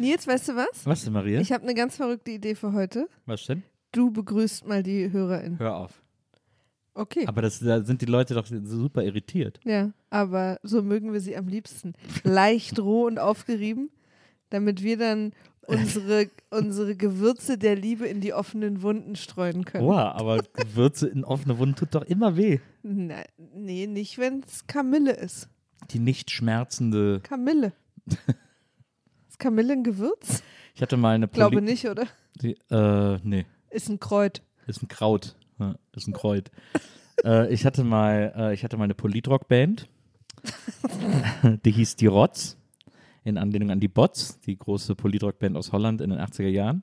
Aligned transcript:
Nils, 0.00 0.26
weißt 0.26 0.48
du 0.48 0.56
was? 0.56 0.84
Was 0.86 1.04
denn, 1.04 1.12
Maria? 1.12 1.40
Ich 1.40 1.52
habe 1.52 1.62
eine 1.64 1.74
ganz 1.74 1.96
verrückte 1.96 2.30
Idee 2.30 2.54
für 2.54 2.72
heute. 2.72 3.08
Was 3.26 3.44
denn? 3.44 3.62
Du 3.92 4.10
begrüßt 4.10 4.66
mal 4.66 4.82
die 4.82 5.12
HörerInnen. 5.12 5.58
Hör 5.58 5.76
auf. 5.76 6.02
Okay. 6.94 7.26
Aber 7.26 7.42
das, 7.42 7.60
da 7.60 7.82
sind 7.82 8.00
die 8.00 8.06
Leute 8.06 8.34
doch 8.34 8.46
super 8.46 9.04
irritiert. 9.04 9.60
ja, 9.64 9.92
aber 10.10 10.58
so 10.62 10.82
mögen 10.82 11.12
wir 11.12 11.20
sie 11.20 11.36
am 11.36 11.46
liebsten. 11.48 11.92
Leicht 12.24 12.78
roh 12.80 13.06
und 13.06 13.18
aufgerieben, 13.18 13.90
damit 14.48 14.82
wir 14.82 14.96
dann 14.96 15.32
unsere, 15.66 16.30
unsere 16.50 16.96
Gewürze 16.96 17.58
der 17.58 17.76
Liebe 17.76 18.06
in 18.06 18.20
die 18.20 18.32
offenen 18.32 18.82
Wunden 18.82 19.16
streuen 19.16 19.64
können. 19.64 19.84
Boah, 19.84 20.14
aber 20.14 20.38
Gewürze 20.54 21.08
in 21.08 21.24
offene 21.24 21.58
Wunden 21.58 21.76
tut 21.76 21.94
doch 21.94 22.02
immer 22.04 22.36
weh. 22.36 22.58
Na, 22.82 23.22
nee, 23.54 23.86
nicht, 23.86 24.18
wenn 24.18 24.42
es 24.46 24.66
Kamille 24.66 25.12
ist. 25.12 25.48
Die 25.90 25.98
nicht 26.00 26.30
schmerzende. 26.30 27.20
Kamille. 27.22 27.72
Ist 29.40 29.44
Kamille 29.44 29.72
ein 29.72 29.82
Gewürz? 29.84 30.42
Ich 30.74 30.82
hatte 30.82 30.98
mal 30.98 31.14
eine 31.14 31.24
Ich 31.24 31.32
glaube 31.32 31.56
Poli- 31.56 31.64
nicht, 31.64 31.86
oder? 31.88 32.04
Die, 32.42 32.58
äh, 32.70 33.18
nee, 33.22 33.46
Ist 33.70 33.88
ein 33.88 33.98
Kräut. 33.98 34.42
ist 34.66 34.82
ein 34.82 34.88
Kraut. 34.88 35.34
Ja, 35.58 35.76
ist 35.96 36.06
ein 36.08 36.12
Kreuz. 36.12 36.50
äh, 37.24 37.50
ich 37.52 37.64
hatte 37.64 37.82
mal, 37.82 38.34
äh, 38.36 38.52
ich 38.54 38.64
hatte 38.64 38.76
mal 38.76 38.84
eine 38.84 38.94
Politrock-Band. 38.94 39.88
die 41.64 41.70
hieß 41.70 41.96
Die 41.96 42.06
Rotz. 42.06 42.58
In 43.24 43.38
Anlehnung 43.38 43.70
an 43.70 43.80
die 43.80 43.88
Bots, 43.88 44.40
die 44.40 44.58
große 44.58 44.94
Politrock-Band 44.94 45.56
aus 45.56 45.72
Holland 45.72 46.00
in 46.02 46.10
den 46.10 46.18
80er 46.18 46.48
Jahren. 46.48 46.82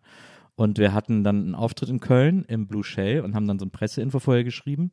Und 0.55 0.79
wir 0.79 0.93
hatten 0.93 1.23
dann 1.23 1.43
einen 1.43 1.55
Auftritt 1.55 1.89
in 1.89 1.99
Köln 1.99 2.43
im 2.47 2.65
Blue 2.67 2.83
Shell 2.83 3.21
und 3.21 3.35
haben 3.35 3.47
dann 3.47 3.59
so 3.59 3.65
ein 3.65 3.71
Presseinfo 3.71 4.17
vorher 4.19 4.43
geschrieben. 4.43 4.89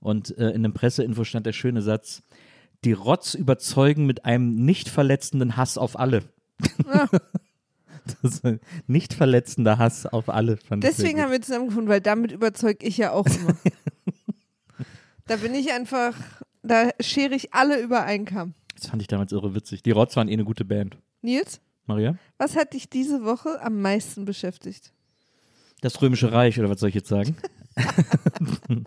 Und 0.00 0.36
äh, 0.38 0.50
in 0.50 0.62
dem 0.62 0.72
Presseinfo 0.72 1.24
stand 1.24 1.44
der 1.46 1.52
schöne 1.52 1.82
Satz: 1.82 2.22
Die 2.86 2.92
Rotz 2.92 3.34
überzeugen 3.34 4.06
mit 4.06 4.24
einem 4.24 4.54
nicht 4.54 4.88
verletzenden 4.88 5.56
Hass 5.58 5.76
auf 5.76 5.98
alle. 5.98 6.22
das 8.22 8.34
ist 8.34 8.44
ein 8.44 8.60
nicht 8.86 9.14
verletzender 9.14 9.78
Hass 9.78 10.06
auf 10.06 10.28
alle. 10.28 10.56
Fand 10.56 10.84
Deswegen 10.84 11.20
haben 11.20 11.32
wir 11.32 11.40
zusammengefunden, 11.40 11.88
weil 11.88 12.00
damit 12.00 12.32
überzeuge 12.32 12.86
ich 12.86 12.96
ja 12.96 13.12
auch 13.12 13.26
immer. 13.26 13.56
da 15.26 15.36
bin 15.36 15.54
ich 15.54 15.72
einfach, 15.72 16.14
da 16.62 16.90
schere 17.00 17.34
ich 17.34 17.54
alle 17.54 17.80
über 17.80 18.04
einen 18.04 18.24
Kamm. 18.24 18.54
Das 18.74 18.88
fand 18.88 19.02
ich 19.02 19.08
damals 19.08 19.32
irre 19.32 19.54
witzig. 19.54 19.82
Die 19.82 19.90
Rotz 19.92 20.16
waren 20.16 20.28
eh 20.28 20.32
eine 20.32 20.44
gute 20.44 20.64
Band. 20.64 20.98
Nils, 21.20 21.60
Maria? 21.86 22.16
was 22.38 22.56
hat 22.56 22.72
dich 22.74 22.88
diese 22.88 23.24
Woche 23.24 23.60
am 23.62 23.80
meisten 23.80 24.24
beschäftigt? 24.24 24.92
Das 25.80 26.00
Römische 26.00 26.32
Reich, 26.32 26.58
oder 26.58 26.70
was 26.70 26.80
soll 26.80 26.88
ich 26.88 26.94
jetzt 26.94 27.08
sagen? 27.08 27.36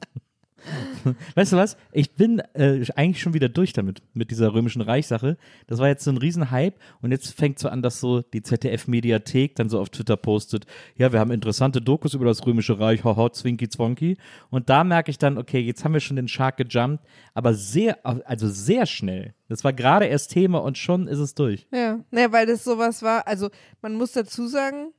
weißt 1.36 1.54
du 1.54 1.58
was? 1.58 1.78
Ich 1.92 2.16
bin 2.16 2.40
äh, 2.54 2.86
eigentlich 2.96 3.22
schon 3.22 3.34
wieder 3.34 3.50
durch 3.50 3.74
damit, 3.74 4.02
mit 4.14 4.32
dieser 4.32 4.54
Römischen 4.54 4.82
Reich-Sache. 4.82 5.38
Das 5.68 5.80
war 5.80 5.88
jetzt 5.88 6.04
so 6.04 6.12
ein 6.12 6.18
Riesenhype 6.18 6.78
und 7.02 7.12
jetzt 7.12 7.34
fängt 7.34 7.60
so 7.60 7.70
an, 7.70 7.82
dass 7.82 8.00
so 8.00 8.22
die 8.22 8.42
ZDF-Mediathek 8.42 9.56
dann 9.56 9.70
so 9.70 9.80
auf 9.80 9.90
Twitter 9.90 10.18
postet, 10.18 10.66
ja, 10.96 11.12
wir 11.12 11.20
haben 11.20 11.32
interessante 11.32 11.82
Dokus 11.82 12.14
über 12.14 12.26
das 12.26 12.46
Römische 12.46 12.80
Reich, 12.80 13.04
haha, 13.04 13.32
zwinki 13.32 13.70
zwonki. 13.70 14.18
Und 14.50 14.70
da 14.70 14.84
merke 14.84 15.12
ich 15.12 15.18
dann, 15.18 15.38
okay, 15.38 15.60
jetzt 15.60 15.84
haben 15.84 15.94
wir 15.94 16.00
schon 16.00 16.16
den 16.16 16.28
Shark 16.28 16.58
gejumpt, 16.58 17.04
aber 17.34 17.54
sehr, 17.54 18.06
also 18.06 18.48
sehr 18.48 18.86
schnell. 18.86 19.34
Das 19.48 19.64
war 19.64 19.74
gerade 19.74 20.06
erst 20.06 20.32
Thema 20.32 20.60
und 20.64 20.78
schon 20.78 21.08
ist 21.08 21.20
es 21.20 21.36
durch. 21.36 21.68
Ja, 21.72 22.00
naja, 22.12 22.32
weil 22.32 22.46
das 22.46 22.64
sowas 22.64 23.04
war, 23.04 23.28
also 23.28 23.50
man 23.82 23.96
muss 23.96 24.14
dazu 24.14 24.48
sagen, 24.48 24.92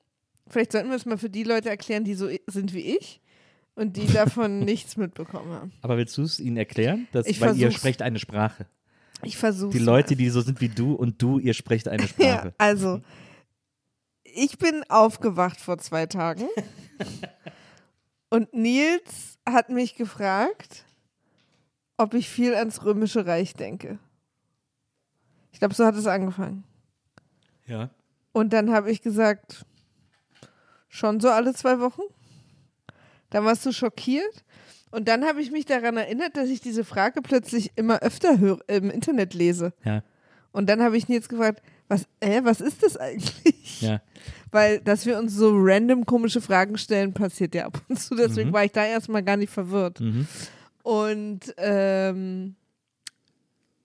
vielleicht 0.47 0.73
sollten 0.73 0.89
wir 0.89 0.97
es 0.97 1.07
mal 1.07 1.19
für 1.19 1.31
die 1.31 1.43
Leute 1.43 1.69
erklären, 1.69 2.05
die 2.05 2.15
so 2.15 2.29
sind 2.47 2.73
wie 2.73 2.97
ich 2.97 3.21
und 3.77 3.97
die 3.97 4.07
davon 4.09 4.59
nichts 4.65 4.97
mitbekommen 4.97 5.53
haben. 5.53 5.73
Aber 5.83 5.97
willst 5.97 6.17
du 6.19 6.23
es 6.23 6.41
ihnen 6.41 6.57
erklären? 6.57 7.07
Das, 7.13 7.27
Ich 7.29 7.41
weil 7.41 7.51
ihr 7.57 7.67
versuch's. 7.67 7.75
sprecht 7.81 8.03
eine 8.03 8.19
Sprache. 8.19 8.67
Ich 9.23 9.37
versuche 9.39 9.71
Die 9.73 9.79
Leute, 9.79 10.17
die 10.17 10.29
so 10.29 10.41
sind 10.41 10.61
wie 10.61 10.69
du 10.69 10.93
und 10.95 11.23
du, 11.23 11.39
ihr 11.39 11.55
sprecht 11.55 11.87
eine 11.89 12.03
Ja, 12.19 12.39
Sprache. 12.39 12.55
also, 12.59 13.01
ich 14.25 14.59
bin 14.59 14.83
aufgewacht 14.91 15.61
vor 15.61 15.79
zwei 15.79 16.05
Tagen 16.07 16.45
und 18.31 18.53
Nils 18.53 19.39
hat 19.49 19.71
mich 19.71 19.95
gefragt, 19.95 20.85
ob 21.97 22.13
ich 22.15 22.29
viel 22.29 22.55
ans 22.55 22.85
Römische 22.85 23.25
Reich 23.27 23.55
denke. 23.55 23.99
Ich 25.53 25.59
glaube, 25.61 25.75
so 25.75 25.87
hat 25.87 25.95
es 25.95 26.07
angefangen. 26.07 26.65
Ja. 27.67 27.89
Und 28.33 28.53
dann 28.53 28.71
habe 28.73 28.91
ich 28.91 29.01
gesagt, 29.01 29.65
schon 30.89 31.21
so 31.21 31.31
alle 31.31 31.55
zwei 31.55 31.81
Wochen. 31.81 32.03
Dann 33.31 33.45
warst 33.45 33.65
du 33.67 33.73
schockiert. 33.73 34.45
Und 34.91 35.09
dann 35.09 35.25
habe 35.25 35.43
ich 35.43 35.51
mich 35.51 35.65
daran 35.67 35.97
erinnert, 35.97 36.37
dass 36.37 36.49
ich 36.49 36.61
diese 36.61 36.85
Frage 36.85 37.21
plötzlich 37.23 37.73
immer 37.77 38.01
öfter 38.03 38.39
hör, 38.39 38.59
im 38.69 38.91
Internet 38.91 39.35
lese. 39.35 39.73
Ja, 39.85 40.03
Und 40.53 40.69
dann 40.69 40.81
habe 40.83 40.97
ich 40.97 41.09
Nils 41.09 41.29
gefragt, 41.29 41.61
was, 41.89 42.07
äh, 42.21 42.41
was 42.45 42.61
ist 42.61 42.83
das 42.83 42.97
eigentlich? 42.97 43.83
ja. 43.83 44.01
Weil, 44.53 44.81
dass 44.81 45.05
wir 45.05 45.19
uns 45.19 45.35
so 45.35 45.51
random 45.55 46.07
komische 46.07 46.41
Fragen 46.41 46.79
stellen, 46.79 47.13
passiert 47.13 47.55
ja 47.55 47.67
ab 47.67 47.83
und 47.89 47.99
zu. 48.01 48.15
Deswegen 48.15 48.51
Mhm. 48.51 48.55
war 48.55 48.65
ich 48.65 48.73
da 48.73 48.87
erstmal 48.87 49.23
gar 49.23 49.37
nicht 49.37 49.51
verwirrt. 49.53 50.01
Mhm. 50.01 50.27
Und, 50.83 51.53
ähm, 51.59 52.55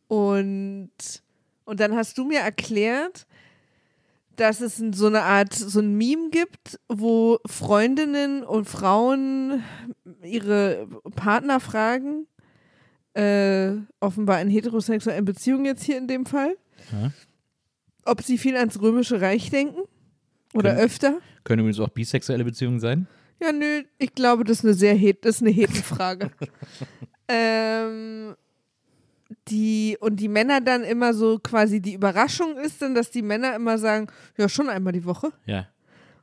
und, 0.07 0.89
und 1.65 1.79
dann 1.79 1.95
hast 1.95 2.17
du 2.17 2.25
mir 2.25 2.39
erklärt, 2.39 3.25
dass 4.41 4.59
es 4.59 4.77
so 4.93 5.05
eine 5.07 5.21
Art, 5.21 5.53
so 5.53 5.79
ein 5.79 5.95
Meme 5.95 6.29
gibt, 6.31 6.79
wo 6.89 7.39
Freundinnen 7.45 8.43
und 8.43 8.65
Frauen 8.67 9.63
ihre 10.23 10.87
Partner 11.15 11.59
fragen, 11.59 12.25
äh, 13.13 13.73
offenbar 13.99 14.41
in 14.41 14.49
heterosexuellen 14.49 15.25
Beziehungen 15.25 15.65
jetzt 15.65 15.83
hier 15.83 15.97
in 15.97 16.07
dem 16.07 16.25
Fall, 16.25 16.57
Ja. 16.91 17.11
ob 18.05 18.23
sie 18.23 18.37
viel 18.39 18.57
ans 18.57 18.81
Römische 18.81 19.21
Reich 19.21 19.49
denken 19.51 19.81
oder 20.53 20.71
Können- 20.73 20.85
öfter. 20.85 21.17
Können 21.43 21.59
übrigens 21.59 21.79
auch 21.79 21.89
bisexuelle 21.89 22.43
Beziehungen 22.43 22.79
sein. 22.79 23.07
Ja, 23.41 23.51
nö, 23.51 23.83
ich 23.97 24.13
glaube, 24.15 24.43
das 24.43 24.59
ist 24.59 24.65
eine 24.65 24.73
sehr 24.73 24.95
das 25.21 25.35
ist 25.37 25.41
eine 25.41 25.51
Hetenfrage. 25.51 26.31
ähm, 27.27 28.35
die, 29.51 29.97
und 29.99 30.15
die 30.15 30.29
Männer 30.29 30.61
dann 30.61 30.83
immer 30.83 31.13
so 31.13 31.37
quasi 31.37 31.81
die 31.81 31.93
Überraschung 31.93 32.57
ist 32.57 32.81
dann, 32.81 32.95
dass 32.95 33.11
die 33.11 33.21
Männer 33.21 33.53
immer 33.55 33.77
sagen, 33.77 34.07
ja, 34.37 34.49
schon 34.49 34.69
einmal 34.69 34.93
die 34.93 35.05
Woche. 35.05 35.31
Ja. 35.45 35.67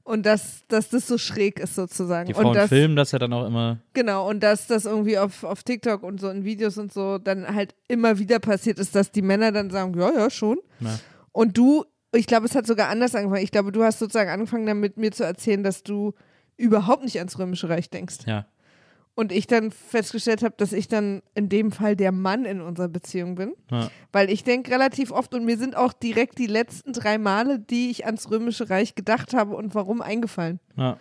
Und 0.02 0.24
dass, 0.24 0.66
dass 0.68 0.88
das 0.88 1.06
so 1.06 1.18
schräg 1.18 1.60
ist 1.60 1.74
sozusagen. 1.74 2.28
Die 2.28 2.34
und 2.34 2.42
Frauen 2.42 2.54
das, 2.54 2.70
filmen 2.70 2.96
das 2.96 3.12
ja 3.12 3.18
dann 3.18 3.32
auch 3.34 3.46
immer. 3.46 3.78
Genau, 3.92 4.28
und 4.28 4.42
dass 4.42 4.66
das 4.66 4.86
irgendwie 4.86 5.18
auf, 5.18 5.44
auf 5.44 5.62
TikTok 5.62 6.02
und 6.02 6.18
so 6.18 6.30
in 6.30 6.44
Videos 6.44 6.78
und 6.78 6.92
so 6.92 7.18
dann 7.18 7.54
halt 7.54 7.74
immer 7.88 8.18
wieder 8.18 8.38
passiert 8.38 8.78
ist, 8.78 8.94
dass 8.94 9.12
die 9.12 9.20
Männer 9.20 9.52
dann 9.52 9.68
sagen, 9.68 9.92
ja, 9.98 10.10
ja, 10.10 10.30
schon. 10.30 10.58
Ja. 10.80 10.98
Und 11.32 11.58
du, 11.58 11.84
ich 12.14 12.26
glaube, 12.26 12.46
es 12.46 12.54
hat 12.54 12.66
sogar 12.66 12.88
anders 12.88 13.14
angefangen. 13.14 13.44
Ich 13.44 13.50
glaube, 13.50 13.70
du 13.70 13.84
hast 13.84 13.98
sozusagen 13.98 14.30
angefangen 14.30 14.64
damit 14.64 14.96
mir 14.96 15.12
zu 15.12 15.24
erzählen, 15.24 15.62
dass 15.62 15.82
du 15.82 16.14
überhaupt 16.56 17.04
nicht 17.04 17.18
ans 17.18 17.38
Römische 17.38 17.68
Reich 17.68 17.90
denkst. 17.90 18.20
Ja. 18.26 18.46
Und 19.18 19.32
ich 19.32 19.48
dann 19.48 19.72
festgestellt 19.72 20.44
habe, 20.44 20.54
dass 20.58 20.72
ich 20.72 20.86
dann 20.86 21.22
in 21.34 21.48
dem 21.48 21.72
Fall 21.72 21.96
der 21.96 22.12
Mann 22.12 22.44
in 22.44 22.60
unserer 22.60 22.86
Beziehung 22.86 23.34
bin. 23.34 23.52
Ja. 23.68 23.90
Weil 24.12 24.30
ich 24.30 24.44
denke 24.44 24.70
relativ 24.70 25.10
oft 25.10 25.34
und 25.34 25.44
mir 25.44 25.58
sind 25.58 25.76
auch 25.76 25.92
direkt 25.92 26.38
die 26.38 26.46
letzten 26.46 26.92
drei 26.92 27.18
Male, 27.18 27.58
die 27.58 27.90
ich 27.90 28.06
ans 28.06 28.30
Römische 28.30 28.70
Reich 28.70 28.94
gedacht 28.94 29.34
habe 29.34 29.56
und 29.56 29.74
warum 29.74 30.02
eingefallen. 30.02 30.60
Ja. 30.76 30.98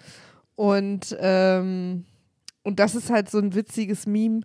Und, 0.55 1.15
ähm, 1.19 2.05
und 2.63 2.79
das 2.79 2.95
ist 2.95 3.11
halt 3.11 3.29
so 3.29 3.37
ein 3.37 3.53
witziges 3.53 4.07
Meme, 4.07 4.41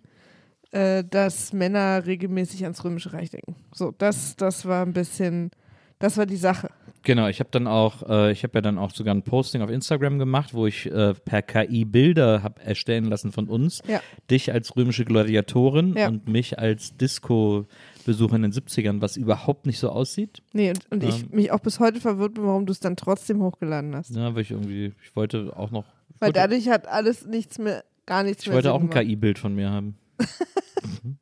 äh, 0.69 1.03
dass 1.03 1.51
Männer 1.51 2.05
regelmäßig 2.05 2.61
ans 2.65 2.83
Römische 2.83 3.11
Reich 3.11 3.31
denken. 3.31 3.55
So, 3.73 3.89
das, 3.89 4.35
das 4.35 4.67
war 4.67 4.85
ein 4.85 4.93
bisschen, 4.93 5.49
das 5.97 6.17
war 6.17 6.27
die 6.27 6.37
Sache. 6.37 6.69
Genau, 7.03 7.27
ich 7.27 7.39
habe 7.39 7.49
dann 7.51 7.67
auch, 7.67 8.01
äh, 8.09 8.31
ich 8.31 8.43
habe 8.43 8.53
ja 8.57 8.61
dann 8.61 8.77
auch 8.77 8.91
sogar 8.91 9.13
ein 9.13 9.23
Posting 9.23 9.61
auf 9.61 9.69
Instagram 9.69 10.19
gemacht, 10.19 10.53
wo 10.53 10.65
ich 10.67 10.85
äh, 10.89 11.13
per 11.13 11.41
KI 11.41 11.83
Bilder 11.85 12.43
habe 12.43 12.61
erstellen 12.61 13.03
lassen 13.05 13.31
von 13.33 13.49
uns. 13.49 13.81
Ja. 13.87 14.01
Dich 14.31 14.51
als 14.53 14.75
römische 14.77 15.03
Gladiatorin 15.03 15.95
Ja. 15.97 16.07
und 16.07 16.29
mich 16.29 16.59
als 16.59 16.95
Disco-Besucher 16.95 18.37
in 18.37 18.43
den 18.43 18.51
70ern, 18.53 19.01
was 19.01 19.17
überhaupt 19.17 19.65
nicht 19.65 19.79
so 19.79 19.89
aussieht. 19.89 20.41
Nee, 20.53 20.69
und, 20.69 20.79
und 20.91 21.03
ich 21.03 21.23
Ähm. 21.23 21.29
mich 21.31 21.51
auch 21.51 21.59
bis 21.59 21.79
heute 21.81 21.99
verwirrt 21.99 22.35
bin, 22.35 22.45
warum 22.45 22.65
du 22.65 22.71
es 22.71 22.79
dann 22.79 22.95
trotzdem 22.95 23.41
hochgeladen 23.43 23.93
hast. 23.95 24.15
Ja, 24.15 24.33
weil 24.33 24.41
ich 24.43 24.51
irgendwie, 24.51 24.93
ich 25.03 25.15
wollte 25.15 25.51
auch 25.57 25.71
noch, 25.71 25.85
ich 26.09 26.21
Weil 26.21 26.27
wollte, 26.29 26.39
dadurch 26.39 26.69
hat 26.69 26.87
alles 26.87 27.25
nichts 27.25 27.59
mehr, 27.59 27.83
gar 28.05 28.23
nichts 28.23 28.43
ich 28.43 28.47
mehr 28.47 28.55
wollte 28.55 28.69
Sinn 28.69 28.75
auch 28.77 28.81
ein. 28.81 28.89
KI-Bild 28.89 29.39
von 29.39 29.53
mir 29.55 29.69
haben. 29.71 29.97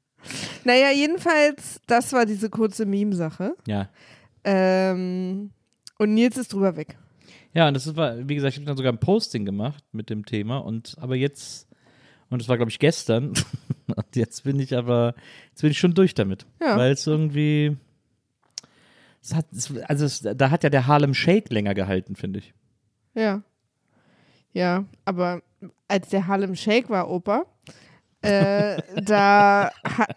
Naja, 0.63 0.91
jedenfalls, 0.93 1.81
das 1.87 2.13
war 2.13 2.27
diese 2.27 2.51
kurze 2.51 2.85
Meme-Sache. 2.85 3.55
Ja. 3.65 3.89
Ähm, 4.43 5.49
und 6.01 6.15
Nils 6.15 6.35
ist 6.35 6.51
drüber 6.51 6.75
weg. 6.77 6.97
Ja, 7.53 7.67
und 7.67 7.75
das 7.75 7.95
war, 7.95 8.27
wie 8.27 8.33
gesagt, 8.33 8.53
ich 8.53 8.57
habe 8.57 8.65
dann 8.65 8.75
sogar 8.75 8.91
ein 8.91 8.99
Posting 8.99 9.45
gemacht 9.45 9.83
mit 9.91 10.09
dem 10.09 10.25
Thema 10.25 10.57
und 10.57 10.95
aber 10.99 11.15
jetzt, 11.15 11.67
und 12.31 12.41
das 12.41 12.49
war, 12.49 12.57
glaube 12.57 12.71
ich, 12.71 12.79
gestern, 12.79 13.33
und 13.95 14.15
jetzt 14.15 14.43
bin 14.43 14.59
ich 14.59 14.75
aber, 14.75 15.13
jetzt 15.49 15.61
bin 15.61 15.69
ich 15.69 15.77
schon 15.77 15.93
durch 15.93 16.15
damit. 16.15 16.47
Ja. 16.59 16.75
Weil 16.75 16.93
es 16.93 17.05
irgendwie, 17.05 17.77
es 19.21 19.35
hat, 19.35 19.45
es, 19.51 19.71
also 19.83 20.05
es, 20.05 20.21
da 20.21 20.49
hat 20.49 20.63
ja 20.63 20.71
der 20.71 20.87
Harlem 20.87 21.13
Shake 21.13 21.51
länger 21.51 21.75
gehalten, 21.75 22.15
finde 22.15 22.39
ich. 22.39 22.53
Ja. 23.13 23.43
Ja, 24.53 24.85
aber 25.05 25.43
als 25.87 26.09
der 26.09 26.25
Harlem 26.25 26.55
Shake 26.55 26.89
war, 26.89 27.11
Opa, 27.11 27.45
äh, 28.23 28.81
da 29.03 29.71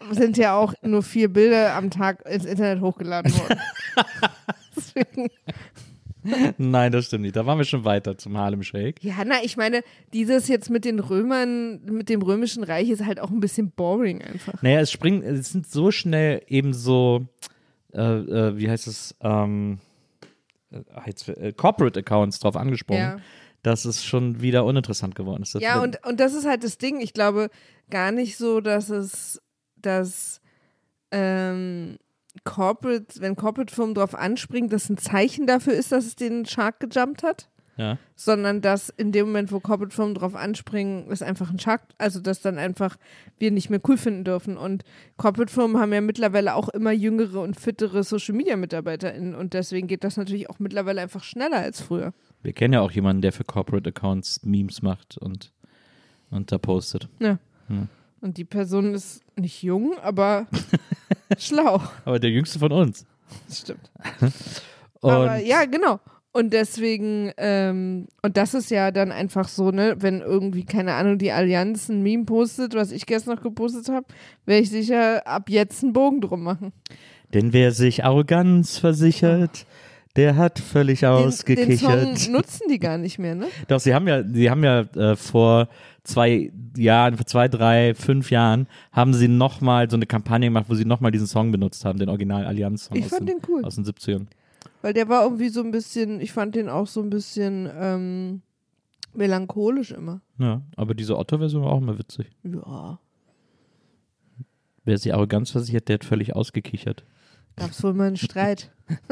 sind 0.09 0.37
ja 0.37 0.55
auch 0.55 0.73
nur 0.81 1.03
vier 1.03 1.31
Bilder 1.31 1.75
am 1.75 1.91
Tag 1.91 2.25
ins 2.25 2.45
Internet 2.45 2.81
hochgeladen 2.81 3.31
worden. 3.37 3.59
Deswegen, 4.75 5.29
Nein, 6.57 6.91
das 6.91 7.05
stimmt 7.05 7.21
nicht. 7.21 7.35
Da 7.35 7.45
waren 7.45 7.59
wir 7.59 7.65
schon 7.65 7.85
weiter 7.85 8.17
zum 8.17 8.35
Harlem 8.37 8.63
Shake. 8.63 9.03
ja, 9.03 9.13
na, 9.25 9.43
ich 9.43 9.57
meine, 9.57 9.83
dieses 10.11 10.47
jetzt 10.47 10.71
mit 10.71 10.83
den 10.83 10.99
Römern, 10.99 11.81
mit 11.85 12.09
dem 12.09 12.21
Römischen 12.23 12.63
Reich 12.63 12.89
ist 12.89 13.05
halt 13.05 13.19
auch 13.19 13.29
ein 13.29 13.39
bisschen 13.39 13.69
boring 13.71 14.23
einfach. 14.23 14.59
Naja, 14.63 14.79
es 14.79 14.91
springen, 14.91 15.21
es 15.21 15.51
sind 15.51 15.67
so 15.69 15.91
schnell 15.91 16.41
eben 16.47 16.73
so, 16.73 17.27
äh, 17.93 18.01
äh, 18.01 18.57
wie 18.57 18.67
heißt 18.69 18.87
es, 18.87 19.15
ähm, 19.21 19.77
äh, 20.71 21.31
äh, 21.31 21.53
Corporate 21.53 21.99
Accounts 21.99 22.39
drauf 22.39 22.55
angesprochen, 22.55 22.99
Ja. 22.99 23.17
dass 23.61 23.85
es 23.85 24.03
schon 24.03 24.41
wieder 24.41 24.65
uninteressant 24.65 25.13
geworden 25.13 25.43
ist. 25.43 25.53
Das 25.53 25.61
Ja, 25.61 25.79
und, 25.83 26.03
und 26.07 26.19
das 26.19 26.33
ist 26.33 26.47
halt 26.47 26.63
das 26.63 26.79
Ding. 26.79 27.01
Ich 27.01 27.13
glaube 27.13 27.49
gar 27.91 28.11
nicht 28.11 28.35
so, 28.37 28.61
dass 28.61 28.89
es, 28.89 29.39
dass 29.75 30.41
ähm, 31.11 31.97
Corporate, 32.43 33.21
wenn 33.21 33.35
Corporate-Firmen 33.35 33.95
drauf 33.95 34.15
anspringen, 34.15 34.69
das 34.69 34.89
ein 34.89 34.97
Zeichen 34.97 35.47
dafür 35.47 35.73
ist, 35.73 35.91
dass 35.91 36.05
es 36.05 36.15
den 36.15 36.45
Shark 36.45 36.79
gejumpt 36.79 37.23
hat, 37.23 37.49
ja. 37.77 37.97
sondern 38.15 38.61
dass 38.61 38.89
in 38.89 39.11
dem 39.11 39.27
Moment, 39.27 39.51
wo 39.51 39.59
Corporate-Firmen 39.59 40.15
drauf 40.15 40.35
anspringen, 40.35 41.09
ist 41.09 41.23
einfach 41.23 41.49
ein 41.49 41.59
Shark, 41.59 41.81
also 41.97 42.19
dass 42.19 42.41
dann 42.41 42.57
einfach 42.57 42.97
wir 43.37 43.51
nicht 43.51 43.69
mehr 43.69 43.79
cool 43.87 43.97
finden 43.97 44.23
dürfen. 44.23 44.57
Und 44.57 44.83
Corporate-Firmen 45.17 45.79
haben 45.79 45.93
ja 45.93 46.01
mittlerweile 46.01 46.55
auch 46.55 46.69
immer 46.69 46.91
jüngere 46.91 47.41
und 47.41 47.59
fittere 47.59 48.03
Social-Media-MitarbeiterInnen 48.03 49.35
und 49.35 49.53
deswegen 49.53 49.87
geht 49.87 50.03
das 50.03 50.17
natürlich 50.17 50.49
auch 50.49 50.59
mittlerweile 50.59 51.01
einfach 51.01 51.23
schneller 51.23 51.57
als 51.57 51.81
früher. 51.81 52.13
Wir 52.43 52.53
kennen 52.53 52.73
ja 52.73 52.81
auch 52.81 52.91
jemanden, 52.91 53.21
der 53.21 53.31
für 53.31 53.43
Corporate 53.43 53.89
Accounts 53.89 54.43
Memes 54.43 54.81
macht 54.81 55.17
und, 55.17 55.51
und 56.29 56.51
da 56.51 56.57
postet. 56.57 57.09
Ja. 57.19 57.39
Hm. 57.67 57.87
Und 58.21 58.37
die 58.37 58.45
Person 58.45 58.93
ist 58.93 59.23
nicht 59.35 59.61
jung, 59.61 59.97
aber 60.01 60.47
schlau. 61.43 61.81
Aber 62.05 62.19
der 62.19 62.29
jüngste 62.29 62.59
von 62.59 62.71
uns. 62.71 63.05
Das 63.47 63.59
stimmt. 63.59 63.91
Aber 65.01 65.37
ja, 65.37 65.65
genau. 65.65 65.99
Und 66.31 66.51
deswegen, 66.51 67.31
ähm, 67.37 68.07
und 68.21 68.35
das 68.35 68.53
ist 68.53 68.69
ja 68.69 68.91
dann 68.91 69.13
einfach 69.13 69.47
so, 69.47 69.71
ne, 69.71 69.95
wenn 69.99 70.19
irgendwie, 70.19 70.65
keine 70.65 70.93
Ahnung, 70.95 71.17
die 71.17 71.31
Allianz 71.31 71.87
ein 71.87 72.03
Meme 72.03 72.25
postet, 72.25 72.73
was 72.73 72.91
ich 72.91 73.05
gestern 73.05 73.35
noch 73.35 73.41
gepostet 73.41 73.87
habe, 73.87 74.05
werde 74.45 74.63
ich 74.63 74.69
sicher 74.69 75.25
ab 75.25 75.49
jetzt 75.49 75.81
einen 75.81 75.93
Bogen 75.93 76.19
drum 76.19 76.43
machen. 76.43 76.73
denn 77.33 77.53
wer 77.53 77.71
sich 77.71 78.03
Arroganz 78.03 78.77
versichert, 78.79 79.65
der 80.17 80.35
hat 80.35 80.59
völlig 80.59 81.01
Den, 81.01 81.09
den 81.09 81.27
ausgekichert. 81.27 82.19
Song 82.19 82.33
nutzen 82.33 82.67
die 82.69 82.79
gar 82.79 82.97
nicht 82.97 83.17
mehr, 83.17 83.35
ne? 83.35 83.47
Doch, 83.69 83.79
sie 83.79 83.93
haben 83.93 84.07
ja, 84.07 84.21
sie 84.23 84.49
haben 84.49 84.63
ja 84.63 84.81
äh, 84.81 85.15
vor 85.15 85.69
zwei 86.05 86.51
Jahren, 86.77 87.15
vor 87.17 87.25
zwei, 87.25 87.47
drei, 87.47 87.93
fünf 87.93 88.31
Jahren, 88.31 88.67
haben 88.91 89.13
sie 89.13 89.27
nochmal 89.27 89.89
so 89.89 89.97
eine 89.97 90.05
Kampagne 90.05 90.47
gemacht, 90.47 90.65
wo 90.69 90.75
sie 90.75 90.85
nochmal 90.85 91.11
diesen 91.11 91.27
Song 91.27 91.51
benutzt 91.51 91.83
haben, 91.85 91.99
den 91.99 92.09
Original 92.09 92.45
Allianz 92.45 92.85
Song 92.85 92.97
Ich 92.97 93.05
aus, 93.05 93.09
fand 93.11 93.27
den, 93.29 93.39
den 93.39 93.49
cool. 93.49 93.65
aus 93.65 93.75
den 93.75 93.85
70ern. 93.85 94.27
Weil 94.81 94.93
der 94.93 95.09
war 95.09 95.23
irgendwie 95.23 95.49
so 95.49 95.61
ein 95.61 95.71
bisschen, 95.71 96.21
ich 96.21 96.31
fand 96.31 96.55
den 96.55 96.69
auch 96.69 96.87
so 96.87 97.01
ein 97.01 97.09
bisschen 97.09 97.69
ähm, 97.77 98.41
melancholisch 99.13 99.91
immer. 99.91 100.21
Ja, 100.37 100.61
aber 100.75 100.93
diese 100.93 101.17
Otto-Version 101.17 101.63
war 101.63 101.71
auch 101.71 101.81
immer 101.81 101.97
witzig. 101.97 102.27
Ja, 102.43 102.99
Wer 104.85 104.99
sich 104.99 105.13
Arroganz 105.15 105.49
versichert, 105.49 105.89
der 105.89 105.95
hat 105.95 106.05
völlig 106.05 106.35
ausgekichert. 106.35 107.03
gab's 107.55 107.83
wohl 107.83 107.93
mal 107.95 108.07
einen 108.07 108.17
Streit. 108.17 108.71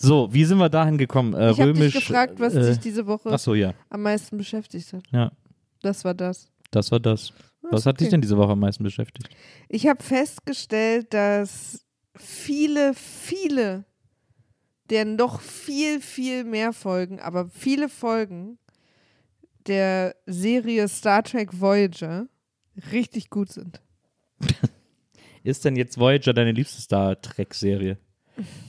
So, 0.00 0.32
wie 0.32 0.44
sind 0.44 0.58
wir 0.58 0.68
dahin 0.68 0.96
gekommen? 0.96 1.34
Äh, 1.34 1.50
ich 1.50 1.60
habe 1.60 1.72
dich 1.72 1.92
gefragt, 1.94 2.38
was 2.38 2.54
äh, 2.54 2.60
dich 2.70 2.78
diese 2.78 3.06
Woche 3.06 3.30
Ach 3.32 3.38
so, 3.38 3.54
ja. 3.54 3.74
am 3.90 4.02
meisten 4.02 4.36
beschäftigt 4.38 4.92
hat. 4.92 5.02
Ja, 5.10 5.32
Das 5.82 6.04
war 6.04 6.14
das. 6.14 6.48
das 6.70 6.90
war 6.92 7.00
das. 7.00 7.32
Ah, 7.62 7.68
Was 7.72 7.80
ist 7.80 7.86
hat 7.86 8.00
dich 8.00 8.06
okay. 8.06 8.12
denn 8.12 8.20
diese 8.20 8.36
Woche 8.36 8.52
am 8.52 8.60
meisten 8.60 8.84
beschäftigt? 8.84 9.28
Ich 9.68 9.86
habe 9.88 10.02
festgestellt, 10.02 11.12
dass 11.12 11.84
viele, 12.16 12.94
viele 12.94 13.84
der 14.90 15.04
noch 15.04 15.40
viel, 15.40 16.00
viel 16.00 16.44
mehr 16.44 16.72
Folgen, 16.72 17.20
aber 17.20 17.48
viele 17.48 17.88
Folgen 17.88 18.58
der 19.66 20.14
Serie 20.26 20.88
Star 20.88 21.22
Trek 21.22 21.60
Voyager 21.60 22.26
richtig 22.92 23.28
gut 23.28 23.50
sind. 23.52 23.82
Ist 25.42 25.64
denn 25.64 25.76
jetzt 25.76 25.98
Voyager 25.98 26.32
deine 26.32 26.52
liebste 26.52 26.80
Star 26.80 27.20
Trek-Serie? 27.20 27.98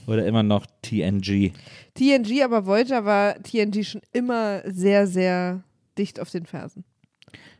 Oder 0.06 0.26
immer 0.26 0.42
noch 0.42 0.66
TNG? 0.82 1.52
TNG, 1.94 2.42
aber 2.42 2.66
Voyager 2.66 3.04
war 3.04 3.42
TNG 3.42 3.84
schon 3.84 4.02
immer 4.12 4.62
sehr, 4.70 5.06
sehr 5.06 5.62
dicht 5.98 6.20
auf 6.20 6.30
den 6.30 6.46
Fersen. 6.46 6.84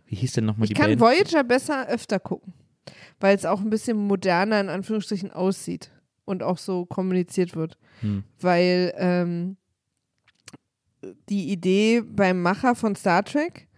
Wie 0.07 0.17
hieß 0.17 0.33
denn 0.33 0.47
nochmal 0.47 0.65
Ich 0.65 0.71
die 0.71 0.75
kann 0.75 0.91
Band? 0.91 1.01
Voyager 1.01 1.45
besser 1.45 1.89
öfter 1.89 2.19
gucken, 2.19 2.53
weil 3.21 3.37
es 3.37 3.45
auch 3.45 3.61
ein 3.61 3.71
bisschen 3.71 3.97
moderner 3.97 4.61
in 4.61 4.69
Anführungsstrichen 4.69 5.31
aussieht 5.31 5.91
und 6.25 6.43
auch 6.43 6.59
so 6.59 6.85
kommuniziert 6.87 7.55
wird. 7.55 7.79
Hm. 8.01 8.25
Weil 8.41 8.93
ähm, 8.97 9.57
die 11.29 11.51
Idee 11.51 12.03
beim 12.03 12.43
Macher 12.43 12.75
von 12.75 12.97
Star 12.97 13.25
Trek, 13.25 13.69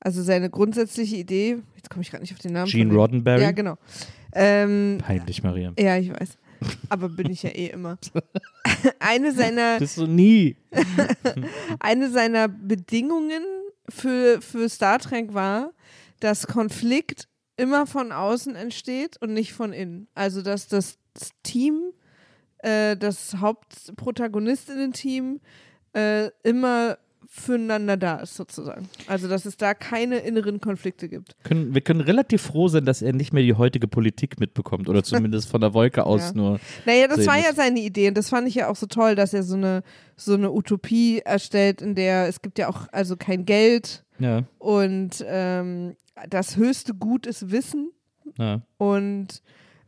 also 0.00 0.22
seine 0.22 0.50
grundsätzliche 0.50 1.16
Idee, 1.16 1.58
jetzt 1.76 1.90
komme 1.90 2.02
ich 2.02 2.10
gerade 2.10 2.22
nicht 2.22 2.32
auf 2.32 2.38
den 2.38 2.52
Namen. 2.54 2.70
Gene 2.70 2.94
Roddenberry? 2.94 3.42
Ja, 3.42 3.50
genau. 3.52 3.76
Ähm, 4.34 4.98
Peinlich, 5.00 5.42
Maria. 5.42 5.72
ja, 5.78 5.98
ich 5.98 6.10
weiß. 6.10 6.38
Aber 6.88 7.08
bin 7.08 7.30
ich 7.30 7.42
ja 7.42 7.50
eh 7.50 7.68
immer. 7.68 7.98
Eine 8.98 9.32
seiner 9.32 9.78
Bist 9.78 9.96
du 9.96 10.06
nie. 10.06 10.56
eine 11.80 12.10
seiner 12.10 12.48
Bedingungen 12.48 13.42
für, 13.88 14.40
für 14.40 14.68
Star 14.68 14.98
Trek 14.98 15.34
war, 15.34 15.72
dass 16.20 16.46
Konflikt 16.46 17.28
immer 17.56 17.86
von 17.86 18.12
außen 18.12 18.56
entsteht 18.56 19.16
und 19.20 19.34
nicht 19.34 19.52
von 19.52 19.72
innen. 19.72 20.08
Also, 20.14 20.42
dass 20.42 20.68
das 20.68 20.98
Team, 21.42 21.92
äh, 22.58 22.96
das 22.96 23.36
Hauptprotagonistinnen-Team, 23.36 25.40
äh, 25.94 26.30
immer 26.42 26.98
füreinander 27.34 27.96
da 27.96 28.16
ist, 28.16 28.34
sozusagen. 28.34 28.90
Also, 29.06 29.26
dass 29.26 29.46
es 29.46 29.56
da 29.56 29.72
keine 29.72 30.18
inneren 30.18 30.60
Konflikte 30.60 31.08
gibt. 31.08 31.34
Können, 31.44 31.72
wir 31.72 31.80
können 31.80 32.02
relativ 32.02 32.42
froh 32.42 32.68
sein, 32.68 32.84
dass 32.84 33.00
er 33.00 33.14
nicht 33.14 33.32
mehr 33.32 33.42
die 33.42 33.54
heutige 33.54 33.88
Politik 33.88 34.38
mitbekommt 34.38 34.86
oder 34.86 35.02
zumindest 35.02 35.48
von 35.48 35.62
der 35.62 35.72
Wolke 35.72 36.04
aus 36.06 36.20
Ja. 36.20 36.32
nur. 36.34 36.60
Naja, 36.84 37.08
das 37.08 37.26
war 37.26 37.38
ja 37.38 37.46
muss. 37.48 37.56
seine 37.56 37.80
Idee 37.80 38.08
und 38.08 38.18
das 38.18 38.28
fand 38.28 38.48
ich 38.48 38.56
ja 38.56 38.68
auch 38.68 38.76
so 38.76 38.84
toll, 38.84 39.14
dass 39.14 39.32
er 39.32 39.44
so 39.44 39.56
eine, 39.56 39.82
so 40.14 40.34
eine 40.34 40.52
Utopie 40.52 41.20
erstellt, 41.20 41.80
in 41.80 41.94
der 41.94 42.28
es 42.28 42.42
gibt 42.42 42.58
ja 42.58 42.68
auch 42.68 42.86
also 42.92 43.16
kein 43.16 43.46
Geld 43.46 44.04
Ja, 44.18 44.42
und 44.58 45.24
ähm, 45.26 45.96
das 46.28 46.58
höchste 46.58 46.92
Gut 46.92 47.26
ist 47.26 47.50
Wissen 47.50 47.92
ja. 48.36 48.60
und 48.76 49.42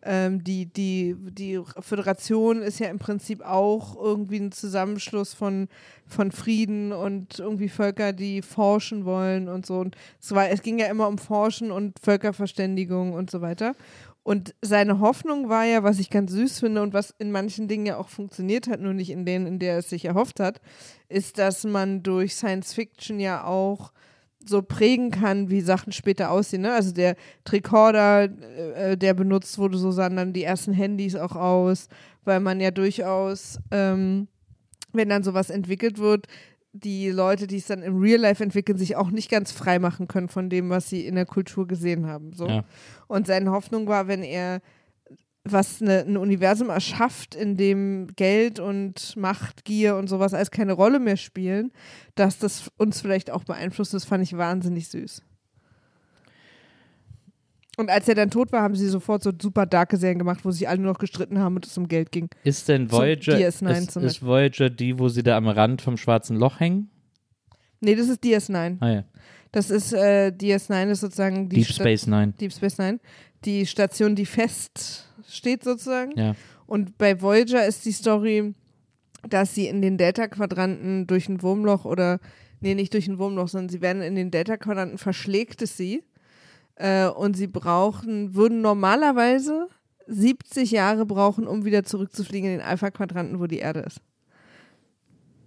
Ähm, 0.05 0.45
die, 0.45 0.67
die, 0.67 1.17
die 1.19 1.61
Föderation 1.81 2.63
ist 2.63 2.79
ja 2.79 2.89
im 2.89 2.99
Prinzip 2.99 3.41
auch 3.43 3.97
irgendwie 3.97 4.39
ein 4.39 4.53
Zusammenschluss 4.53 5.33
von, 5.33 5.69
von 6.07 6.31
Frieden 6.31 6.93
und 6.93 7.39
irgendwie 7.39 7.69
Völker, 7.71 8.13
die 8.13 8.43
forschen 8.43 9.07
wollen 9.07 9.49
und 9.49 9.65
so. 9.65 9.79
Und 9.79 9.97
es, 10.21 10.33
war, 10.33 10.51
es 10.51 10.63
ging 10.63 10.79
ja 10.79 10.87
immer 10.87 11.09
um 11.09 11.19
Forschen 11.19 11.71
und 11.71 11.99
Völkerverständigung 12.01 13.15
und 13.15 13.31
so 13.31 13.41
weiter. 13.41 13.75
Und 14.23 14.55
seine 14.63 15.01
Hoffnung 15.01 15.51
war 15.51 15.65
ja, 15.65 15.83
was 15.83 15.99
ich 15.99 16.09
ganz 16.09 16.33
süß 16.33 16.61
finde 16.61 16.83
und 16.83 16.95
was 16.95 17.15
in 17.19 17.31
manchen 17.31 17.69
Dingen 17.69 17.85
ja 17.85 17.99
auch 17.99 18.09
funktioniert 18.09 18.69
hat, 18.69 18.81
nur 18.81 18.95
nicht 18.95 19.11
in 19.11 19.27
denen, 19.27 19.47
in 19.47 19.59
der 19.59 19.79
es 19.79 19.91
sich 19.91 20.07
erhofft 20.07 20.41
hat, 20.41 20.63
ist, 21.11 21.37
dass 21.37 21.65
man 21.65 22.03
durch 22.03 22.35
Science 22.35 22.73
Fiction 22.73 23.21
ja 23.21 23.45
auch 23.45 23.93
so 24.47 24.63
prägen 24.63 25.11
kann, 25.11 25.51
wie 25.51 25.61
Sachen 25.61 25.93
später 25.93 26.31
aussehen. 26.31 26.63
Ne? 26.63 26.73
Also 26.73 26.93
der 26.93 27.17
Tricorder, 27.45 28.25
äh, 28.25 28.97
der 28.97 29.15
benutzt 29.15 29.59
wurde, 29.59 29.79
so 29.79 29.91
sahen 29.91 30.17
dann 30.17 30.33
die 30.33 30.45
ersten 30.45 30.73
Handys 30.73 31.17
auch 31.17 31.37
aus, 31.37 31.89
weil 32.25 32.41
man 32.41 32.61
ja 32.61 32.71
durchaus, 32.71 33.59
ähm, 33.71 34.29
wenn 34.93 35.09
dann 35.09 35.23
sowas 35.23 35.51
entwickelt 35.51 35.99
wird, 35.99 36.27
die 36.73 37.11
Leute, 37.11 37.47
die 37.47 37.59
es 37.59 37.67
dann 37.67 37.83
im 37.83 38.01
Real 38.01 38.21
Life 38.21 38.43
entwickeln, 38.43 38.77
sich 38.77 38.97
auch 38.97 39.11
nicht 39.11 39.31
ganz 39.31 39.53
frei 39.53 39.79
machen 39.79 40.09
können 40.09 40.29
von 40.29 40.51
dem, 40.51 40.71
was 40.71 40.89
sie 40.89 41.07
in 41.07 41.15
der 41.15 41.27
Kultur 41.27 41.69
gesehen 41.69 42.07
haben. 42.07 42.33
So. 42.33 42.49
Ja. 42.49 42.65
Und 43.07 43.29
seine 43.29 43.53
Hoffnung 43.53 43.87
war, 43.87 44.09
wenn 44.09 44.25
er 44.25 44.61
was 45.45 45.83
eine, 45.83 46.01
ein 46.01 46.17
Universum 46.17 46.71
erschafft, 46.71 47.35
in 47.35 47.57
dem 47.57 48.09
Geld 48.17 48.59
und 48.61 49.15
Macht, 49.17 49.65
Gier 49.65 49.97
und 49.97 50.09
sowas 50.09 50.33
als 50.35 50.51
keine 50.51 50.73
Rolle 50.73 50.99
mehr 50.99 51.17
spielen, 51.19 51.71
dass 52.15 52.39
das 52.39 52.71
uns 52.79 53.01
vielleicht 53.01 53.31
auch 53.31 53.45
beeinflusst. 53.45 53.93
Das 53.93 54.05
fand 54.07 54.23
ich 54.25 54.37
wahnsinnig 54.37 54.89
süß. 54.89 55.23
Und 57.77 57.91
als 57.91 58.07
er 58.09 58.15
dann 58.15 58.31
tot 58.31 58.53
war, 58.53 58.63
haben 58.63 58.77
sie 58.77 58.87
sofort 58.89 59.23
so 59.25 59.33
super 59.41 59.67
darke 59.67 59.97
Serien 59.97 60.19
gemacht, 60.19 60.45
wo 60.45 60.51
sich 60.53 60.69
alle 60.69 60.81
nur 60.81 60.93
noch 60.93 60.99
gestritten 61.01 61.39
haben 61.41 61.57
und 61.57 61.67
es 61.67 61.77
um 61.77 61.89
Geld 61.89 62.13
ging. 62.13 62.29
Ist 62.45 62.69
denn 62.69 62.91
Voyager, 62.91 63.35
DS9 63.37 63.79
ist, 63.89 63.97
ist 63.97 64.23
Voyager 64.25 64.71
die, 64.71 64.97
wo 64.99 65.09
sie 65.09 65.25
da 65.25 65.37
am 65.37 65.49
Rand 65.49 65.83
vom 65.83 65.97
schwarzen 65.97 66.37
Loch 66.37 66.61
hängen? 66.61 66.89
Nee, 67.81 67.97
das 67.97 68.09
ist 68.09 68.23
DS9. 68.23 68.77
Ah 68.81 68.91
ja, 68.91 69.05
Das 69.51 69.71
ist 69.71 69.93
äh, 69.93 70.29
DS9 70.35 70.89
ist 70.91 71.01
sozusagen 71.01 71.49
die 71.49 71.57
Deep 71.57 71.67
Sta- 71.67 71.83
Space 71.83 72.07
Nine. 72.07 72.33
Deep 72.41 72.53
Space 72.53 72.79
Nine, 72.79 73.01
die 73.45 73.67
Station, 73.67 74.15
die 74.15 74.27
fest 74.27 75.13
steht 75.35 75.65
sozusagen. 75.65 76.19
Ja. 76.19 76.35
Und 76.67 76.99
bei 76.99 77.21
Voyager 77.21 77.67
ist 77.67 77.85
die 77.85 77.93
Story, 77.93 78.55
dass 79.29 79.55
sie 79.55 79.67
in 79.67 79.83
den 79.83 79.99
Delta-Quadranten 79.99 81.07
durch 81.07 81.29
ein 81.29 81.43
Wurmloch 81.43 81.85
oder, 81.85 82.21
nee, 82.61 82.75
nicht 82.75 82.93
durch 82.95 83.09
ein 83.09 83.19
Wurmloch, 83.19 83.49
sondern 83.49 83.69
sie 83.69 83.81
werden 83.81 84.03
in 84.03 84.15
den 84.15 84.31
Delta-Quadranten 84.31 84.99
verschlägt 84.99 85.63
es 85.63 85.77
sie. 85.77 86.03
Äh, 86.77 87.07
und 87.09 87.37
sie 87.37 87.47
brauchen, 87.47 88.35
würden 88.35 88.61
normalerweise 88.61 89.69
70 90.07 90.71
Jahre 90.71 91.07
brauchen, 91.07 91.47
um 91.47 91.65
wieder 91.65 91.85
zurückzufliegen 91.85 92.51
in 92.51 92.59
den 92.59 92.67
Alpha-Quadranten, 92.67 93.41
wo 93.41 93.47
die 93.47 93.59
Erde 93.59 93.81
ist. 93.81 94.01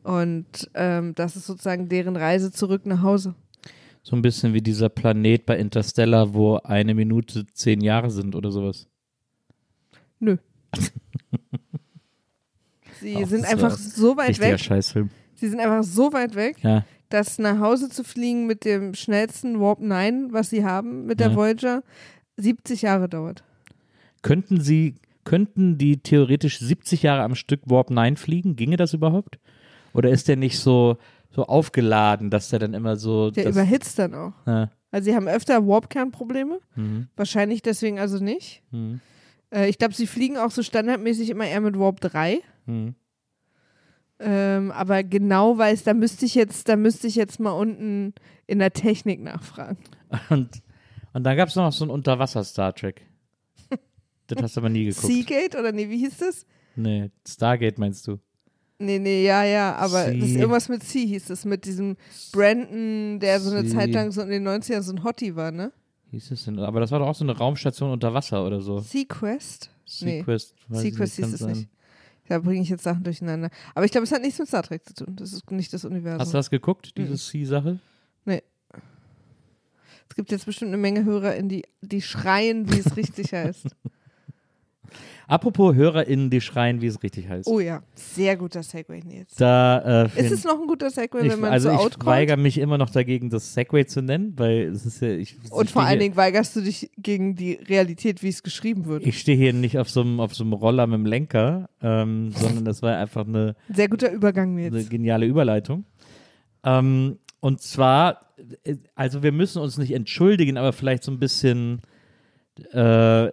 Und 0.03 0.69
ähm, 0.73 1.13
das 1.15 1.35
ist 1.35 1.47
sozusagen 1.47 1.89
deren 1.89 2.15
Reise 2.15 2.51
zurück 2.51 2.85
nach 2.85 3.01
Hause. 3.01 3.35
So 4.03 4.15
ein 4.15 4.21
bisschen 4.21 4.53
wie 4.53 4.61
dieser 4.61 4.87
Planet 4.87 5.45
bei 5.45 5.57
Interstellar, 5.57 6.33
wo 6.33 6.55
eine 6.63 6.95
Minute 6.95 7.45
zehn 7.47 7.81
Jahre 7.81 8.09
sind 8.09 8.35
oder 8.35 8.51
sowas. 8.51 8.87
Nö. 10.19 10.37
Sie 12.99 13.15
Auch 13.17 13.27
sind 13.27 13.45
einfach 13.45 13.77
so 13.77 14.17
weit 14.17 14.39
weg. 14.39 14.59
Scheißfilm. 14.59 15.09
Sie 15.35 15.47
sind 15.49 15.59
einfach 15.59 15.83
so 15.83 16.13
weit 16.13 16.35
weg, 16.35 16.57
Ja. 16.63 16.83
dass 17.09 17.37
nach 17.37 17.59
Hause 17.59 17.89
zu 17.89 18.03
fliegen 18.03 18.47
mit 18.47 18.65
dem 18.65 18.95
schnellsten 18.95 19.59
Warp 19.59 19.79
9, 19.81 20.33
was 20.33 20.49
sie 20.49 20.65
haben, 20.65 21.05
mit 21.05 21.19
der 21.19 21.29
Ja. 21.29 21.35
Voyager, 21.35 21.83
70 22.37 22.81
Jahre 22.83 23.07
dauert. 23.07 23.43
Könnten 24.23 24.59
sie, 24.61 24.95
könnten 25.25 25.77
die 25.77 25.97
theoretisch 25.97 26.59
70 26.59 27.03
Jahre 27.03 27.21
am 27.21 27.35
Stück 27.35 27.61
Warp 27.65 27.91
9 27.91 28.17
fliegen? 28.17 28.55
Ginge 28.55 28.77
das 28.77 28.93
überhaupt? 28.93 29.37
Oder 29.93 30.09
ist 30.09 30.27
der 30.27 30.35
nicht 30.37 30.57
so, 30.59 30.97
so 31.29 31.45
aufgeladen, 31.45 32.29
dass 32.31 32.49
der 32.49 32.59
dann 32.59 32.73
immer 32.73 32.95
so. 32.97 33.29
Der 33.31 33.47
überhitzt 33.49 33.99
dann 33.99 34.13
auch. 34.15 34.33
ja. 34.47 34.71
Also 34.89 35.11
sie 35.11 35.15
haben 35.17 35.27
öfter 35.27 35.67
Warp-Kernprobleme, 35.67 36.59
mhm. 36.75 37.07
wahrscheinlich 37.17 37.61
deswegen 37.61 37.99
also 37.99 38.23
nicht. 38.23 38.63
Mhm. 38.71 39.01
Äh, 39.53 39.69
ich 39.69 39.77
glaube, 39.77 39.93
sie 39.93 40.07
fliegen 40.07 40.37
auch 40.37 40.51
so 40.51 40.63
standardmäßig 40.63 41.29
immer 41.29 41.45
eher 41.45 41.61
mit 41.61 41.77
Warp 41.77 42.01
3. 42.01 42.41
Mhm. 42.65 42.95
Ähm, 44.19 44.71
aber 44.71 45.03
genau 45.03 45.57
weiß, 45.57 45.83
da 45.83 45.93
müsste 45.93 46.25
ich 46.25 46.33
jetzt, 46.33 46.67
da 46.69 46.75
müsste 46.75 47.07
ich 47.07 47.15
jetzt 47.15 47.39
mal 47.39 47.51
unten 47.51 48.13
in 48.47 48.59
der 48.59 48.73
Technik 48.73 49.21
nachfragen. 49.21 49.77
Und, 50.29 50.63
und 51.13 51.23
dann 51.23 51.37
gab 51.37 51.49
es 51.49 51.55
noch 51.55 51.71
so 51.71 51.85
ein 51.85 51.91
Unterwasser-Star 51.91 52.73
Trek. 52.73 53.05
das 54.27 54.41
hast 54.41 54.55
du 54.55 54.61
aber 54.61 54.69
nie 54.69 54.85
geguckt. 54.85 55.05
Seagate 55.05 55.59
oder 55.59 55.71
nee, 55.71 55.89
wie 55.89 55.99
hieß 55.99 56.17
das? 56.17 56.45
Nee, 56.75 57.11
Stargate 57.27 57.77
meinst 57.77 58.07
du? 58.07 58.19
Nee, 58.79 58.99
nee, 58.99 59.25
ja, 59.25 59.43
ja, 59.43 59.75
aber 59.75 60.05
das 60.05 60.29
ist 60.29 60.35
irgendwas 60.35 60.69
mit 60.69 60.83
C 60.83 61.05
hieß 61.05 61.25
das, 61.25 61.45
mit 61.45 61.65
diesem 61.65 61.97
Brandon, 62.31 63.19
der 63.19 63.39
so 63.39 63.49
eine 63.49 63.67
Zeit 63.67 63.91
lang 63.91 64.11
so 64.11 64.21
in 64.21 64.29
den 64.29 64.47
90ern 64.47 64.81
so 64.81 64.93
ein 64.93 65.03
Hottie 65.03 65.35
war, 65.35 65.51
ne? 65.51 65.71
Hieß 66.11 66.31
es 66.31 66.45
denn? 66.45 66.59
Aber 66.59 66.79
das 66.79 66.91
war 66.91 66.99
doch 66.99 67.07
auch 67.07 67.15
so 67.15 67.23
eine 67.25 67.37
Raumstation 67.37 67.91
unter 67.91 68.13
Wasser 68.13 68.45
oder 68.45 68.61
so. 68.61 68.79
Sequest? 68.79 69.69
Nee, 70.01 70.19
Sequest. 70.19 70.55
ich 70.71 70.77
Sequest 70.77 71.15
hieß 71.17 71.33
es 71.33 71.39
sein. 71.39 71.51
nicht. 71.51 71.69
Da 72.29 72.39
bringe 72.39 72.61
ich 72.61 72.69
jetzt 72.69 72.83
Sachen 72.83 73.03
durcheinander. 73.03 73.49
Aber 73.73 73.85
ich 73.85 73.91
glaube, 73.91 74.03
es 74.03 74.11
hat 74.11 74.21
nichts 74.21 74.37
mit 74.39 74.47
Star 74.49 74.63
Trek 74.63 74.85
zu 74.85 74.93
tun. 74.93 75.15
Das 75.15 75.31
ist 75.33 75.49
nicht 75.51 75.71
das 75.73 75.85
Universum. 75.85 76.19
Hast 76.19 76.33
du 76.33 76.37
das 76.37 76.49
geguckt, 76.49 76.91
Mhm. 76.97 77.03
diese 77.03 77.17
C-Sache? 77.17 77.79
es 80.09 80.15
gibt 80.15 80.31
jetzt 80.31 80.45
bestimmt 80.45 80.69
eine 80.69 80.77
Menge 80.77 81.03
Hörer, 81.03 81.35
in 81.35 81.49
die, 81.49 81.63
die 81.81 82.01
schreien, 82.01 82.71
wie 82.71 82.79
es 82.79 82.95
richtig 82.95 83.33
heißt. 83.33 83.67
Apropos 85.29 85.75
HörerInnen, 85.75 86.29
die 86.29 86.39
schreien, 86.39 86.81
wie 86.81 86.87
es 86.87 87.03
richtig 87.03 87.27
heißt. 87.27 87.47
Oh 87.49 87.59
ja, 87.59 87.83
sehr 87.95 88.37
guter 88.37 88.63
Segway, 88.63 89.01
Nils. 89.05 89.35
Da, 89.35 90.05
äh, 90.05 90.21
Ist 90.21 90.31
es 90.31 90.45
noch 90.45 90.57
ein 90.59 90.67
guter 90.67 90.89
Segway, 90.89 91.25
ich, 91.25 91.33
wenn 91.33 91.41
man 91.41 91.51
also 91.51 91.67
so 91.67 91.75
ich 91.75 91.81
outcallt? 91.81 92.05
weigere 92.05 92.37
mich 92.37 92.57
immer 92.57 92.77
noch 92.77 92.89
dagegen, 92.89 93.29
das 93.29 93.53
Segway 93.53 93.85
zu 93.85 94.01
nennen, 94.01 94.33
weil 94.37 94.69
es 94.69 94.85
ist 94.85 95.01
ja, 95.01 95.09
ich, 95.09 95.35
Und 95.51 95.65
ich 95.65 95.71
vor 95.73 95.83
allen 95.83 95.99
Dingen 95.99 96.15
weigerst 96.15 96.55
du 96.55 96.61
dich 96.61 96.89
gegen 96.97 97.35
die 97.35 97.53
Realität, 97.55 98.23
wie 98.23 98.29
es 98.29 98.41
geschrieben 98.41 98.85
wird. 98.85 99.05
Ich 99.05 99.19
stehe 99.19 99.37
hier 99.37 99.51
nicht 99.51 99.77
auf 99.77 99.89
so 99.89 99.99
einem 99.99 100.21
auf 100.21 100.33
so 100.33 100.45
einem 100.45 100.53
Roller 100.53 100.87
mit 100.87 100.99
dem 100.99 101.05
Lenker, 101.05 101.69
ähm, 101.81 102.31
sondern 102.31 102.63
das 102.63 102.81
war 102.81 102.95
einfach 102.97 103.27
eine, 103.27 103.55
Sehr 103.73 103.89
guter 103.89 104.09
Übergang, 104.11 104.55
Nils. 104.55 104.73
eine 104.73 104.85
geniale 104.85 105.25
Überleitung. 105.25 105.83
Ähm, 106.63 107.19
und 107.41 107.61
zwar, 107.61 108.21
äh, 108.63 108.75
also 108.95 109.23
wir 109.23 109.33
müssen 109.33 109.61
uns 109.61 109.77
nicht 109.77 109.91
entschuldigen, 109.91 110.57
aber 110.57 110.71
vielleicht 110.71 111.03
so 111.03 111.11
ein 111.11 111.19
bisschen 111.19 111.81
äh, 112.71 113.29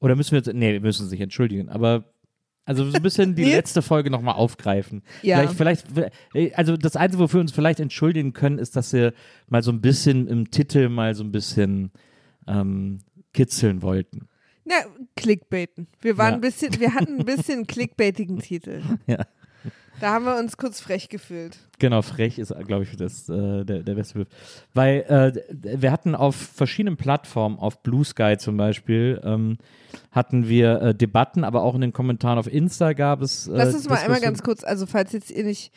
oder 0.00 0.16
müssen 0.16 0.32
wir 0.32 0.38
jetzt, 0.38 0.52
nee, 0.52 0.72
wir 0.72 0.80
müssen 0.80 1.02
uns 1.02 1.10
nicht 1.10 1.20
entschuldigen, 1.20 1.68
aber 1.68 2.04
also 2.64 2.88
so 2.88 2.94
ein 2.96 3.02
bisschen 3.02 3.34
die 3.34 3.44
letzte 3.50 3.82
Folge 3.82 4.10
nochmal 4.10 4.34
aufgreifen. 4.34 5.02
Ja. 5.22 5.46
Vielleicht, 5.48 5.86
vielleicht, 5.88 6.16
äh, 6.34 6.52
also 6.54 6.76
das 6.76 6.94
Einzige, 6.96 7.22
wofür 7.22 7.38
wir 7.38 7.42
uns 7.42 7.52
vielleicht 7.52 7.80
entschuldigen 7.80 8.32
können, 8.32 8.58
ist, 8.58 8.76
dass 8.76 8.92
wir 8.92 9.12
mal 9.48 9.62
so 9.62 9.72
ein 9.72 9.80
bisschen 9.80 10.26
im 10.28 10.50
Titel 10.50 10.88
mal 10.88 11.14
so 11.14 11.24
ein 11.24 11.32
bisschen 11.32 11.90
ähm, 12.46 12.98
kitzeln 13.32 13.82
wollten. 13.82 14.28
Na, 14.64 14.74
Clickbaiten. 15.16 15.88
Wir 16.00 16.16
waren 16.18 16.30
Ja. 16.30 16.34
ein 16.36 16.40
bisschen, 16.42 16.78
wir 16.78 16.94
hatten 16.94 17.18
ein 17.20 17.24
bisschen 17.24 17.54
einen 17.54 17.66
clickbaitigen 17.66 18.38
Titel. 18.38 18.82
Ja. 19.06 19.24
Da 20.00 20.12
haben 20.12 20.24
wir 20.24 20.38
uns 20.38 20.56
kurz 20.56 20.80
frech 20.80 21.08
gefühlt. 21.08 21.58
Genau, 21.78 22.02
frech 22.02 22.38
ist, 22.38 22.54
glaube 22.66 22.84
ich, 22.84 22.96
das, 22.96 23.28
äh, 23.28 23.64
der, 23.64 23.82
der 23.82 23.94
beste 23.94 24.14
Begriff. 24.14 24.28
Weil 24.74 25.00
äh, 25.02 25.78
wir 25.80 25.92
hatten 25.92 26.14
auf 26.14 26.34
verschiedenen 26.36 26.96
Plattformen, 26.96 27.58
auf 27.58 27.82
Blue 27.82 28.04
Sky 28.04 28.36
zum 28.38 28.56
Beispiel, 28.56 29.20
ähm, 29.24 29.58
hatten 30.10 30.48
wir 30.48 30.80
äh, 30.82 30.94
Debatten, 30.94 31.44
aber 31.44 31.62
auch 31.62 31.74
in 31.74 31.80
den 31.82 31.92
Kommentaren 31.92 32.38
auf 32.38 32.52
Insta 32.52 32.92
gab 32.92 33.22
es. 33.22 33.46
Äh, 33.48 33.52
Lass 33.54 33.74
uns 33.74 33.88
mal 33.88 33.96
einmal 33.96 34.20
Diskussionen. 34.20 34.22
ganz 34.22 34.42
kurz, 34.42 34.64
also 34.64 34.86
falls 34.86 35.12
jetzt 35.12 35.30
ihr 35.30 35.44
nicht 35.44 35.72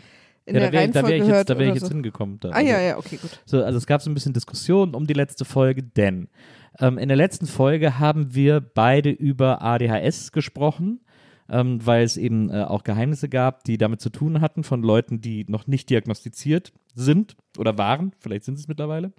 in 0.45 0.55
ja, 0.55 0.61
der 0.61 0.71
da 0.71 0.77
wäre 0.77 0.87
da 0.87 0.93
wär 0.95 1.03
Reihenfolge 1.03 1.23
ich 1.23 1.27
jetzt, 1.37 1.49
da 1.49 1.57
wär 1.57 1.67
ich 1.67 1.73
jetzt 1.75 1.85
so. 1.85 1.91
hingekommen. 1.93 2.39
Da. 2.39 2.49
Ah 2.49 2.59
ja, 2.59 2.75
Also- 2.75 2.87
ja, 2.87 2.97
okay, 2.97 3.17
gut. 3.17 3.39
So, 3.45 3.63
also 3.63 3.77
es 3.77 3.85
gab 3.87 4.01
so 4.01 4.09
ein 4.09 4.13
bisschen 4.13 4.33
Diskussion 4.33 4.93
um 4.93 5.07
die 5.07 5.13
letzte 5.13 5.45
Folge, 5.45 5.83
denn 5.83 6.27
ähm, 6.79 6.97
in 6.97 7.07
der 7.07 7.17
letzten 7.17 7.47
Folge 7.47 7.99
haben 7.99 8.33
wir 8.35 8.59
beide 8.59 9.09
über 9.09 9.61
ADHS 9.61 10.31
gesprochen, 10.31 10.99
ähm, 11.53 11.85
weil 11.85 12.03
es 12.03 12.17
eben 12.17 12.49
äh, 12.49 12.63
auch 12.63 12.83
Geheimnisse 12.83 13.29
gab, 13.29 13.63
die 13.63 13.77
damit 13.77 14.01
zu 14.01 14.09
tun 14.09 14.41
hatten 14.41 14.63
von 14.63 14.81
Leuten, 14.81 15.21
die 15.21 15.45
noch 15.47 15.67
nicht 15.67 15.89
diagnostiziert 15.89 16.73
sind 16.95 17.37
oder 17.57 17.77
waren, 17.77 18.11
vielleicht 18.19 18.43
sind 18.43 18.57
sie 18.57 18.63
es 18.63 18.67
mittlerweile. 18.67 19.13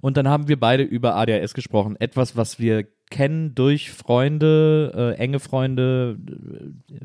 Und 0.00 0.16
dann 0.16 0.28
haben 0.28 0.48
wir 0.48 0.58
beide 0.58 0.82
über 0.82 1.14
ADHS 1.14 1.54
gesprochen, 1.54 1.96
etwas, 1.98 2.36
was 2.36 2.58
wir 2.58 2.86
kennen 3.10 3.54
durch 3.54 3.90
Freunde, 3.90 5.14
äh, 5.16 5.20
enge 5.20 5.40
Freunde, 5.40 6.18
äh, 6.90 6.96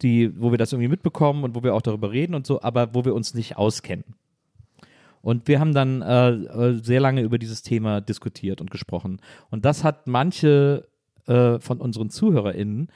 die, 0.00 0.40
wo 0.40 0.50
wir 0.50 0.58
das 0.58 0.72
irgendwie 0.72 0.88
mitbekommen 0.88 1.44
und 1.44 1.54
wo 1.54 1.62
wir 1.62 1.74
auch 1.74 1.82
darüber 1.82 2.10
reden 2.10 2.34
und 2.34 2.46
so, 2.46 2.62
aber 2.62 2.94
wo 2.94 3.04
wir 3.04 3.14
uns 3.14 3.34
nicht 3.34 3.56
auskennen. 3.56 4.04
Und 5.20 5.46
wir 5.46 5.60
haben 5.60 5.72
dann 5.72 6.02
äh, 6.02 6.30
äh, 6.30 6.82
sehr 6.82 7.00
lange 7.00 7.22
über 7.22 7.38
dieses 7.38 7.62
Thema 7.62 8.00
diskutiert 8.00 8.60
und 8.60 8.72
gesprochen. 8.72 9.20
Und 9.50 9.64
das 9.64 9.84
hat 9.84 10.08
manche 10.08 10.88
äh, 11.26 11.58
von 11.58 11.80
unseren 11.80 12.10
ZuhörerInnen, 12.10 12.88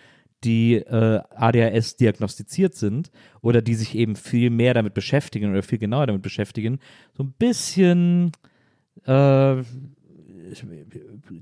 die 0.44 0.74
äh, 0.74 1.20
ADHS 1.30 1.96
diagnostiziert 1.96 2.74
sind 2.74 3.10
oder 3.40 3.62
die 3.62 3.74
sich 3.74 3.94
eben 3.94 4.16
viel 4.16 4.50
mehr 4.50 4.74
damit 4.74 4.94
beschäftigen 4.94 5.50
oder 5.50 5.62
viel 5.62 5.78
genauer 5.78 6.06
damit 6.06 6.22
beschäftigen, 6.22 6.78
so 7.16 7.24
ein 7.24 7.32
bisschen 7.32 8.32
äh, 9.04 9.62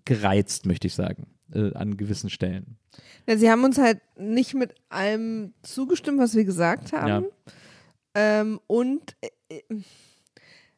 gereizt, 0.04 0.66
möchte 0.66 0.86
ich 0.86 0.94
sagen, 0.94 1.26
äh, 1.52 1.72
an 1.74 1.96
gewissen 1.96 2.30
Stellen. 2.30 2.78
Ja, 3.26 3.36
sie 3.36 3.50
haben 3.50 3.64
uns 3.64 3.78
halt 3.78 4.00
nicht 4.16 4.54
mit 4.54 4.74
allem 4.88 5.54
zugestimmt, 5.62 6.18
was 6.18 6.34
wir 6.34 6.44
gesagt 6.44 6.92
haben. 6.92 7.26
Ähm, 8.14 8.60
und 8.66 9.16
äh, 9.48 9.60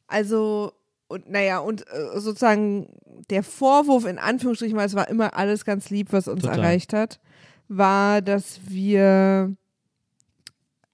also, 0.06 0.72
und 1.08 1.30
naja, 1.30 1.58
und 1.58 1.82
äh, 1.88 2.18
sozusagen 2.18 2.88
der 3.30 3.42
Vorwurf 3.42 4.04
in 4.06 4.18
Anführungsstrichen, 4.18 4.76
weil 4.76 4.86
es 4.86 4.94
war 4.94 5.08
immer 5.08 5.34
alles 5.36 5.64
ganz 5.64 5.90
lieb, 5.90 6.12
was 6.12 6.28
uns 6.28 6.42
Total. 6.42 6.58
erreicht 6.58 6.92
hat, 6.92 7.20
war, 7.68 8.22
dass 8.22 8.60
wir 8.68 9.54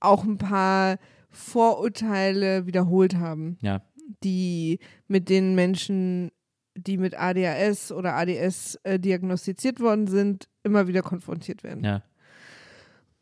auch 0.00 0.24
ein 0.24 0.38
paar 0.38 0.98
Vorurteile 1.30 2.66
wiederholt 2.66 3.16
haben, 3.16 3.56
Ja, 3.60 3.82
die 4.22 4.78
mit 5.08 5.28
den 5.28 5.54
Menschen, 5.54 6.30
die 6.74 6.98
mit 6.98 7.18
ADHS 7.18 7.92
oder 7.92 8.14
ADS 8.14 8.78
äh, 8.82 8.98
diagnostiziert 8.98 9.80
worden 9.80 10.06
sind, 10.06 10.48
immer 10.62 10.86
wieder 10.88 11.02
konfrontiert 11.02 11.62
werden. 11.62 11.84
ja, 11.84 12.02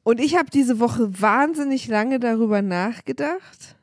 Und 0.03 0.21
ich 0.21 0.37
habe 0.37 0.51
diese 0.51 0.81
Woche 0.81 1.21
wahnsinnig 1.21 1.87
lange 1.89 2.19
darüber 2.19 2.63
nachgedacht. 2.63 3.77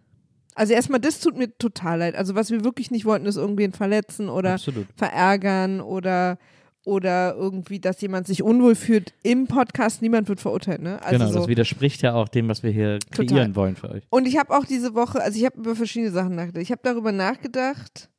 Also 0.57 0.73
erstmal, 0.73 0.99
das 0.99 1.19
tut 1.19 1.37
mir 1.37 1.55
total 1.59 1.99
leid. 1.99 2.15
Also 2.15 2.33
was 2.33 2.49
wir 2.49 2.63
wirklich 2.63 2.89
nicht 2.89 3.05
wollten, 3.05 3.27
ist 3.27 3.35
irgendwen 3.37 3.73
verletzen 3.73 4.27
oder 4.27 4.53
absolut. 4.53 4.87
verärgern 4.95 5.81
oder 5.81 6.39
oder 6.83 7.35
irgendwie, 7.35 7.79
dass 7.79 7.99
jemand 7.99 8.27
sich 8.27 8.41
unwohl 8.41 8.73
fühlt 8.73 9.13
im 9.21 9.45
Podcast. 9.45 10.01
Niemand 10.01 10.29
wird 10.29 10.39
verurteilt, 10.39 10.81
ne? 10.81 11.01
Also 11.03 11.19
genau, 11.19 11.31
so. 11.31 11.39
das 11.39 11.47
widerspricht 11.49 12.01
ja 12.01 12.13
auch 12.13 12.29
dem, 12.29 12.47
was 12.47 12.63
wir 12.63 12.71
hier 12.71 12.99
Total. 12.99 13.25
kreieren 13.25 13.55
wollen 13.55 13.75
für 13.75 13.91
euch. 13.91 14.03
Und 14.09 14.25
ich 14.25 14.37
habe 14.37 14.57
auch 14.57 14.65
diese 14.65 14.95
Woche, 14.95 15.21
also 15.21 15.37
ich 15.37 15.45
habe 15.45 15.59
über 15.59 15.75
verschiedene 15.75 16.11
Sachen 16.11 16.35
nachgedacht. 16.35 16.63
Ich 16.63 16.71
habe 16.71 16.81
darüber 16.83 17.11
nachgedacht, 17.11 18.09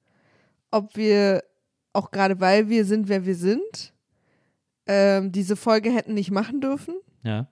ob 0.71 0.95
wir, 0.97 1.43
auch 1.95 2.11
gerade 2.11 2.41
weil 2.41 2.69
wir 2.69 2.85
sind, 2.85 3.09
wer 3.09 3.25
wir 3.25 3.35
sind, 3.35 3.95
ähm, 4.87 5.33
diese 5.33 5.57
Folge 5.57 5.91
hätten 5.91 6.13
nicht 6.13 6.31
machen 6.31 6.61
dürfen. 6.61 6.95
Ja, 7.25 7.49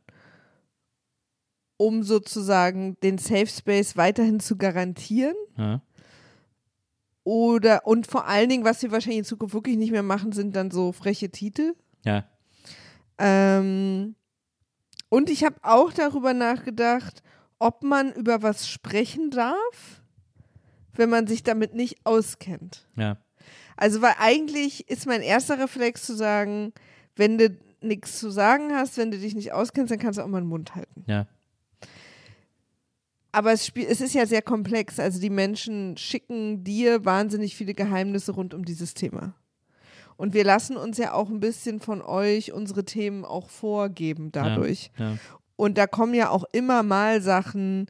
um 1.78 2.02
sozusagen 2.02 2.96
den 3.02 3.18
Safe 3.18 3.46
Space 3.46 3.96
weiterhin 3.96 4.40
zu 4.40 4.56
garantieren. 4.56 5.34
ja, 5.58 5.80
Oder, 7.24 7.86
und 7.86 8.06
vor 8.06 8.26
allen 8.26 8.48
Dingen, 8.48 8.64
was 8.64 8.82
wir 8.82 8.92
wahrscheinlich 8.92 9.18
in 9.18 9.24
Zukunft 9.24 9.54
wirklich 9.54 9.76
nicht 9.76 9.90
mehr 9.90 10.02
machen, 10.04 10.32
sind 10.32 10.54
dann 10.56 10.70
so 10.70 10.92
freche 10.92 11.30
Titel. 11.30 11.74
ja, 12.04 12.24
Ähm, 13.18 14.14
und 15.08 15.30
ich 15.30 15.44
habe 15.44 15.56
auch 15.62 15.92
darüber 15.92 16.34
nachgedacht, 16.34 17.22
ob 17.58 17.82
man 17.82 18.12
über 18.12 18.42
was 18.42 18.68
sprechen 18.68 19.30
darf, 19.30 20.02
wenn 20.94 21.08
man 21.10 21.26
sich 21.26 21.42
damit 21.42 21.74
nicht 21.74 21.96
auskennt. 22.04 22.86
ja, 22.96 23.16
Also, 23.76 24.02
weil 24.02 24.14
eigentlich 24.18 24.88
ist 24.90 25.06
mein 25.06 25.22
erster 25.22 25.58
Reflex 25.58 26.04
zu 26.04 26.14
sagen, 26.14 26.72
wenn 27.16 27.38
du 27.38 27.56
nichts 27.80 28.18
zu 28.18 28.30
sagen 28.30 28.74
hast, 28.74 28.98
wenn 28.98 29.10
du 29.10 29.18
dich 29.18 29.34
nicht 29.34 29.52
auskennst, 29.52 29.90
dann 29.90 29.98
kannst 29.98 30.18
du 30.18 30.22
auch 30.22 30.26
mal 30.28 30.40
den 30.40 30.48
Mund 30.48 30.74
halten. 30.74 31.04
ja, 31.06 31.26
Aber 33.36 33.52
es, 33.52 33.66
spiel, 33.66 33.86
es 33.86 34.00
ist 34.00 34.14
ja 34.14 34.24
sehr 34.24 34.40
komplex. 34.40 34.98
Also 34.98 35.20
die 35.20 35.28
Menschen 35.28 35.98
schicken 35.98 36.64
dir 36.64 37.04
wahnsinnig 37.04 37.54
viele 37.54 37.74
Geheimnisse 37.74 38.32
rund 38.32 38.54
um 38.54 38.64
dieses 38.64 38.94
Thema. 38.94 39.34
Und 40.16 40.32
wir 40.32 40.42
lassen 40.42 40.78
uns 40.78 40.96
ja 40.96 41.12
auch 41.12 41.28
ein 41.28 41.38
bisschen 41.38 41.80
von 41.80 42.00
euch 42.00 42.54
unsere 42.54 42.86
Themen 42.86 43.26
auch 43.26 43.50
vorgeben 43.50 44.32
dadurch. 44.32 44.90
ja, 44.98 45.18
Und 45.56 45.76
da 45.76 45.86
kommen 45.86 46.14
ja 46.14 46.30
auch 46.30 46.44
immer 46.52 46.82
mal 46.82 47.20
Sachen, 47.20 47.88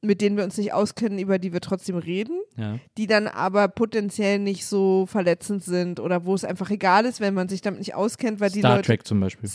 mit 0.00 0.22
denen 0.22 0.38
wir 0.38 0.44
uns 0.44 0.56
nicht 0.56 0.72
auskennen, 0.72 1.18
über 1.18 1.38
die 1.38 1.52
wir 1.52 1.60
trotzdem 1.60 1.98
reden, 1.98 2.40
ja, 2.56 2.78
die 2.96 3.06
dann 3.06 3.28
aber 3.28 3.68
potenziell 3.68 4.38
nicht 4.38 4.64
so 4.64 5.04
verletzend 5.04 5.62
sind 5.62 6.00
oder 6.00 6.24
wo 6.24 6.34
es 6.34 6.42
einfach 6.42 6.70
egal 6.70 7.04
ist, 7.04 7.20
wenn 7.20 7.34
man 7.34 7.50
sich 7.50 7.60
damit 7.60 7.80
nicht 7.80 7.94
auskennt, 7.94 8.40
weil 8.40 8.48
die 8.48 8.60
Star 8.60 8.80
Trek 8.80 9.06
zum 9.06 9.20
Beispiel. 9.20 9.50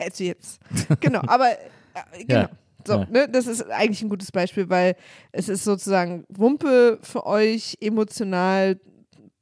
also 0.00 0.24
jetzt. 0.24 0.58
Genau, 0.98 1.20
aber 1.24 1.52
äh, 1.52 2.24
genau. 2.26 2.48
So, 2.86 2.94
ja. 2.94 3.06
ne, 3.10 3.28
das 3.28 3.46
ist 3.46 3.68
eigentlich 3.70 4.02
ein 4.02 4.08
gutes 4.08 4.32
Beispiel, 4.32 4.68
weil 4.68 4.96
es 5.32 5.48
ist 5.48 5.64
sozusagen 5.64 6.24
Wumpe 6.28 6.98
für 7.02 7.26
euch 7.26 7.76
emotional 7.80 8.80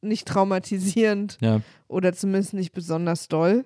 nicht 0.00 0.28
traumatisierend 0.28 1.38
Ja, 1.40 1.60
oder 1.88 2.12
zumindest 2.12 2.54
nicht 2.54 2.72
besonders 2.72 3.28
doll, 3.28 3.64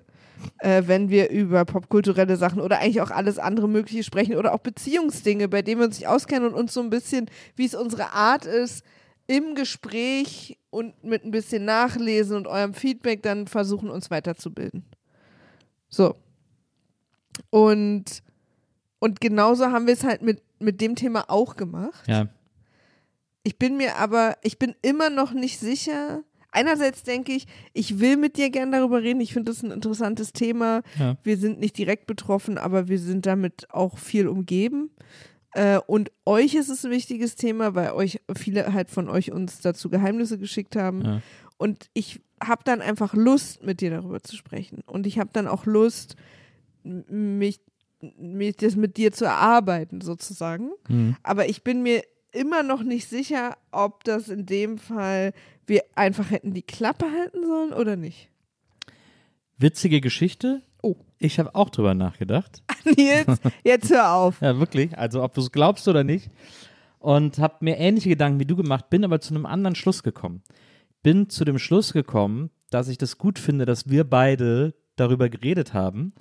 äh, 0.59 0.83
wenn 0.85 1.09
wir 1.09 1.29
über 1.29 1.65
popkulturelle 1.65 2.37
Sachen 2.37 2.61
oder 2.61 2.79
eigentlich 2.79 3.01
auch 3.01 3.11
alles 3.11 3.39
andere 3.39 3.67
Mögliche 3.67 4.03
sprechen 4.03 4.35
oder 4.35 4.53
auch 4.53 4.59
Beziehungsdinge, 4.59 5.47
bei 5.47 5.61
denen 5.61 5.81
wir 5.81 5.87
uns 5.87 5.99
nicht 5.99 6.07
auskennen 6.07 6.49
und 6.49 6.55
uns 6.55 6.73
so 6.73 6.81
ein 6.81 6.89
bisschen, 6.89 7.29
wie 7.55 7.65
es 7.65 7.75
unsere 7.75 8.13
Art 8.13 8.45
ist, 8.45 8.83
im 9.27 9.53
Gespräch 9.53 10.57
und 10.71 11.03
mit 11.03 11.23
ein 11.23 11.31
bisschen 11.31 11.65
Nachlesen 11.65 12.35
und 12.35 12.47
eurem 12.47 12.73
Feedback 12.73 13.21
dann 13.21 13.47
versuchen, 13.47 13.89
uns 13.89 14.09
weiterzubilden. 14.09 14.83
So. 15.87 16.15
Und, 17.49 18.23
und 18.99 19.21
genauso 19.21 19.67
haben 19.67 19.87
wir 19.87 19.93
es 19.93 20.03
halt 20.03 20.21
mit, 20.21 20.41
mit 20.59 20.81
dem 20.81 20.95
Thema 20.95 21.25
auch 21.29 21.55
gemacht. 21.55 22.07
ja, 22.07 22.27
Ich 23.43 23.57
bin 23.57 23.77
mir 23.77 23.95
aber, 23.97 24.37
ich 24.43 24.59
bin 24.59 24.75
immer 24.81 25.09
noch 25.09 25.31
nicht 25.33 25.59
sicher. 25.59 26.23
Einerseits 26.51 27.03
denke 27.03 27.31
ich, 27.31 27.45
ich 27.73 27.99
will 27.99 28.17
mit 28.17 28.35
dir 28.37 28.49
gern 28.49 28.71
darüber 28.71 29.01
reden. 29.03 29.21
Ich 29.21 29.33
finde 29.33 29.51
das 29.51 29.61
ein 29.63 29.71
interessantes 29.71 30.33
Thema. 30.33 30.81
Ja. 30.97 31.15
Wir 31.23 31.37
sind 31.37 31.59
nicht 31.59 31.77
direkt 31.77 32.07
betroffen, 32.07 32.57
aber 32.57 32.87
wir 32.87 32.99
sind 32.99 33.25
damit 33.25 33.67
auch 33.71 33.97
viel 33.97 34.27
umgeben. 34.27 34.89
Äh, 35.53 35.79
und 35.85 36.11
euch 36.25 36.55
ist 36.55 36.69
es 36.69 36.85
ein 36.85 36.91
wichtiges 36.91 37.35
Thema, 37.35 37.75
weil 37.75 37.91
euch 37.91 38.19
viele 38.35 38.73
halt 38.73 38.89
von 38.89 39.09
euch 39.09 39.31
uns 39.31 39.61
dazu 39.61 39.89
Geheimnisse 39.89 40.37
geschickt 40.37 40.75
haben. 40.75 41.05
Ja. 41.05 41.21
Und 41.57 41.89
ich 41.93 42.19
habe 42.43 42.63
dann 42.63 42.81
einfach 42.81 43.13
Lust, 43.13 43.63
mit 43.63 43.81
dir 43.81 43.91
darüber 43.91 44.21
zu 44.21 44.35
sprechen. 44.35 44.81
Und 44.85 45.05
ich 45.05 45.19
habe 45.19 45.29
dann 45.33 45.47
auch 45.47 45.65
Lust, 45.65 46.15
mich, 46.83 47.59
mich 48.17 48.55
das 48.57 48.75
mit 48.75 48.97
dir 48.97 49.11
zu 49.11 49.25
erarbeiten, 49.25 50.01
sozusagen. 50.01 50.71
Mhm. 50.87 51.15
Aber 51.23 51.49
ich 51.49 51.63
bin 51.63 51.83
mir 51.83 52.03
immer 52.31 52.63
noch 52.63 52.83
nicht 52.83 53.09
sicher, 53.09 53.57
ob 53.71 54.03
das 54.03 54.29
in 54.29 54.45
dem 54.45 54.77
Fall 54.77 55.33
wir 55.65 55.83
einfach 55.95 56.31
hätten 56.31 56.53
die 56.53 56.61
Klappe 56.61 57.05
halten 57.11 57.45
sollen 57.45 57.73
oder 57.73 57.95
nicht. 57.95 58.29
Witzige 59.57 60.01
Geschichte. 60.01 60.61
Oh. 60.81 60.95
Ich 61.17 61.37
habe 61.37 61.53
auch 61.53 61.69
drüber 61.69 61.93
nachgedacht. 61.93 62.63
Nils, 62.97 63.39
jetzt 63.63 63.89
hör 63.91 64.13
auf. 64.13 64.41
Ja, 64.41 64.57
wirklich. 64.57 64.97
Also, 64.97 65.21
ob 65.21 65.33
du 65.33 65.41
es 65.41 65.51
glaubst 65.51 65.87
oder 65.87 66.03
nicht. 66.03 66.29
Und 66.99 67.39
habe 67.39 67.57
mir 67.59 67.77
ähnliche 67.77 68.09
Gedanken 68.09 68.39
wie 68.39 68.45
du 68.45 68.55
gemacht, 68.55 68.89
bin 68.89 69.03
aber 69.03 69.21
zu 69.21 69.33
einem 69.33 69.45
anderen 69.45 69.75
Schluss 69.75 70.03
gekommen. 70.03 70.43
Bin 71.03 71.29
zu 71.29 71.45
dem 71.45 71.59
Schluss 71.59 71.93
gekommen, 71.93 72.51
dass 72.69 72.87
ich 72.87 72.97
das 72.97 73.17
gut 73.17 73.39
finde, 73.39 73.65
dass 73.65 73.89
wir 73.89 74.03
beide 74.03 74.73
darüber 74.95 75.29
geredet 75.29 75.73
haben, 75.73 76.13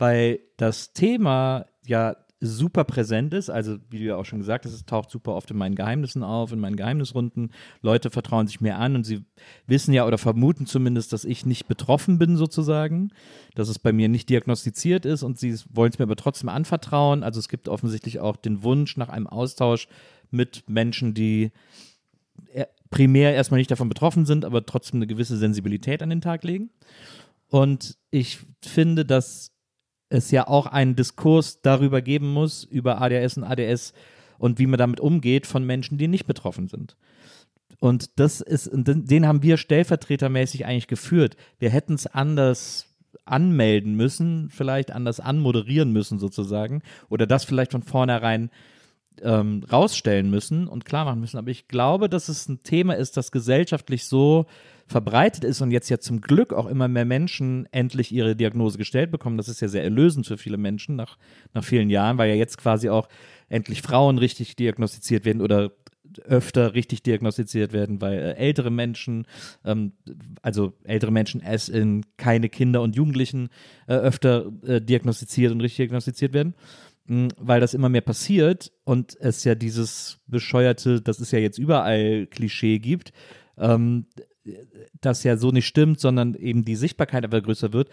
weil 0.00 0.40
das 0.56 0.92
Thema 0.92 1.66
ja 1.86 2.16
super 2.42 2.84
präsent 2.84 3.34
ist. 3.34 3.50
Also, 3.50 3.76
wie 3.90 3.98
du 3.98 4.04
ja 4.04 4.16
auch 4.16 4.24
schon 4.24 4.38
gesagt 4.38 4.64
hast, 4.64 4.72
es 4.72 4.86
taucht 4.86 5.10
super 5.10 5.34
oft 5.34 5.50
in 5.50 5.58
meinen 5.58 5.74
Geheimnissen 5.74 6.22
auf, 6.22 6.52
in 6.52 6.58
meinen 6.58 6.76
Geheimnisrunden. 6.76 7.52
Leute 7.82 8.08
vertrauen 8.08 8.46
sich 8.46 8.62
mir 8.62 8.78
an 8.78 8.96
und 8.96 9.04
sie 9.04 9.26
wissen 9.66 9.92
ja 9.92 10.06
oder 10.06 10.16
vermuten 10.16 10.64
zumindest, 10.64 11.12
dass 11.12 11.26
ich 11.26 11.44
nicht 11.44 11.68
betroffen 11.68 12.18
bin, 12.18 12.38
sozusagen, 12.38 13.10
dass 13.54 13.68
es 13.68 13.78
bei 13.78 13.92
mir 13.92 14.08
nicht 14.08 14.30
diagnostiziert 14.30 15.04
ist 15.04 15.22
und 15.22 15.38
sie 15.38 15.54
wollen 15.70 15.92
es 15.92 15.98
mir 15.98 16.04
aber 16.04 16.16
trotzdem 16.16 16.48
anvertrauen. 16.48 17.22
Also, 17.22 17.38
es 17.38 17.50
gibt 17.50 17.68
offensichtlich 17.68 18.20
auch 18.20 18.36
den 18.36 18.62
Wunsch 18.62 18.96
nach 18.96 19.10
einem 19.10 19.26
Austausch 19.26 19.86
mit 20.30 20.64
Menschen, 20.66 21.12
die 21.12 21.52
er- 22.54 22.68
primär 22.88 23.34
erstmal 23.34 23.58
nicht 23.58 23.70
davon 23.70 23.90
betroffen 23.90 24.24
sind, 24.24 24.46
aber 24.46 24.64
trotzdem 24.64 24.98
eine 24.98 25.06
gewisse 25.06 25.36
Sensibilität 25.36 26.02
an 26.02 26.08
den 26.08 26.22
Tag 26.22 26.42
legen. 26.42 26.70
Und 27.48 27.98
ich 28.10 28.38
finde, 28.62 29.04
dass 29.04 29.49
es 30.10 30.30
ja 30.30 30.46
auch 30.46 30.66
einen 30.66 30.96
Diskurs 30.96 31.62
darüber 31.62 32.02
geben 32.02 32.32
muss, 32.32 32.64
über 32.64 33.00
ADHS 33.00 33.38
und 33.38 33.44
ADS 33.44 33.94
und 34.38 34.58
wie 34.58 34.66
man 34.66 34.78
damit 34.78 35.00
umgeht 35.00 35.46
von 35.46 35.64
Menschen, 35.64 35.96
die 35.96 36.08
nicht 36.08 36.26
betroffen 36.26 36.68
sind. 36.68 36.96
Und 37.78 38.18
das 38.18 38.42
ist, 38.42 38.70
den 38.72 39.26
haben 39.26 39.42
wir 39.42 39.56
stellvertretermäßig 39.56 40.66
eigentlich 40.66 40.88
geführt. 40.88 41.36
Wir 41.58 41.70
hätten 41.70 41.94
es 41.94 42.06
anders 42.06 42.86
anmelden 43.24 43.94
müssen, 43.94 44.50
vielleicht 44.50 44.90
anders 44.90 45.20
anmoderieren 45.20 45.92
müssen 45.92 46.18
sozusagen 46.18 46.82
oder 47.08 47.26
das 47.26 47.44
vielleicht 47.44 47.72
von 47.72 47.82
vornherein 47.82 48.50
ähm, 49.22 49.64
rausstellen 49.70 50.30
müssen 50.30 50.68
und 50.68 50.84
klar 50.84 51.04
machen 51.04 51.20
müssen. 51.20 51.38
Aber 51.38 51.50
ich 51.50 51.68
glaube, 51.68 52.08
dass 52.08 52.28
es 52.28 52.48
ein 52.48 52.62
Thema 52.62 52.96
ist, 52.96 53.16
das 53.16 53.32
gesellschaftlich 53.32 54.04
so 54.04 54.46
verbreitet 54.90 55.44
ist 55.44 55.60
und 55.60 55.70
jetzt 55.70 55.88
ja 55.88 55.98
zum 55.98 56.20
Glück 56.20 56.52
auch 56.52 56.66
immer 56.66 56.88
mehr 56.88 57.04
Menschen 57.04 57.68
endlich 57.70 58.10
ihre 58.10 58.34
Diagnose 58.34 58.76
gestellt 58.76 59.12
bekommen. 59.12 59.36
Das 59.36 59.48
ist 59.48 59.60
ja 59.60 59.68
sehr 59.68 59.84
erlösend 59.84 60.26
für 60.26 60.36
viele 60.36 60.56
Menschen 60.56 60.96
nach, 60.96 61.16
nach 61.54 61.62
vielen 61.62 61.90
Jahren, 61.90 62.18
weil 62.18 62.28
ja 62.28 62.34
jetzt 62.34 62.58
quasi 62.58 62.88
auch 62.88 63.08
endlich 63.48 63.82
Frauen 63.82 64.18
richtig 64.18 64.56
diagnostiziert 64.56 65.24
werden 65.24 65.42
oder 65.42 65.70
öfter 66.24 66.74
richtig 66.74 67.04
diagnostiziert 67.04 67.72
werden, 67.72 68.00
weil 68.00 68.18
äh, 68.18 68.32
ältere 68.32 68.72
Menschen, 68.72 69.28
ähm, 69.64 69.92
also 70.42 70.72
ältere 70.82 71.12
Menschen 71.12 71.40
es 71.40 71.68
in 71.68 72.04
keine 72.16 72.48
Kinder 72.48 72.82
und 72.82 72.96
Jugendlichen 72.96 73.48
äh, 73.86 73.92
öfter 73.94 74.50
äh, 74.66 74.80
diagnostiziert 74.80 75.52
und 75.52 75.60
richtig 75.60 75.76
diagnostiziert 75.76 76.32
werden. 76.32 76.56
Mm, 77.06 77.28
weil 77.38 77.60
das 77.60 77.74
immer 77.74 77.88
mehr 77.88 78.00
passiert 78.00 78.72
und 78.82 79.16
es 79.20 79.44
ja 79.44 79.54
dieses 79.54 80.18
bescheuerte, 80.26 81.00
das 81.00 81.20
ist 81.20 81.30
ja 81.30 81.38
jetzt 81.38 81.58
überall 81.58 82.26
Klischee 82.26 82.80
gibt, 82.80 83.12
ähm, 83.56 84.06
das 85.00 85.22
ja 85.24 85.36
so 85.36 85.50
nicht 85.50 85.66
stimmt, 85.66 86.00
sondern 86.00 86.34
eben 86.34 86.64
die 86.64 86.76
Sichtbarkeit 86.76 87.24
aber 87.24 87.40
größer 87.40 87.72
wird, 87.72 87.90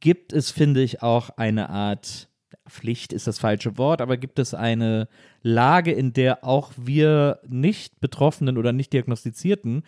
gibt 0.00 0.32
es, 0.32 0.50
finde 0.50 0.82
ich, 0.82 1.02
auch 1.02 1.30
eine 1.30 1.70
Art 1.70 2.28
Pflicht 2.68 3.12
ist 3.12 3.26
das 3.26 3.38
falsche 3.38 3.78
Wort, 3.78 4.00
aber 4.00 4.16
gibt 4.16 4.38
es 4.38 4.54
eine 4.54 5.08
Lage, 5.42 5.92
in 5.92 6.12
der 6.12 6.44
auch 6.44 6.72
wir 6.76 7.40
nicht 7.48 8.00
Betroffenen 8.00 8.58
oder 8.58 8.72
nicht 8.72 8.92
Diagnostizierten 8.92 9.84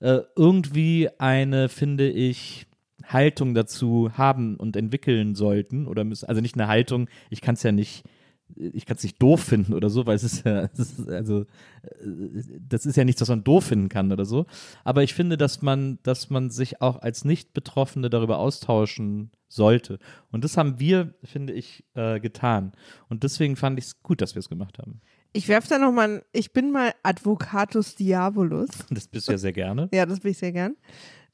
äh, 0.00 0.20
irgendwie 0.36 1.08
eine, 1.18 1.68
finde 1.68 2.08
ich, 2.08 2.66
Haltung 3.04 3.54
dazu 3.54 4.10
haben 4.16 4.56
und 4.56 4.76
entwickeln 4.76 5.34
sollten 5.34 5.86
oder 5.86 6.04
müssen, 6.04 6.28
also 6.28 6.40
nicht 6.40 6.54
eine 6.54 6.68
Haltung, 6.68 7.08
ich 7.30 7.40
kann 7.40 7.54
es 7.54 7.62
ja 7.62 7.72
nicht 7.72 8.04
ich 8.56 8.86
kann 8.86 8.96
es 8.96 9.02
nicht 9.02 9.20
doof 9.20 9.42
finden 9.42 9.74
oder 9.74 9.90
so, 9.90 10.06
weil 10.06 10.16
es 10.16 10.24
ist 10.24 10.44
ja, 10.44 10.62
es 10.72 10.78
ist 10.78 11.08
also, 11.08 11.40
äh, 11.40 11.46
das 12.68 12.86
ist 12.86 12.96
ja 12.96 13.04
nichts, 13.04 13.20
was 13.20 13.28
man 13.28 13.44
doof 13.44 13.64
finden 13.64 13.88
kann 13.88 14.12
oder 14.12 14.24
so. 14.24 14.46
Aber 14.84 15.02
ich 15.02 15.14
finde, 15.14 15.36
dass 15.36 15.62
man, 15.62 15.98
dass 16.02 16.30
man 16.30 16.50
sich 16.50 16.80
auch 16.80 17.00
als 17.00 17.24
Nicht-Betroffene 17.24 18.10
darüber 18.10 18.38
austauschen 18.38 19.30
sollte. 19.48 19.98
Und 20.30 20.44
das 20.44 20.56
haben 20.56 20.78
wir, 20.80 21.14
finde 21.24 21.52
ich, 21.52 21.84
äh, 21.94 22.20
getan. 22.20 22.72
Und 23.08 23.22
deswegen 23.22 23.56
fand 23.56 23.78
ich 23.78 23.86
es 23.86 24.02
gut, 24.02 24.20
dass 24.20 24.34
wir 24.34 24.40
es 24.40 24.48
gemacht 24.48 24.78
haben. 24.78 25.00
Ich 25.34 25.48
werfe 25.48 25.68
da 25.68 25.78
nochmal, 25.78 26.24
ich 26.32 26.52
bin 26.52 26.70
mal 26.70 26.92
Advocatus 27.02 27.94
Diabolus. 27.94 28.68
Das 28.90 29.08
bist 29.08 29.28
du 29.28 29.32
ja 29.32 29.38
sehr 29.38 29.52
gerne. 29.52 29.88
Ja, 29.92 30.04
das 30.04 30.20
bin 30.20 30.32
ich 30.32 30.38
sehr 30.38 30.52
gern. 30.52 30.76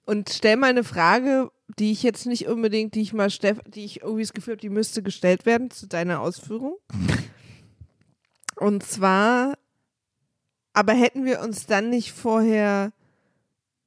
Und 0.09 0.31
stell 0.31 0.57
mal 0.57 0.71
eine 0.71 0.85
Frage, 0.85 1.51
die 1.79 1.93
ich 1.93 2.03
jetzt 2.03 2.25
nicht 2.25 2.49
unbedingt, 2.49 2.95
die 2.95 3.03
ich 3.03 3.13
mal, 3.13 3.29
Steff, 3.29 3.61
die 3.67 3.85
ich 3.85 4.01
irgendwie 4.01 4.23
das 4.23 4.33
Gefühl 4.33 4.53
habe, 4.53 4.61
die 4.63 4.71
müsste 4.71 5.03
gestellt 5.03 5.45
werden 5.45 5.71
zu 5.71 5.87
deiner 5.87 6.21
Ausführung. 6.23 6.79
Und 8.57 8.83
zwar, 8.85 9.59
aber 10.73 10.95
hätten 10.95 11.27
wir 11.27 11.43
uns 11.43 11.67
dann 11.67 11.91
nicht 11.91 12.13
vorher 12.13 12.95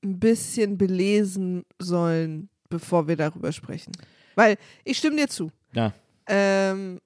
ein 0.03 0.19
bisschen 0.19 0.77
belesen 0.77 1.65
sollen, 1.79 2.49
bevor 2.69 3.07
wir 3.07 3.15
darüber 3.15 3.51
sprechen? 3.51 3.93
Weil 4.35 4.57
ich 4.83 4.99
stimme 4.99 5.15
dir 5.15 5.27
zu. 5.27 5.51
Ja. 5.73 5.91
Ähm, 6.27 6.99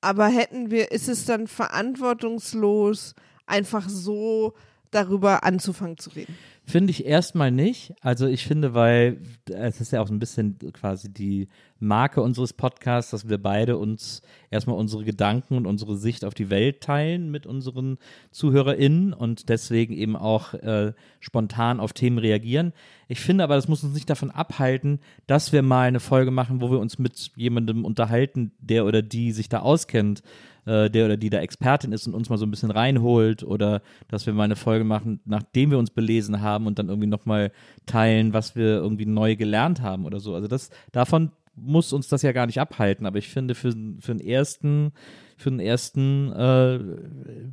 aber 0.00 0.28
hätten 0.28 0.70
wir, 0.70 0.92
ist 0.92 1.10
es 1.10 1.26
dann 1.26 1.46
verantwortungslos, 1.46 3.14
einfach 3.44 3.86
so 3.86 4.54
darüber 4.94 5.44
anzufangen 5.44 5.98
zu 5.98 6.10
reden? 6.10 6.36
Finde 6.66 6.92
ich 6.92 7.04
erstmal 7.04 7.50
nicht. 7.50 7.92
Also 8.00 8.26
ich 8.26 8.46
finde, 8.46 8.72
weil 8.72 9.18
es 9.50 9.82
ist 9.82 9.92
ja 9.92 10.00
auch 10.00 10.08
so 10.08 10.14
ein 10.14 10.18
bisschen 10.18 10.56
quasi 10.72 11.12
die 11.12 11.48
Marke 11.78 12.22
unseres 12.22 12.54
Podcasts, 12.54 13.10
dass 13.10 13.28
wir 13.28 13.36
beide 13.36 13.76
uns 13.76 14.22
erstmal 14.50 14.78
unsere 14.78 15.04
Gedanken 15.04 15.58
und 15.58 15.66
unsere 15.66 15.98
Sicht 15.98 16.24
auf 16.24 16.32
die 16.32 16.48
Welt 16.48 16.80
teilen 16.80 17.30
mit 17.30 17.46
unseren 17.46 17.98
ZuhörerInnen 18.30 19.12
und 19.12 19.50
deswegen 19.50 19.92
eben 19.92 20.16
auch 20.16 20.54
äh, 20.54 20.94
spontan 21.20 21.80
auf 21.80 21.92
Themen 21.92 22.16
reagieren. 22.16 22.72
Ich 23.08 23.20
finde 23.20 23.44
aber, 23.44 23.56
das 23.56 23.68
muss 23.68 23.84
uns 23.84 23.92
nicht 23.92 24.08
davon 24.08 24.30
abhalten, 24.30 25.00
dass 25.26 25.52
wir 25.52 25.60
mal 25.60 25.86
eine 25.88 26.00
Folge 26.00 26.30
machen, 26.30 26.62
wo 26.62 26.70
wir 26.70 26.78
uns 26.78 26.98
mit 26.98 27.32
jemandem 27.36 27.84
unterhalten, 27.84 28.52
der 28.58 28.86
oder 28.86 29.02
die 29.02 29.32
sich 29.32 29.50
da 29.50 29.58
auskennt 29.58 30.22
äh, 30.66 30.90
der 30.90 31.06
oder 31.06 31.16
die 31.16 31.30
da 31.30 31.40
Expertin 31.40 31.92
ist 31.92 32.06
und 32.06 32.14
uns 32.14 32.28
mal 32.28 32.38
so 32.38 32.46
ein 32.46 32.50
bisschen 32.50 32.70
reinholt 32.70 33.42
oder 33.42 33.82
dass 34.08 34.26
wir 34.26 34.32
mal 34.32 34.44
eine 34.44 34.56
Folge 34.56 34.84
machen, 34.84 35.20
nachdem 35.24 35.70
wir 35.70 35.78
uns 35.78 35.90
belesen 35.90 36.40
haben 36.40 36.66
und 36.66 36.78
dann 36.78 36.88
irgendwie 36.88 37.08
nochmal 37.08 37.52
teilen, 37.86 38.32
was 38.32 38.56
wir 38.56 38.66
irgendwie 38.66 39.06
neu 39.06 39.36
gelernt 39.36 39.82
haben 39.82 40.04
oder 40.04 40.20
so. 40.20 40.34
Also 40.34 40.48
das, 40.48 40.70
davon 40.92 41.30
muss 41.56 41.92
uns 41.92 42.08
das 42.08 42.22
ja 42.22 42.32
gar 42.32 42.46
nicht 42.46 42.60
abhalten, 42.60 43.06
aber 43.06 43.18
ich 43.18 43.28
finde 43.28 43.54
für, 43.54 43.72
für 44.00 44.14
den 44.14 44.20
ersten, 44.20 44.92
für 45.36 45.50
den 45.50 45.60
ersten, 45.60 46.32
äh, 46.32 46.80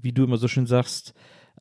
wie 0.02 0.12
du 0.12 0.24
immer 0.24 0.38
so 0.38 0.48
schön 0.48 0.66
sagst, 0.66 1.14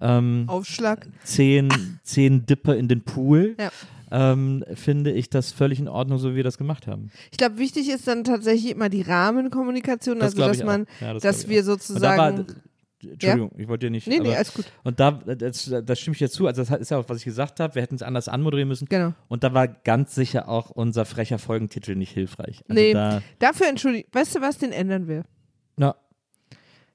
ähm, 0.02 0.44
Aufschlag. 0.46 1.08
Zehn, 1.24 1.68
zehn 2.02 2.46
Dipper 2.46 2.74
in 2.74 2.88
den 2.88 3.02
Pool. 3.02 3.54
Ja 3.58 3.70
ähm, 4.11 4.64
finde 4.75 5.12
ich 5.12 5.31
das 5.31 5.53
völlig 5.53 5.79
in 5.79 5.88
Ordnung, 5.88 6.18
so 6.18 6.33
wie 6.33 6.37
wir 6.37 6.44
das 6.44 6.59
gemacht 6.59 6.87
haben. 6.87 7.11
Ich 7.31 7.38
glaube, 7.38 7.59
wichtig 7.59 7.88
ist 7.90 8.07
dann 8.09 8.25
tatsächlich 8.25 8.70
immer 8.73 8.88
die 8.88 9.03
Rahmenkommunikation, 9.03 10.18
Das 10.18 10.35
also 10.37 10.46
dass 10.49 10.64
man. 10.64 10.87
Ja, 11.01 11.14
das 11.14 11.23
dass 11.23 11.49
wir 11.49 11.61
auch. 11.61 11.64
Sozusagen. 11.66 12.46
Entschuldigung, 13.03 13.51
ich 13.57 13.66
wollte 13.66 13.87
dir 13.87 13.90
nicht. 13.90 14.07
nee, 14.07 14.18
nee, 14.18 14.27
aber, 14.29 14.37
alles 14.37 14.53
gut. 14.53 14.66
und 14.85 15.01
da, 15.01 15.12
das, 15.12 15.73
das 15.85 15.99
stimme 15.99 16.12
ich 16.12 16.18
dir 16.18 16.29
zu. 16.29 16.46
Also, 16.46 16.62
das 16.62 16.79
ist 16.81 16.90
ja 16.90 16.99
auch, 16.99 17.09
was 17.09 17.16
ich 17.16 17.25
gesagt 17.25 17.59
habe. 17.59 17.75
Wir 17.75 17.81
hätten 17.81 17.94
es 17.94 18.03
anders 18.03 18.29
anmoderieren 18.29 18.68
müssen. 18.68 18.87
Genau. 18.90 19.14
Und 19.29 19.42
da 19.42 19.55
war 19.55 19.68
ganz 19.68 20.14
sicher 20.14 20.51
auch 20.51 20.68
unser 20.68 21.07
frecher 21.07 21.38
Folgentitel 21.38 21.94
nicht 21.96 22.12
hilfreich. 22.12 22.62
Also 22.68 22.75
Nee. 22.81 22.92
Da, 22.92 23.23
Dafür 23.38 23.68
entschuldigt. 23.68 24.09
Weißt 24.12 24.35
du 24.37 24.42
was? 24.42 24.59
Den 24.59 24.73
ändern 24.73 25.09
wir. 25.09 25.25
na, 25.77 25.94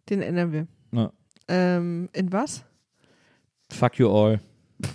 Den 0.09 0.21
ändern 0.21 0.51
wir. 0.51 0.67
na, 0.91 1.11
Ähm, 1.47 2.09
in 2.13 2.31
was? 2.31 2.63
fuck 3.71 3.97
you 3.97 4.07
all. 4.07 4.39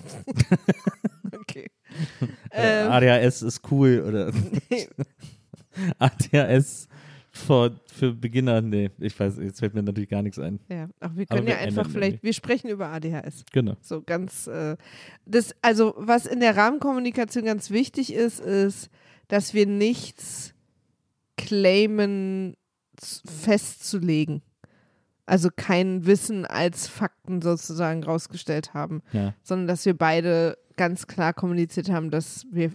Äh, 2.53 2.85
Ähm. 2.85 2.91
ADHS 2.91 3.43
ist 3.43 3.61
cool. 3.71 4.05
Oder 4.07 4.33
ADHS 5.99 6.89
für, 7.31 7.73
für 7.93 8.13
Beginner. 8.13 8.61
Nee, 8.61 8.91
ich 8.99 9.19
weiß, 9.19 9.39
jetzt 9.41 9.61
fällt 9.61 9.75
mir 9.75 9.83
natürlich 9.83 10.09
gar 10.11 10.23
nichts 10.23 10.39
ein. 10.39 10.59
ja, 10.69 10.89
ach, 11.01 11.11
wir 11.15 11.27
Aber 11.29 11.37
können 11.37 11.47
wir 11.47 11.55
ja 11.55 11.61
einfach 11.61 11.83
ändern 11.85 11.93
vielleicht, 11.93 12.13
nicht. 12.15 12.23
wir 12.25 12.33
sprechen 12.33 12.69
über 12.71 12.89
ADHS. 12.89 13.45
Genau. 13.53 13.77
So 13.81 14.03
ganz, 14.03 14.47
äh, 14.49 14.77
das, 15.27 15.55
also 15.63 15.95
was 15.97 16.27
in 16.27 16.41
der 16.41 16.57
Rahmenkommunikation 16.57 17.45
ganz 17.45 17.71
wichtig 17.71 18.13
ist, 18.13 18.41
ist, 18.41 18.91
dass 19.29 19.55
wir 19.55 19.67
nichts 19.67 20.55
claimen 21.37 22.57
festzulegen. 23.01 24.43
Also 25.27 25.49
kein 25.55 26.07
Wissen 26.07 26.45
als 26.45 26.89
Fakten 26.89 27.41
sozusagen 27.41 28.03
rausgestellt 28.03 28.75
haben, 28.75 29.03
Ja. 29.13 29.35
sondern 29.45 29.69
dass 29.69 29.87
wir 29.87 29.97
beide 29.97 30.59
ganz 30.81 31.07
klar 31.07 31.35
kommuniziert 31.35 31.91
haben, 31.91 32.11
dass 32.11 32.47
wir 32.51 32.73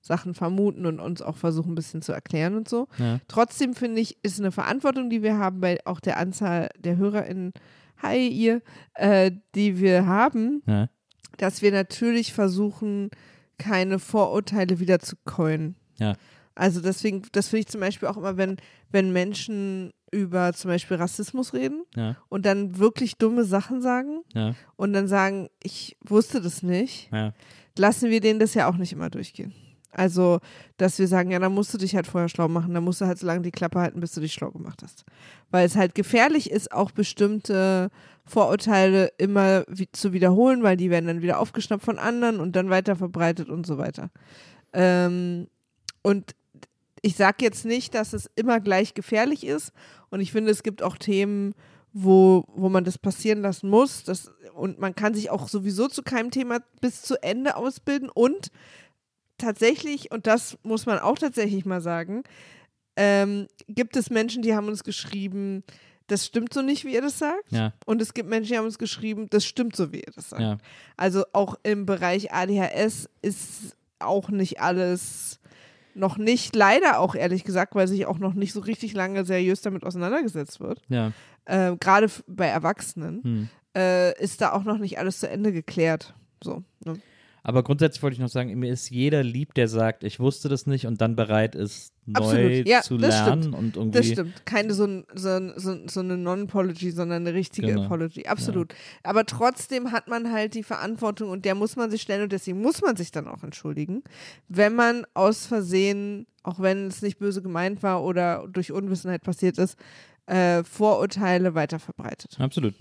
Sachen 0.00 0.32
vermuten 0.32 0.86
und 0.86 0.98
uns 0.98 1.20
auch 1.20 1.36
versuchen, 1.36 1.72
ein 1.72 1.74
bisschen 1.74 2.00
zu 2.00 2.12
erklären 2.12 2.54
und 2.54 2.70
so. 2.70 2.88
ja. 2.96 3.20
Trotzdem 3.28 3.74
finde 3.74 4.00
ich, 4.00 4.16
ist 4.24 4.40
eine 4.40 4.50
Verantwortung, 4.50 5.10
die 5.10 5.22
wir 5.22 5.36
haben 5.36 5.60
bei 5.60 5.78
auch 5.84 6.00
der 6.00 6.16
Anzahl 6.16 6.70
der 6.78 6.96
HörerInnen, 6.96 7.52
hi 7.98 8.26
ihr, 8.28 8.62
äh, 8.94 9.30
die 9.54 9.78
wir 9.78 10.06
haben, 10.06 10.62
ja. 10.66 10.88
dass 11.36 11.60
wir 11.60 11.70
natürlich 11.70 12.32
versuchen, 12.32 13.10
keine 13.58 13.98
Vorurteile 13.98 14.80
wieder 14.80 14.98
zu 15.00 15.16
coinen. 15.26 15.76
Ja. 15.98 16.14
Also 16.54 16.80
deswegen, 16.80 17.22
das 17.32 17.48
finde 17.48 17.60
ich 17.60 17.66
zum 17.68 17.80
Beispiel 17.80 18.08
auch 18.08 18.16
immer, 18.16 18.36
wenn, 18.36 18.56
wenn 18.90 19.12
Menschen 19.12 19.92
über 20.12 20.52
zum 20.52 20.70
Beispiel 20.70 20.96
Rassismus 20.96 21.52
reden 21.52 21.82
Ja. 21.96 22.16
und 22.28 22.46
dann 22.46 22.78
wirklich 22.78 23.16
dumme 23.16 23.44
Sachen 23.44 23.82
sagen 23.82 24.22
Ja. 24.34 24.54
und 24.76 24.92
dann 24.92 25.08
sagen, 25.08 25.48
ich 25.62 25.96
wusste 26.04 26.40
das 26.40 26.62
nicht, 26.62 27.10
Ja. 27.12 27.32
lassen 27.76 28.10
wir 28.10 28.20
denen 28.20 28.38
das 28.38 28.54
ja 28.54 28.68
auch 28.68 28.76
nicht 28.76 28.92
immer 28.92 29.10
durchgehen. 29.10 29.52
Also, 29.96 30.40
dass 30.76 30.98
wir 30.98 31.06
sagen, 31.06 31.30
ja, 31.30 31.38
dann 31.38 31.54
musst 31.54 31.72
du 31.72 31.78
dich 31.78 31.94
halt 31.94 32.06
vorher 32.08 32.28
schlau 32.28 32.48
machen, 32.48 32.74
dann 32.74 32.82
musst 32.82 33.00
du 33.00 33.06
halt 33.06 33.18
so 33.18 33.26
lange 33.26 33.42
die 33.42 33.52
Klappe 33.52 33.80
halten, 33.80 34.00
bis 34.00 34.12
du 34.12 34.20
dich 34.20 34.32
schlau 34.32 34.50
gemacht 34.50 34.82
hast. 34.82 35.04
Weil 35.52 35.66
es 35.66 35.76
halt 35.76 35.94
gefährlich 35.94 36.50
ist, 36.50 36.72
auch 36.72 36.90
bestimmte 36.90 37.90
Vorurteile 38.24 39.12
immer 39.18 39.64
wie 39.68 39.88
zu 39.92 40.12
wiederholen, 40.12 40.62
weil 40.64 40.76
die 40.76 40.90
werden 40.90 41.06
dann 41.06 41.22
wieder 41.22 41.38
aufgeschnappt 41.38 41.84
von 41.84 41.98
anderen 41.98 42.40
und 42.40 42.56
dann 42.56 42.70
weiter 42.70 42.96
verbreitet 42.96 43.48
und 43.48 43.66
so 43.66 43.78
weiter. 43.78 44.10
Ähm, 44.72 45.46
und 46.02 46.34
ich 47.04 47.16
sage 47.16 47.44
jetzt 47.44 47.66
nicht, 47.66 47.94
dass 47.94 48.14
es 48.14 48.30
immer 48.34 48.60
gleich 48.60 48.94
gefährlich 48.94 49.44
ist. 49.44 49.72
Und 50.08 50.20
ich 50.20 50.32
finde, 50.32 50.50
es 50.50 50.62
gibt 50.62 50.82
auch 50.82 50.96
Themen, 50.96 51.54
wo, 51.92 52.44
wo 52.48 52.70
man 52.70 52.84
das 52.84 52.96
passieren 52.96 53.42
lassen 53.42 53.68
muss. 53.68 54.04
Das, 54.04 54.32
und 54.54 54.80
man 54.80 54.94
kann 54.94 55.12
sich 55.12 55.28
auch 55.28 55.46
sowieso 55.48 55.86
zu 55.88 56.02
keinem 56.02 56.30
Thema 56.30 56.60
bis 56.80 57.02
zu 57.02 57.22
Ende 57.22 57.56
ausbilden. 57.56 58.08
Und 58.08 58.50
tatsächlich, 59.36 60.12
und 60.12 60.26
das 60.26 60.56
muss 60.62 60.86
man 60.86 60.98
auch 60.98 61.18
tatsächlich 61.18 61.66
mal 61.66 61.82
sagen, 61.82 62.22
ähm, 62.96 63.48
gibt 63.68 63.96
es 63.96 64.08
Menschen, 64.08 64.40
die 64.40 64.54
haben 64.54 64.68
uns 64.68 64.82
geschrieben, 64.82 65.62
das 66.06 66.24
stimmt 66.24 66.54
so 66.54 66.62
nicht, 66.62 66.86
wie 66.86 66.94
ihr 66.94 67.02
das 67.02 67.18
sagt. 67.18 67.52
Ja. 67.52 67.74
Und 67.84 68.00
es 68.00 68.14
gibt 68.14 68.30
Menschen, 68.30 68.52
die 68.52 68.56
haben 68.56 68.64
uns 68.64 68.78
geschrieben, 68.78 69.26
das 69.28 69.44
stimmt 69.44 69.76
so, 69.76 69.92
wie 69.92 70.00
ihr 70.00 70.12
das 70.14 70.30
sagt. 70.30 70.40
Ja. 70.40 70.56
Also 70.96 71.24
auch 71.34 71.56
im 71.64 71.84
Bereich 71.84 72.32
ADHS 72.32 73.10
ist 73.20 73.76
auch 73.98 74.30
nicht 74.30 74.60
alles 74.62 75.38
noch 75.94 76.16
nicht, 76.18 76.54
leider 76.56 76.98
auch 76.98 77.14
ehrlich 77.14 77.44
gesagt, 77.44 77.74
weil 77.74 77.86
sich 77.88 78.06
auch 78.06 78.18
noch 78.18 78.34
nicht 78.34 78.52
so 78.52 78.60
richtig 78.60 78.92
lange 78.94 79.24
seriös 79.24 79.60
damit 79.62 79.84
auseinandergesetzt 79.84 80.60
wird. 80.60 80.80
ja. 80.88 81.12
Äh, 81.46 81.76
Gerade 81.78 82.08
bei 82.26 82.46
Erwachsenen 82.46 83.22
Hm. 83.22 83.48
äh, 83.76 84.18
ist 84.22 84.40
da 84.40 84.52
auch 84.52 84.64
noch 84.64 84.78
nicht 84.78 84.98
alles 84.98 85.20
zu 85.20 85.28
Ende 85.28 85.52
geklärt. 85.52 86.14
So. 86.42 86.62
Ne? 86.84 86.94
Aber 87.46 87.62
grundsätzlich 87.62 88.02
wollte 88.02 88.14
ich 88.14 88.20
noch 88.20 88.30
sagen, 88.30 88.58
mir 88.58 88.72
ist 88.72 88.88
jeder 88.88 89.22
lieb, 89.22 89.52
der 89.52 89.68
sagt, 89.68 90.02
ich 90.02 90.18
wusste 90.18 90.48
das 90.48 90.66
nicht 90.66 90.86
und 90.86 91.02
dann 91.02 91.14
bereit 91.14 91.54
ist, 91.54 91.92
neu 92.06 92.18
Absolut. 92.18 92.66
Ja, 92.68 92.80
zu 92.80 92.96
lernen 92.96 93.42
stimmt. 93.42 93.54
und 93.56 93.76
irgendwie. 93.76 93.98
Das 93.98 94.06
stimmt. 94.06 94.46
Keine 94.46 94.72
so, 94.72 94.84
ein- 94.86 95.04
so, 95.14 95.28
ein- 95.28 95.52
so, 95.56 95.76
so 95.86 96.00
eine 96.00 96.16
Non-Apology, 96.16 96.90
sondern 96.90 97.26
eine 97.26 97.34
richtige 97.36 97.66
Genau. 97.68 97.84
Apology. 97.84 98.24
Absolut. 98.26 98.74
Aber 99.02 99.26
trotzdem 99.26 99.92
hat 99.92 100.08
man 100.08 100.32
halt 100.32 100.54
die 100.54 100.62
Verantwortung 100.62 101.28
und 101.28 101.44
der 101.44 101.54
muss 101.54 101.76
man 101.76 101.90
sich 101.90 102.00
stellen 102.00 102.22
und 102.22 102.32
deswegen 102.32 102.62
muss 102.62 102.80
man 102.80 102.96
sich 102.96 103.10
dann 103.12 103.28
auch 103.28 103.42
entschuldigen, 103.44 104.02
wenn 104.48 104.74
man 104.74 105.06
aus 105.12 105.46
Versehen, 105.46 106.26
auch 106.44 106.60
wenn 106.60 106.86
es 106.86 107.02
nicht 107.02 107.18
böse 107.18 107.42
gemeint 107.42 107.82
war 107.82 108.02
oder 108.04 108.46
durch 108.50 108.72
Unwissenheit 108.72 109.22
passiert 109.22 109.58
ist, 109.58 109.76
äh, 110.26 110.64
Vorurteile 110.64 111.54
weiter 111.54 111.78
verbreitet. 111.78 112.36
Absolut. 112.38 112.74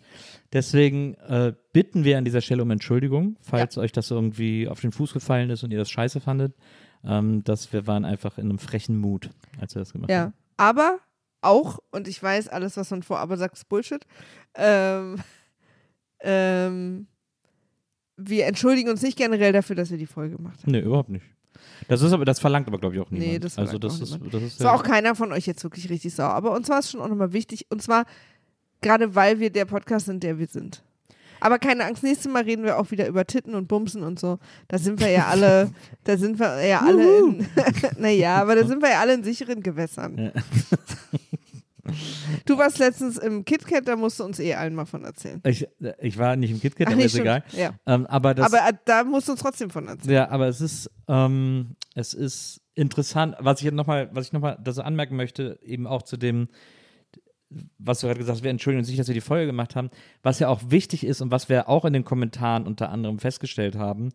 Deswegen 0.53 1.15
äh, 1.15 1.53
bitten 1.73 2.03
wir 2.03 2.17
an 2.17 2.25
dieser 2.25 2.41
Stelle 2.41 2.63
um 2.63 2.71
Entschuldigung, 2.71 3.37
falls 3.41 3.77
euch 3.77 3.91
das 3.91 4.11
irgendwie 4.11 4.67
auf 4.67 4.79
den 4.81 4.91
Fuß 4.91 5.13
gefallen 5.13 5.49
ist 5.49 5.63
und 5.63 5.71
ihr 5.71 5.79
das 5.79 5.89
scheiße 5.91 6.19
fandet. 6.19 6.55
Ähm, 7.05 7.43
dass 7.43 7.73
wir 7.73 7.85
waren 7.85 8.05
einfach 8.05 8.37
in 8.37 8.45
einem 8.45 8.59
frechen 8.59 8.97
Mut, 8.97 9.29
als 9.59 9.75
wir 9.75 9.81
das 9.81 9.91
gemacht 9.91 10.09
Ja, 10.09 10.21
haben. 10.21 10.33
aber 10.55 10.99
auch, 11.41 11.79
und 11.91 12.07
ich 12.07 12.23
weiß, 12.23 12.47
alles, 12.47 12.77
was 12.77 12.91
man 12.91 13.03
vorab 13.03 13.29
sagt, 13.35 13.57
ist 13.57 13.67
Bullshit. 13.67 14.05
Ähm, 14.55 15.17
ähm, 16.21 17.07
wir 18.15 18.45
entschuldigen 18.45 18.89
uns 18.89 19.01
nicht 19.01 19.17
generell 19.17 19.51
dafür, 19.51 19.75
dass 19.75 19.91
wir 19.91 19.97
die 19.97 20.05
Folge 20.05 20.37
gemacht 20.37 20.61
haben. 20.63 20.71
Nee, 20.71 20.79
überhaupt 20.79 21.09
nicht. 21.09 21.25
Das 21.87 22.01
ist 22.01 22.13
aber, 22.13 22.25
das 22.25 22.39
verlangt 22.39 22.67
aber, 22.67 22.79
glaube 22.79 22.95
ich, 22.95 23.01
auch 23.01 23.11
niemand. 23.11 23.31
Nee, 23.31 23.39
das 23.39 23.57
also 23.57 23.77
das 23.77 23.97
auch 23.97 24.01
ist, 24.01 24.11
niemand. 24.13 24.33
das 24.33 24.43
ist 24.43 24.59
Es 24.59 24.65
war 24.65 24.73
auch 24.73 24.83
keiner 24.83 25.15
von 25.15 25.31
euch 25.31 25.45
jetzt 25.45 25.63
wirklich 25.63 25.89
richtig 25.89 26.13
sauer. 26.13 26.31
Aber 26.31 26.51
uns 26.51 26.69
war 26.69 26.79
es 26.79 26.91
schon 26.91 27.01
auch 27.01 27.07
nochmal 27.07 27.33
wichtig. 27.33 27.67
Und 27.69 27.81
zwar 27.81 28.05
gerade, 28.81 29.15
weil 29.15 29.39
wir 29.39 29.49
der 29.49 29.65
Podcast 29.65 30.05
sind, 30.05 30.23
der 30.23 30.39
wir 30.39 30.47
sind. 30.47 30.83
Aber 31.39 31.59
keine 31.59 31.83
Angst, 31.83 32.03
nächstes 32.03 32.31
Mal 32.31 32.43
reden 32.43 32.63
wir 32.63 32.79
auch 32.79 32.91
wieder 32.91 33.05
über 33.05 33.27
Titten 33.27 33.53
und 33.53 33.67
Bumsen 33.67 34.01
und 34.01 34.17
so. 34.17 34.39
Da 34.69 34.77
sind 34.77 35.01
wir 35.01 35.09
ja 35.09 35.27
alle, 35.29 35.71
da 36.05 36.17
sind 36.17 36.39
wir 36.39 36.65
ja 36.65 36.79
alle 36.79 37.19
in, 37.19 37.45
naja, 37.97 38.37
aber 38.41 38.55
da 38.55 38.65
sind 38.67 38.81
wir 38.81 38.91
ja 38.91 39.01
alle 39.01 39.15
in 39.15 39.23
sicheren 39.25 39.61
Gewässern. 39.61 40.17
Ja. 40.17 40.31
Du 42.45 42.57
warst 42.57 42.79
letztens 42.79 43.17
im 43.17 43.45
KitKat, 43.45 43.87
da 43.87 43.95
musst 43.95 44.19
du 44.19 44.23
uns 44.23 44.39
eh 44.39 44.53
allen 44.53 44.75
mal 44.75 44.85
von 44.85 45.03
erzählen. 45.03 45.41
ich, 45.45 45.67
ich 45.99 46.17
war 46.17 46.35
nicht 46.35 46.51
im 46.51 46.59
KitKat, 46.59 46.87
aber 46.87 47.03
ist 47.03 47.15
egal. 47.15 47.43
Ja. 47.51 47.73
Ähm, 47.85 48.05
aber 48.07 48.33
das, 48.33 48.53
Aber 48.53 48.69
äh, 48.69 48.73
da 48.85 49.03
musst 49.03 49.27
du 49.27 49.33
uns 49.33 49.41
trotzdem 49.41 49.69
von 49.69 49.87
erzählen. 49.87 50.13
Ja, 50.13 50.29
aber 50.29 50.47
es 50.47 50.61
ist, 50.61 50.89
ähm, 51.07 51.75
es 51.95 52.13
ist 52.13 52.61
interessant, 52.75 53.35
was 53.39 53.61
ich 53.61 53.71
nochmal, 53.71 54.09
was 54.13 54.27
ich 54.27 54.33
nochmal 54.33 54.57
das 54.63 54.79
anmerken 54.79 55.15
möchte, 55.15 55.59
eben 55.61 55.87
auch 55.87 56.03
zu 56.03 56.17
dem, 56.17 56.47
was 57.77 57.99
du 57.99 58.07
gerade 58.07 58.19
gesagt 58.19 58.37
hast, 58.37 58.43
wir 58.43 58.49
entschuldigen 58.49 58.79
uns 58.79 58.87
nicht, 58.87 58.99
dass 58.99 59.07
wir 59.07 59.13
die 59.13 59.21
Folge 59.21 59.45
gemacht 59.45 59.75
haben. 59.75 59.89
Was 60.23 60.39
ja 60.39 60.47
auch 60.47 60.61
wichtig 60.67 61.05
ist 61.05 61.21
und 61.21 61.31
was 61.31 61.49
wir 61.49 61.69
auch 61.69 61.85
in 61.85 61.93
den 61.93 62.03
Kommentaren 62.03 62.65
unter 62.65 62.89
anderem 62.89 63.19
festgestellt 63.19 63.75
haben, 63.75 64.09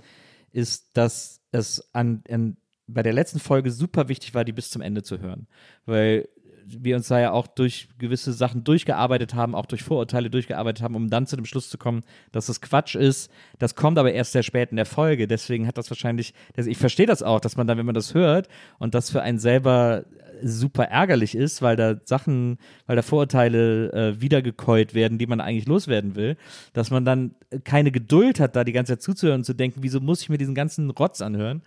ist, 0.50 0.96
dass 0.96 1.40
es 1.52 1.94
an, 1.94 2.22
an 2.28 2.56
bei 2.88 3.02
der 3.02 3.12
letzten 3.12 3.38
Folge 3.38 3.70
super 3.70 4.08
wichtig 4.08 4.34
war, 4.34 4.44
die 4.44 4.52
bis 4.52 4.70
zum 4.70 4.82
Ende 4.82 5.02
zu 5.02 5.20
hören. 5.20 5.46
Weil 5.84 6.28
wir 6.70 6.96
uns 6.96 7.08
da 7.08 7.20
ja 7.20 7.32
auch 7.32 7.46
durch 7.46 7.88
gewisse 7.98 8.32
Sachen 8.32 8.64
durchgearbeitet 8.64 9.34
haben, 9.34 9.54
auch 9.54 9.66
durch 9.66 9.82
Vorurteile 9.82 10.30
durchgearbeitet 10.30 10.82
haben, 10.82 10.94
um 10.94 11.10
dann 11.10 11.26
zu 11.26 11.36
dem 11.36 11.44
Schluss 11.44 11.70
zu 11.70 11.78
kommen, 11.78 12.02
dass 12.32 12.46
das 12.46 12.60
Quatsch 12.60 12.94
ist. 12.94 13.30
Das 13.58 13.74
kommt 13.74 13.98
aber 13.98 14.12
erst 14.12 14.32
sehr 14.32 14.42
spät 14.42 14.70
in 14.70 14.76
der 14.76 14.86
Folge. 14.86 15.26
Deswegen 15.26 15.66
hat 15.66 15.78
das 15.78 15.90
wahrscheinlich, 15.90 16.34
ich 16.56 16.78
verstehe 16.78 17.06
das 17.06 17.22
auch, 17.22 17.40
dass 17.40 17.56
man 17.56 17.66
dann, 17.66 17.78
wenn 17.78 17.86
man 17.86 17.94
das 17.94 18.14
hört 18.14 18.48
und 18.78 18.94
das 18.94 19.10
für 19.10 19.22
einen 19.22 19.38
selber 19.38 20.04
super 20.42 20.84
ärgerlich 20.84 21.34
ist, 21.34 21.62
weil 21.62 21.76
da 21.76 21.96
Sachen, 22.04 22.58
weil 22.86 22.96
da 22.96 23.02
Vorurteile 23.02 23.92
äh, 23.92 24.20
wiedergekäut 24.20 24.94
werden, 24.94 25.18
die 25.18 25.26
man 25.26 25.40
eigentlich 25.40 25.66
loswerden 25.66 26.14
will, 26.14 26.36
dass 26.72 26.90
man 26.90 27.04
dann 27.04 27.34
keine 27.64 27.90
Geduld 27.90 28.40
hat, 28.40 28.56
da 28.56 28.64
die 28.64 28.72
ganze 28.72 28.92
Zeit 28.92 29.02
zuzuhören 29.02 29.40
und 29.40 29.44
zu 29.44 29.54
denken, 29.54 29.82
wieso 29.82 30.00
muss 30.00 30.22
ich 30.22 30.28
mir 30.28 30.38
diesen 30.38 30.54
ganzen 30.54 30.90
Rotz 30.90 31.20
anhören? 31.20 31.62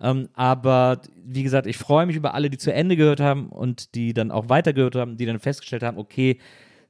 Ähm, 0.00 0.28
aber 0.34 1.00
wie 1.24 1.42
gesagt, 1.42 1.66
ich 1.66 1.76
freue 1.76 2.06
mich 2.06 2.16
über 2.16 2.34
alle, 2.34 2.50
die 2.50 2.58
zu 2.58 2.72
Ende 2.72 2.96
gehört 2.96 3.20
haben 3.20 3.48
und 3.48 3.94
die 3.94 4.12
dann 4.12 4.30
auch 4.30 4.48
weitergehört 4.48 4.94
haben, 4.94 5.16
die 5.16 5.26
dann 5.26 5.38
festgestellt 5.38 5.82
haben, 5.82 5.98
okay, 5.98 6.38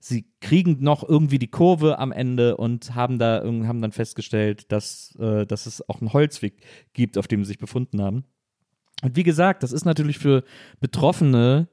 sie 0.01 0.27
kriegen 0.41 0.79
noch 0.81 1.09
irgendwie 1.09 1.39
die 1.39 1.51
Kurve 1.51 1.99
am 1.99 2.13
Ende 2.13 2.57
und 2.57 2.95
haben 2.95 3.19
da 3.19 3.43
haben 3.43 3.81
dann 3.81 3.93
festgestellt, 3.93 4.71
dass, 4.73 5.17
äh, 5.21 5.47
dass 5.47 5.67
es 5.67 5.89
auch 5.89 6.01
einen 6.01 6.13
Holzweg 6.13 6.63
gibt, 6.93 7.19
auf 7.19 7.29
dem 7.29 7.45
sie 7.45 7.49
sich 7.49 7.59
befunden 7.59 8.01
haben. 8.03 8.25
Und 9.03 9.17
wie 9.17 9.23
gesagt, 9.23 9.63
das 9.63 9.73
ist 9.73 9.85
natürlich 9.85 10.19
für 10.19 10.43
Betroffene 10.81 11.69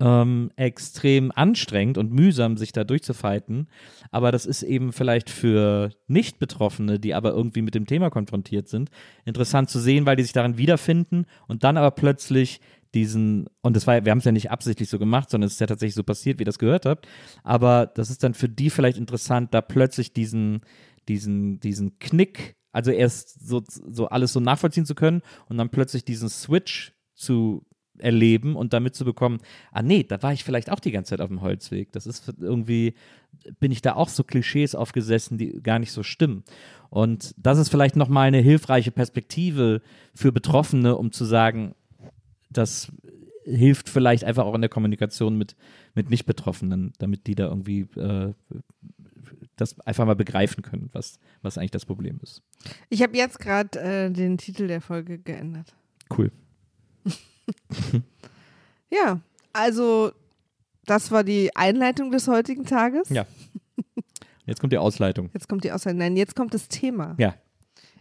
ähm, 0.00 0.50
extrem 0.56 1.32
anstrengend 1.34 1.98
und 1.98 2.12
mühsam, 2.12 2.56
sich 2.56 2.72
da 2.72 2.84
durchzufighten. 2.84 3.68
Aber 4.10 4.30
das 4.30 4.46
ist 4.46 4.62
eben 4.62 4.92
vielleicht 4.92 5.28
für 5.30 5.90
Nicht-Betroffene, 6.06 7.00
die 7.00 7.14
aber 7.14 7.32
irgendwie 7.32 7.62
mit 7.62 7.74
dem 7.74 7.86
Thema 7.86 8.10
konfrontiert 8.10 8.68
sind, 8.68 8.90
interessant 9.24 9.70
zu 9.70 9.80
sehen, 9.80 10.06
weil 10.06 10.16
die 10.16 10.22
sich 10.22 10.32
darin 10.32 10.58
wiederfinden 10.58 11.26
und 11.48 11.64
dann 11.64 11.76
aber 11.76 11.90
plötzlich 11.90 12.60
diesen, 12.94 13.46
und 13.60 13.76
das 13.76 13.86
war, 13.86 14.04
wir 14.04 14.10
haben 14.10 14.18
es 14.18 14.24
ja 14.24 14.32
nicht 14.32 14.50
absichtlich 14.50 14.88
so 14.88 14.98
gemacht, 14.98 15.28
sondern 15.30 15.46
es 15.46 15.54
ist 15.54 15.60
ja 15.60 15.66
tatsächlich 15.66 15.94
so 15.94 16.04
passiert, 16.04 16.38
wie 16.38 16.42
ihr 16.42 16.46
das 16.46 16.58
gehört 16.58 16.86
habt. 16.86 17.06
Aber 17.42 17.86
das 17.86 18.08
ist 18.08 18.22
dann 18.22 18.34
für 18.34 18.48
die 18.48 18.70
vielleicht 18.70 18.98
interessant, 18.98 19.52
da 19.52 19.60
plötzlich 19.60 20.12
diesen, 20.12 20.60
diesen, 21.08 21.60
diesen 21.60 21.98
Knick, 21.98 22.56
also 22.72 22.90
erst 22.90 23.46
so, 23.46 23.62
so 23.66 24.08
alles 24.08 24.32
so 24.32 24.40
nachvollziehen 24.40 24.86
zu 24.86 24.94
können 24.94 25.22
und 25.48 25.58
dann 25.58 25.70
plötzlich 25.70 26.04
diesen 26.04 26.28
Switch 26.28 26.94
zu 27.14 27.66
erleben 28.00 28.56
und 28.56 28.72
damit 28.72 28.94
zu 28.94 29.04
bekommen, 29.04 29.38
ah 29.72 29.82
nee, 29.82 30.02
da 30.02 30.22
war 30.22 30.32
ich 30.32 30.44
vielleicht 30.44 30.70
auch 30.70 30.80
die 30.80 30.92
ganze 30.92 31.10
Zeit 31.10 31.20
auf 31.20 31.28
dem 31.28 31.40
Holzweg. 31.40 31.92
Das 31.92 32.06
ist 32.06 32.32
irgendwie, 32.40 32.94
bin 33.60 33.72
ich 33.72 33.82
da 33.82 33.94
auch 33.94 34.08
so 34.08 34.24
Klischees 34.24 34.74
aufgesessen, 34.74 35.38
die 35.38 35.62
gar 35.62 35.78
nicht 35.78 35.92
so 35.92 36.02
stimmen. 36.02 36.44
Und 36.90 37.34
das 37.36 37.58
ist 37.58 37.68
vielleicht 37.68 37.96
nochmal 37.96 38.28
eine 38.28 38.40
hilfreiche 38.40 38.90
Perspektive 38.90 39.82
für 40.14 40.32
Betroffene, 40.32 40.96
um 40.96 41.12
zu 41.12 41.24
sagen, 41.24 41.74
das 42.50 42.90
hilft 43.44 43.88
vielleicht 43.88 44.24
einfach 44.24 44.44
auch 44.44 44.54
in 44.54 44.60
der 44.60 44.70
Kommunikation 44.70 45.36
mit, 45.36 45.56
mit 45.94 46.10
Nicht-Betroffenen, 46.10 46.92
damit 46.98 47.26
die 47.26 47.34
da 47.34 47.48
irgendwie 47.48 47.80
äh, 47.96 48.34
das 49.56 49.78
einfach 49.80 50.06
mal 50.06 50.16
begreifen 50.16 50.62
können, 50.62 50.88
was, 50.92 51.18
was 51.42 51.58
eigentlich 51.58 51.72
das 51.72 51.86
Problem 51.86 52.20
ist. 52.22 52.42
Ich 52.88 53.02
habe 53.02 53.16
jetzt 53.16 53.38
gerade 53.38 53.78
äh, 53.80 54.10
den 54.10 54.38
Titel 54.38 54.66
der 54.66 54.80
Folge 54.80 55.18
geändert. 55.18 55.74
Cool. 56.16 56.30
Ja, 58.90 59.20
also 59.52 60.12
das 60.86 61.10
war 61.10 61.22
die 61.22 61.54
Einleitung 61.54 62.10
des 62.10 62.26
heutigen 62.28 62.64
Tages. 62.64 63.10
Ja. 63.10 63.26
Jetzt 64.46 64.60
kommt 64.60 64.72
die 64.72 64.78
Ausleitung. 64.78 65.28
Jetzt 65.34 65.46
kommt 65.46 65.62
die 65.64 65.72
Aussage. 65.72 65.94
Nein, 65.94 66.16
jetzt 66.16 66.34
kommt 66.34 66.54
das 66.54 66.68
Thema. 66.68 67.14
Ja. 67.18 67.34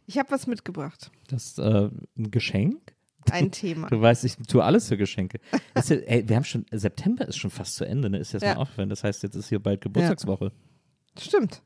Ich 0.06 0.18
habe 0.18 0.32
was 0.32 0.48
mitgebracht. 0.48 1.12
Das 1.28 1.58
äh, 1.58 1.90
ein 2.18 2.32
Geschenk? 2.32 2.94
Ein 3.30 3.52
Thema. 3.52 3.90
Du 3.90 4.00
weißt, 4.00 4.24
ich 4.24 4.38
tue 4.48 4.64
alles 4.64 4.88
für 4.88 4.96
Geschenke. 4.96 5.42
Ist 5.76 5.90
ja, 5.90 5.98
ey, 5.98 6.30
wir 6.30 6.38
haben 6.38 6.46
schon, 6.46 6.66
September 6.72 7.28
ist 7.28 7.36
schon 7.36 7.52
fast 7.52 7.76
zu 7.76 7.84
Ende, 7.84 8.10
ne? 8.10 8.20
Ist 8.20 8.32
jetzt 8.32 8.44
Ja. 8.44 8.54
mal 8.56 8.62
aufgefallen. 8.62 8.88
Das 8.88 9.04
heißt, 9.04 9.24
jetzt 9.24 9.36
ist 9.36 9.50
hier 9.50 9.60
bald 9.60 9.82
Geburtstagswoche. 9.82 10.54
Stimmt. 11.20 11.62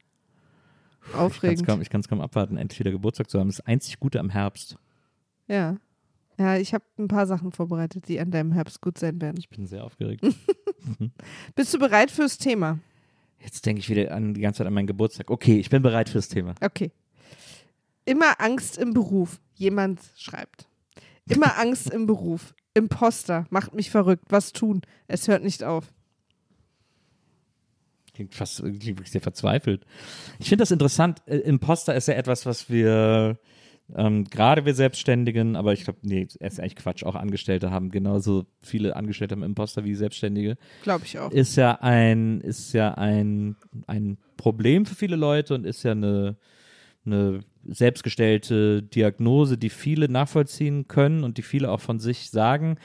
Ich 1.05 1.11
kann 1.11 1.13
es 1.13 1.19
Aufregend. 1.19 1.67
kaum, 1.67 2.01
kaum 2.09 2.21
abwarten, 2.21 2.57
endlich 2.57 2.79
wieder 2.79 2.89
Geburtstag 2.89 3.29
zu 3.29 3.39
haben. 3.39 3.49
Das 3.49 3.59
einzig 3.61 3.99
Gute 3.99 4.19
am 4.19 4.31
Herbst. 4.31 4.77
Ja. 5.47 5.77
Ja, 6.41 6.58
ich 6.58 6.73
habe 6.73 6.84
ein 6.97 7.08
paar 7.08 7.27
Sachen 7.27 7.51
vorbereitet, 7.51 8.08
die 8.08 8.19
an 8.19 8.32
deinem 8.32 8.51
Herbst 8.51 8.82
gut 8.82 8.97
sein 8.97 9.21
werden. 9.21 9.36
Ich 9.38 9.49
bin 9.49 9.67
sehr 9.67 9.84
aufgeregt. 9.84 10.25
Bist 11.56 11.71
du 11.71 11.77
bereit 11.77 12.10
fürs 12.10 12.39
Thema? 12.39 12.80
Jetzt 13.38 13.63
denke 13.67 13.80
ich 13.80 13.89
wieder 13.89 14.12
an, 14.12 14.34
die 14.34 14.41
ganze 14.41 14.58
Zeit 14.58 14.67
an 14.67 14.73
meinen 14.73 14.88
Geburtstag. 14.88 15.30
Okay, 15.30 15.60
ich 15.60 15.69
bin 15.69 15.84
bereit 15.84 16.10
fürs 16.10 16.30
Thema. 16.30 16.56
Okay. 16.60 16.91
Immer 18.06 18.41
Angst 18.41 18.80
im 18.80 18.95
Beruf. 18.95 19.39
Jemand 19.54 19.99
schreibt. 20.15 20.67
Immer 21.30 21.58
Angst 21.60 21.91
im 21.91 22.08
Beruf. 22.08 22.56
Imposter. 22.73 23.45
Macht 23.51 23.75
mich 23.75 23.91
verrückt. 23.91 24.25
Was 24.30 24.51
tun? 24.51 24.82
Es 25.08 25.27
hört 25.27 25.43
nicht 25.43 25.63
auf. 25.63 25.93
Klingt 28.15 28.34
fast 28.34 28.63
klingt 28.63 28.84
wirklich 28.84 29.12
sehr 29.12 29.21
verzweifelt. 29.21 29.86
Ich 30.39 30.49
finde 30.49 30.63
das 30.63 30.71
interessant. 30.71 31.21
Äh, 31.27 31.38
Imposter 31.38 31.93
ist 31.93 32.08
ja 32.08 32.15
etwas, 32.15 32.47
was 32.47 32.67
wir, 32.67 33.38
ähm, 33.95 34.25
gerade 34.25 34.65
wir 34.65 34.73
Selbstständigen, 34.73 35.56
aber 35.56 35.73
ich 35.73 35.84
glaube, 35.84 35.99
nee, 36.04 36.27
ist 36.39 36.60
eigentlich 36.60 36.75
Quatsch, 36.75 37.04
auch 37.04 37.15
Angestellte 37.15 37.71
haben 37.71 37.91
genauso 37.91 38.45
viele 38.60 38.95
Angestellte 38.95 39.36
haben 39.36 39.43
Imposter 39.43 39.84
wie 39.84 39.95
Selbstständige. 39.95 40.58
Glaube 40.84 41.06
ich 41.06 41.19
auch. 41.19 41.32
Ist 41.32 41.56
ja 41.56 41.80
ein, 41.82 42.41
ist 42.41 42.73
ja 42.73 42.93
ein, 42.93 43.56
ein 43.88 44.17
Problem 44.38 44.86
für 44.86 44.95
viele 44.95 45.15
Leute 45.15 45.56
und 45.56 45.65
ist 45.65 45.84
ja 45.84 45.91
eine, 45.91 46.38
eine 47.06 47.41
selbstgestellte 47.65 48.84
Diagnose, 48.84 49.58
die 49.58 49.69
viele 49.69 50.10
nachvollziehen 50.10 50.88
können 50.88 51.23
und 51.23 51.38
die 51.38 51.43
viele 51.43 51.71
auch 51.71 51.82
von 51.82 51.99
sich 51.99 52.30
sagen. 52.30 52.77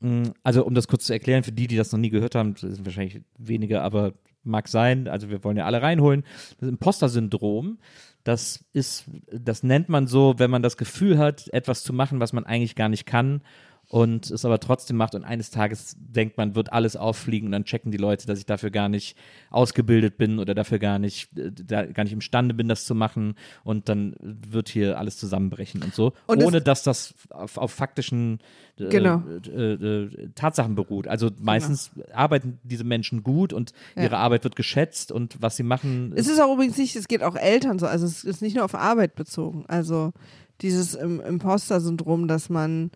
Mm, 0.00 0.28
Also, 0.42 0.64
um 0.64 0.74
das 0.74 0.88
kurz 0.88 1.04
zu 1.06 1.12
erklären, 1.12 1.42
für 1.42 1.52
die, 1.52 1.66
die 1.66 1.76
das 1.76 1.92
noch 1.92 1.98
nie 1.98 2.10
gehört 2.10 2.34
haben, 2.34 2.54
das 2.54 2.62
sind 2.62 2.84
wahrscheinlich 2.86 3.20
wenige, 3.38 3.82
aber 3.82 4.12
mag 4.44 4.68
sein. 4.68 5.08
Also, 5.08 5.30
wir 5.30 5.44
wollen 5.44 5.56
ja 5.56 5.66
alle 5.66 5.82
reinholen. 5.82 6.24
Das 6.60 6.68
Imposter-Syndrom, 6.68 7.78
das 8.24 8.64
ist, 8.72 9.06
das 9.32 9.62
nennt 9.62 9.88
man 9.88 10.06
so, 10.06 10.34
wenn 10.38 10.50
man 10.50 10.62
das 10.62 10.76
Gefühl 10.76 11.18
hat, 11.18 11.48
etwas 11.52 11.82
zu 11.82 11.92
machen, 11.92 12.20
was 12.20 12.32
man 12.32 12.44
eigentlich 12.44 12.74
gar 12.74 12.88
nicht 12.88 13.06
kann 13.06 13.42
und 13.90 14.30
es 14.30 14.44
aber 14.44 14.60
trotzdem 14.60 14.98
macht 14.98 15.14
und 15.14 15.24
eines 15.24 15.50
Tages 15.50 15.96
denkt 15.98 16.36
man, 16.36 16.54
wird 16.54 16.72
alles 16.72 16.94
auffliegen 16.96 17.46
und 17.46 17.52
dann 17.52 17.64
checken 17.64 17.90
die 17.90 17.96
Leute, 17.96 18.26
dass 18.26 18.38
ich 18.38 18.44
dafür 18.44 18.70
gar 18.70 18.88
nicht 18.90 19.16
ausgebildet 19.50 20.18
bin 20.18 20.38
oder 20.38 20.54
dafür 20.54 20.78
gar 20.78 20.98
nicht, 20.98 21.36
äh, 21.38 21.50
da, 21.52 21.86
gar 21.86 22.04
nicht 22.04 22.12
imstande 22.12 22.52
bin, 22.54 22.68
das 22.68 22.84
zu 22.84 22.94
machen 22.94 23.34
und 23.64 23.88
dann 23.88 24.14
wird 24.20 24.68
hier 24.68 24.98
alles 24.98 25.16
zusammenbrechen 25.16 25.82
und 25.82 25.94
so, 25.94 26.12
Und 26.26 26.40
es- 26.40 26.46
ohne 26.46 26.60
dass 26.60 26.82
das 26.82 27.14
auf, 27.30 27.56
auf 27.56 27.72
faktischen 27.72 28.40
äh, 28.78 28.88
Genau. 28.90 29.22
äh, 29.46 29.72
äh, 29.72 30.28
Tatsachen 30.34 30.74
beruht. 30.74 31.08
Also 31.08 31.30
meistens 31.40 31.90
arbeiten 32.12 32.58
diese 32.62 32.84
Menschen 32.84 33.22
gut 33.22 33.52
und 33.54 33.72
Ja. 33.96 34.02
ihre 34.04 34.18
Arbeit 34.18 34.44
wird 34.44 34.54
geschätzt 34.54 35.10
und 35.12 35.40
was 35.40 35.56
sie 35.56 35.62
machen, 35.62 36.12
Es 36.14 36.28
ist 36.28 36.40
auch 36.40 36.52
übrigens 36.52 36.76
nicht, 36.76 36.94
es 36.94 37.08
geht 37.08 37.22
auch 37.22 37.36
Eltern 37.36 37.78
so, 37.78 37.86
also 37.86 38.04
es 38.06 38.22
ist 38.22 38.42
nicht 38.42 38.54
nur 38.54 38.64
auf 38.66 38.74
Arbeit 38.74 39.14
bezogen. 39.14 39.64
Also 39.66 40.12
dieses 40.60 40.94
Im 40.94 41.20
Imposter-Syndrom, 41.20 42.28
dass 42.28 42.50
man, 42.50 42.90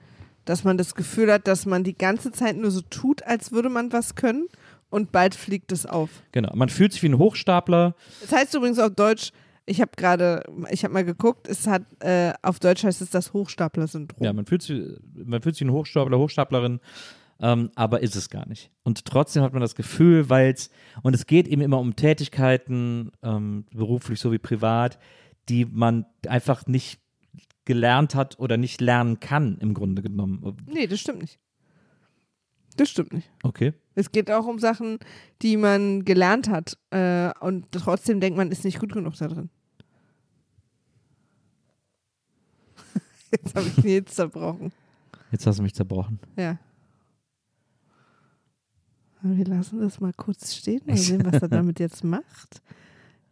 dass 0.44 0.64
man 0.64 0.78
das 0.78 0.94
Gefühl 0.94 1.32
hat, 1.32 1.46
dass 1.46 1.66
man 1.66 1.84
die 1.84 1.96
ganze 1.96 2.32
Zeit 2.32 2.56
nur 2.56 2.70
so 2.70 2.80
tut, 2.82 3.22
als 3.24 3.52
würde 3.52 3.68
man 3.68 3.92
was 3.92 4.14
können 4.14 4.48
und 4.90 5.12
bald 5.12 5.34
fliegt 5.34 5.72
es 5.72 5.86
auf. 5.86 6.10
Genau. 6.32 6.54
Man 6.54 6.68
fühlt 6.68 6.92
sich 6.92 7.02
wie 7.02 7.08
ein 7.08 7.18
Hochstapler. 7.18 7.94
Das 8.20 8.32
heißt 8.32 8.54
übrigens 8.54 8.78
auf 8.78 8.94
Deutsch, 8.94 9.32
ich 9.64 9.80
habe 9.80 9.92
gerade, 9.96 10.42
ich 10.70 10.84
habe 10.84 10.92
mal 10.92 11.04
geguckt, 11.04 11.48
es 11.48 11.66
hat, 11.66 11.82
äh, 12.00 12.32
auf 12.42 12.58
Deutsch 12.58 12.84
heißt 12.84 13.00
es 13.00 13.10
das 13.10 13.32
Hochstapler-Syndrom. 13.32 14.24
Ja, 14.24 14.32
man 14.32 14.44
fühlt 14.44 14.62
sich, 14.62 14.82
man 15.14 15.40
fühlt 15.40 15.54
sich 15.54 15.66
wie 15.66 15.70
ein 15.70 15.72
Hochstapler, 15.72 16.18
Hochstaplerin, 16.18 16.80
ähm, 17.40 17.70
aber 17.74 18.02
ist 18.02 18.16
es 18.16 18.28
gar 18.28 18.46
nicht. 18.48 18.70
Und 18.82 19.04
trotzdem 19.04 19.42
hat 19.42 19.52
man 19.52 19.62
das 19.62 19.74
Gefühl, 19.74 20.28
weil 20.28 20.52
es, 20.52 20.70
und 21.02 21.14
es 21.14 21.26
geht 21.26 21.46
eben 21.46 21.62
immer 21.62 21.78
um 21.78 21.96
Tätigkeiten, 21.96 23.12
ähm, 23.22 23.66
beruflich 23.72 24.18
sowie 24.18 24.38
privat, 24.38 24.98
die 25.48 25.64
man 25.64 26.06
einfach 26.26 26.66
nicht 26.66 27.00
gelernt 27.64 28.14
hat 28.14 28.38
oder 28.38 28.56
nicht 28.56 28.80
lernen 28.80 29.20
kann, 29.20 29.58
im 29.58 29.74
Grunde 29.74 30.02
genommen. 30.02 30.56
Nee, 30.66 30.86
das 30.86 31.00
stimmt 31.00 31.20
nicht. 31.20 31.38
Das 32.76 32.90
stimmt 32.90 33.12
nicht. 33.12 33.30
Okay. 33.42 33.74
Es 33.94 34.12
geht 34.12 34.30
auch 34.30 34.46
um 34.46 34.58
Sachen, 34.58 34.98
die 35.42 35.56
man 35.56 36.04
gelernt 36.04 36.48
hat 36.48 36.78
äh, 36.90 37.30
und 37.40 37.70
trotzdem 37.70 38.20
denkt 38.20 38.36
man, 38.36 38.50
ist 38.50 38.64
nicht 38.64 38.80
gut 38.80 38.92
genug 38.92 39.14
da 39.16 39.28
drin. 39.28 39.50
Jetzt 43.30 43.54
habe 43.54 43.66
ich 43.66 43.84
Nils 43.84 44.14
zerbrochen. 44.14 44.72
Jetzt 45.30 45.46
hast 45.46 45.58
du 45.58 45.62
mich 45.62 45.74
zerbrochen. 45.74 46.18
Ja. 46.36 46.58
Wir 49.22 49.44
lassen 49.44 49.80
das 49.80 50.00
mal 50.00 50.12
kurz 50.12 50.54
stehen, 50.54 50.82
mal 50.84 50.96
sehen, 50.96 51.24
was 51.24 51.40
er 51.40 51.48
damit 51.48 51.78
jetzt 51.78 52.02
macht. 52.02 52.60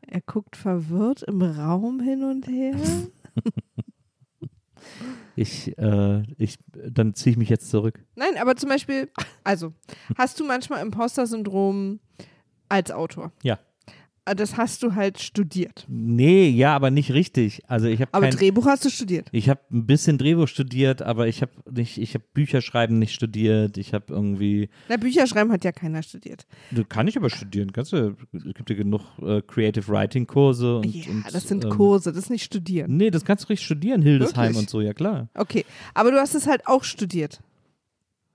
Er 0.02 0.20
guckt 0.20 0.54
verwirrt 0.54 1.22
im 1.24 1.42
Raum 1.42 2.00
hin 2.00 2.22
und 2.22 2.46
her. 2.46 2.76
Ich, 5.36 5.76
äh, 5.78 6.22
ich, 6.38 6.58
dann 6.72 7.14
ziehe 7.14 7.32
ich 7.32 7.38
mich 7.38 7.48
jetzt 7.48 7.70
zurück. 7.70 8.04
Nein, 8.16 8.36
aber 8.38 8.56
zum 8.56 8.68
Beispiel, 8.68 9.10
also, 9.44 9.72
hast 10.16 10.38
du 10.40 10.44
manchmal 10.44 10.82
Imposter-Syndrom 10.82 12.00
als 12.68 12.90
Autor? 12.90 13.32
Ja. 13.42 13.58
Ah, 14.30 14.34
Das 14.34 14.56
hast 14.56 14.82
du 14.84 14.94
halt 14.94 15.18
studiert. 15.20 15.84
Nee, 15.88 16.48
ja, 16.50 16.74
aber 16.76 16.90
nicht 16.90 17.12
richtig. 17.12 17.62
Also 17.66 17.88
ich 17.88 18.00
habe 18.00 18.14
Aber 18.14 18.28
kein, 18.28 18.36
Drehbuch 18.38 18.64
hast 18.66 18.84
du 18.84 18.90
studiert. 18.90 19.28
ich 19.32 19.48
habe 19.48 19.60
ein 19.72 19.86
bisschen 19.86 20.18
Drehbuch 20.18 20.46
studiert, 20.46 21.02
aber 21.02 21.26
ich 21.26 21.42
habe 21.42 21.50
nicht, 21.68 21.98
ich 21.98 22.14
habe 22.14 22.24
Bücherschreiben 22.32 22.98
nicht 22.98 23.12
studiert. 23.12 23.76
Ich 23.76 23.92
habe 23.92 24.04
irgendwie, 24.08 24.68
Na, 24.88 24.96
Bücher 24.98 25.26
schreiben 25.26 25.50
hat 25.50 25.64
ja 25.64 25.72
keiner 25.72 26.02
studiert. 26.04 26.46
du 26.70 26.84
kann 26.84 27.08
ich 27.08 27.16
aber 27.16 27.28
studieren. 27.28 27.72
Kannst 27.72 27.92
du, 27.92 28.16
es 28.32 28.44
gibt 28.54 28.70
ja 28.70 28.76
genug 28.76 29.00
äh, 29.20 29.42
Creative 29.42 29.88
Writing 29.88 30.26
Kurse 30.28 30.76
und, 30.78 30.86
ja, 30.86 31.10
und 31.10 31.24
das 31.32 31.48
sind 31.48 31.64
ähm, 31.64 31.70
Kurse, 31.70 32.12
das 32.12 32.24
ist 32.24 32.30
nicht 32.30 32.44
studieren. 32.44 32.96
Nee, 32.96 33.10
das 33.10 33.24
kannst 33.24 33.44
du 33.44 33.48
richtig 33.48 33.66
studieren, 33.66 34.00
Hildesheim 34.02 34.50
Wirklich? 34.50 34.58
und 34.58 34.70
so, 34.70 34.80
ja 34.80 34.92
klar. 34.94 35.28
Okay, 35.34 35.64
aber 35.94 36.12
du 36.12 36.18
hast 36.18 36.34
es 36.36 36.46
halt 36.46 36.66
auch 36.68 36.84
studiert. 36.84 37.40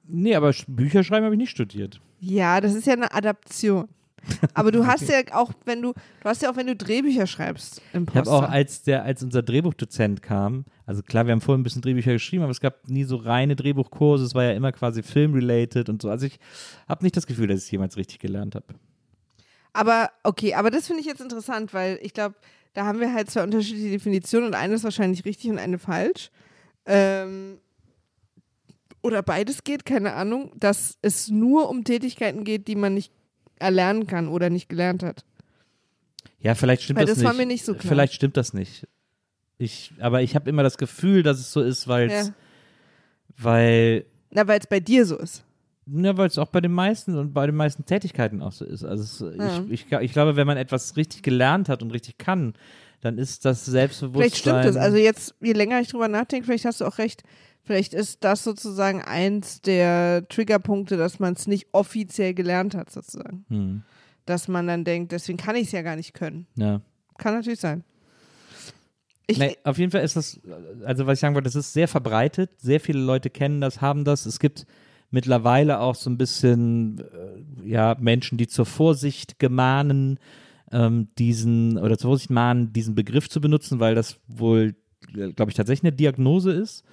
Nee, 0.08 0.36
aber 0.36 0.50
Sch- 0.50 0.66
Bücherschreiben 0.68 1.24
habe 1.26 1.36
ich 1.36 1.40
nicht 1.40 1.52
studiert. 1.52 2.02
Ja, 2.20 2.60
das 2.60 2.74
ist 2.74 2.86
ja 2.86 2.94
eine 2.94 3.14
Adaption. 3.14 3.88
Aber 4.54 4.72
du 4.72 4.86
hast 4.88 5.08
ja 5.10 5.20
auch, 5.34 5.52
wenn 5.66 5.82
du, 5.82 5.94
du 5.94 6.30
hast 6.30 6.42
ja 6.42 6.52
auch, 6.52 6.56
wenn 6.56 6.68
du 6.68 6.76
Drehbücher 6.76 7.28
schreibst, 7.28 7.78
Ich 7.78 7.84
habe 7.96 7.98
Imposter. 7.98 8.32
auch, 8.32 8.50
als 8.50 8.84
der, 8.84 9.04
als 9.04 9.24
unser 9.24 9.44
Drehbuchdozent 9.44 10.22
kam, 10.22 10.66
also 10.86 11.02
klar, 11.02 11.26
wir 11.26 11.32
haben 11.32 11.42
vorhin 11.42 11.62
ein 11.62 11.64
bisschen 11.64 11.82
Drehbücher 11.82 12.14
geschrieben, 12.14 12.44
aber 12.44 12.52
es 12.52 12.60
gab 12.62 12.88
nie 12.88 13.04
so 13.04 13.16
reine 13.18 13.56
Drehbuchkurse, 13.56 14.24
es 14.24 14.36
war 14.36 14.44
ja 14.44 14.52
immer 14.52 14.72
quasi 14.72 15.04
film-related 15.04 15.90
und 15.90 16.02
so. 16.02 16.10
Also 16.10 16.26
ich 16.26 16.40
habe 16.88 17.04
nicht 17.04 17.18
das 17.18 17.28
Gefühl, 17.28 17.48
dass 17.48 17.60
ich 17.60 17.66
es 17.66 17.72
jemals 17.72 17.98
richtig 17.98 18.20
gelernt 18.20 18.56
habe. 18.56 18.66
Aber 19.74 20.10
okay, 20.24 20.54
aber 20.54 20.72
das 20.72 20.88
finde 20.88 21.02
ich 21.02 21.08
jetzt 21.08 21.22
interessant, 21.22 21.74
weil 21.74 22.00
ich 22.02 22.14
glaube, 22.14 22.36
da 22.74 22.86
haben 22.86 23.00
wir 23.00 23.14
halt 23.14 23.30
zwei 23.30 23.44
unterschiedliche 23.44 23.92
Definitionen 23.92 24.48
und 24.48 24.56
eine 24.56 24.76
ist 24.76 24.84
wahrscheinlich 24.84 25.26
richtig 25.26 25.50
und 25.50 25.60
eine 25.60 25.80
falsch. 25.80 26.30
Ähm, 26.86 27.60
oder 29.02 29.22
beides 29.22 29.64
geht, 29.64 29.86
keine 29.86 30.14
Ahnung, 30.14 30.52
dass 30.56 30.98
es 31.02 31.30
nur 31.30 31.70
um 31.70 31.84
Tätigkeiten 31.84 32.44
geht, 32.44 32.68
die 32.68 32.76
man 32.76 32.94
nicht 32.94 33.12
erlernen 33.60 34.08
kann 34.08 34.28
oder 34.28 34.50
nicht 34.50 34.70
gelernt 34.70 35.04
hat. 35.04 35.24
Ja, 36.40 36.56
vielleicht 36.56 36.84
stimmt 36.84 37.00
Weil 37.00 37.06
das, 37.06 37.16
das 37.16 37.20
nicht. 37.20 37.28
war 37.28 37.34
mir 37.34 37.46
nicht 37.46 37.66
so 37.66 37.74
klar. 37.74 37.92
Vielleicht 37.92 38.14
stimmt 38.14 38.38
das 38.38 38.54
nicht. 38.54 38.88
Ich, 39.58 39.94
aber 40.00 40.22
ich 40.22 40.36
habe 40.36 40.50
immer 40.50 40.64
das 40.64 40.78
Gefühl, 40.78 41.24
dass 41.24 41.40
es 41.40 41.52
so 41.52 41.62
ist, 41.62 41.88
weil 41.88 42.10
es, 42.12 42.28
Ja. 42.28 42.34
weil, 43.38 44.06
Na, 44.32 44.48
weil 44.48 44.60
es 44.60 44.68
bei 44.68 44.80
dir 44.80 45.06
so 45.06 45.18
ist. 45.18 45.44
ne, 45.86 46.18
weil 46.18 46.28
es 46.28 46.38
auch 46.38 46.48
bei 46.50 46.62
den 46.62 46.72
meisten 46.74 47.18
und 47.18 47.34
bei 47.34 47.46
den 47.46 47.56
meisten 47.56 47.86
Tätigkeiten 47.86 48.42
auch 48.42 48.52
so 48.52 48.66
ist. 48.66 48.84
Also 48.84 49.28
es, 49.30 49.38
Ja. 49.38 49.64
ich, 49.70 49.86
ich, 49.86 49.92
ich 49.92 50.12
glaube, 50.14 50.36
wenn 50.36 50.48
man 50.48 50.58
etwas 50.58 50.96
richtig 50.98 51.24
gelernt 51.24 51.70
hat 51.70 51.82
und 51.82 51.92
richtig 51.92 52.18
kann, 52.18 52.54
dann 53.02 53.18
ist 53.18 53.46
das 53.46 53.66
Selbstbewusstsein. 53.66 54.22
Vielleicht 54.24 54.38
stimmt 54.38 54.66
es. 54.66 54.78
Also 54.78 54.98
jetzt, 54.98 55.36
je 55.42 55.54
länger 55.54 55.80
ich 55.80 55.88
drüber 55.90 56.08
nachdenke, 56.08 56.46
vielleicht 56.46 56.66
hast 56.66 56.82
du 56.82 56.86
auch 56.86 56.98
recht. 56.98 57.24
Vielleicht 57.66 57.94
ist 57.94 58.24
das 58.24 58.44
sozusagen 58.44 59.02
eins 59.02 59.62
der 59.62 60.28
Triggerpunkte, 60.30 60.98
dass 60.98 61.20
man 61.20 61.34
es 61.34 61.48
nicht 61.48 61.68
offiziell 61.72 62.34
gelernt 62.34 62.76
hat, 62.76 62.92
sozusagen. 62.92 63.46
hm, 63.50 63.82
Dass 64.26 64.48
man 64.48 64.68
dann 64.68 64.84
denkt, 64.84 65.12
deswegen 65.12 65.38
kann 65.38 65.56
ich 65.56 65.68
es 65.68 65.72
ja 65.72 65.82
gar 65.82 65.96
nicht 65.96 66.14
können. 66.14 66.48
ja. 66.56 66.82
Kann 67.18 67.34
natürlich 67.34 67.62
sein. 67.62 67.84
Ich, 69.28 69.38
Nee, 69.40 69.56
auf 69.64 69.78
jeden 69.78 69.92
Fall 69.92 70.04
ist 70.04 70.16
das, 70.18 70.40
also 70.84 71.08
was 71.08 71.14
ich 71.18 71.20
sagen 71.22 71.34
wollte, 71.34 71.48
das 71.48 71.56
ist 71.56 71.74
sehr 71.74 71.88
verbreitet. 71.88 72.52
Sehr 72.58 72.80
viele 72.80 73.00
Leute 73.00 73.30
kennen 73.30 73.62
das, 73.62 73.82
haben 73.82 74.04
das. 74.04 74.26
Es 74.26 74.38
gibt 74.40 74.66
mittlerweile 75.12 75.80
auch 75.80 75.96
so 75.96 76.10
ein 76.10 76.18
bisschen, 76.18 77.00
äh, 77.00 77.68
ja, 77.70 77.96
Menschen, 78.00 78.38
die 78.38 78.48
zur 78.48 78.66
Vorsicht 78.66 79.40
gemahnen, 79.40 80.20
ähm, 80.72 81.08
diesen, 81.18 81.78
oder 81.78 81.98
zur 81.98 82.10
Vorsicht 82.10 82.30
mahnen, 82.30 82.74
diesen 82.74 82.96
Begriff 82.96 83.30
zu 83.30 83.40
benutzen, 83.40 83.80
weil 83.80 83.96
das 83.96 84.20
wohl, 84.28 84.76
glaube 85.14 85.50
ich, 85.52 85.56
tatsächlich 85.56 85.90
eine 85.90 85.96
Diagnose 85.96 86.52
ist. 86.52 86.84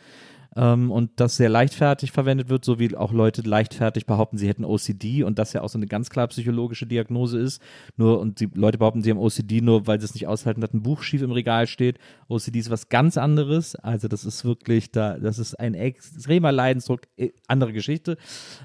Ähm, 0.55 0.91
und 0.91 1.13
das 1.17 1.37
sehr 1.37 1.49
leichtfertig 1.49 2.13
verwendet 2.13 2.49
wird, 2.49 2.65
so 2.65 2.79
wie 2.79 2.95
auch 2.97 3.13
Leute 3.13 3.43
leichtfertig 3.43 4.07
behaupten, 4.07 4.37
sie 4.37 4.49
hätten 4.49 4.65
OCD 4.65 5.25
und 5.25 5.39
das 5.39 5.53
ja 5.53 5.63
auch 5.63 5.69
so 5.69 5.79
eine 5.79 5.87
ganz 5.87 6.11
klar 6.11 6.29
psychologische 6.29 6.87
Diagnose 6.87 7.39
ist. 7.39 7.63
Nur, 7.97 8.21
und 8.21 8.41
die 8.41 8.49
Leute 8.55 8.79
behaupten, 8.79 9.03
sie 9.03 9.11
haben 9.11 9.19
OCD 9.19 9.61
nur, 9.61 9.87
weil 9.87 9.99
sie 10.01 10.05
es 10.05 10.15
nicht 10.15 10.27
aushalten, 10.27 10.61
dass 10.61 10.75
ein 10.75 10.83
Buch 10.83 11.03
schief 11.03 11.23
im 11.23 11.33
Regal 11.33 11.67
steht. 11.67 11.99
OCD 12.29 12.59
ist 12.59 12.71
was 12.71 12.89
ganz 12.89 13.17
anderes. 13.17 13.77
Also, 13.77 14.09
das 14.09 14.25
ist 14.25 14.45
wirklich 14.45 14.93
da, 14.93 15.19
das 15.19 15.39
ist 15.39 15.59
ein 15.59 15.75
extremer 15.75 16.53
Leidensdruck, 16.53 17.03
äh, 17.17 17.31
andere 17.49 17.73
Geschichte. 17.73 18.19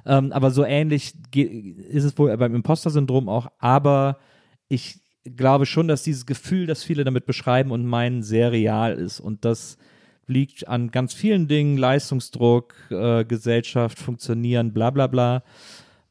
Ähm, 0.05 0.31
aber 0.31 0.51
so 0.51 0.63
ähnlich 0.65 1.13
ist 1.33 2.03
es 2.03 2.17
wohl 2.17 2.35
beim 2.37 2.55
Imposter-Syndrom 2.55 3.29
auch. 3.29 3.47
Aber 3.59 4.19
ich 4.67 4.99
glaube 5.35 5.65
schon, 5.65 5.87
dass 5.87 6.03
dieses 6.03 6.25
Gefühl, 6.25 6.65
das 6.67 6.83
viele 6.83 7.03
damit 7.03 7.25
beschreiben 7.25 7.71
und 7.71 7.85
meinen, 7.85 8.23
sehr 8.23 8.51
real 8.51 8.93
ist. 8.93 9.19
Und 9.19 9.45
das 9.45 9.77
liegt 10.27 10.67
an 10.67 10.91
ganz 10.91 11.13
vielen 11.13 11.47
Dingen, 11.47 11.77
Leistungsdruck, 11.77 12.75
äh, 12.89 13.25
Gesellschaft, 13.25 13.97
Funktionieren, 13.99 14.73
bla 14.73 14.91
bla 14.91 15.07
bla. 15.07 15.43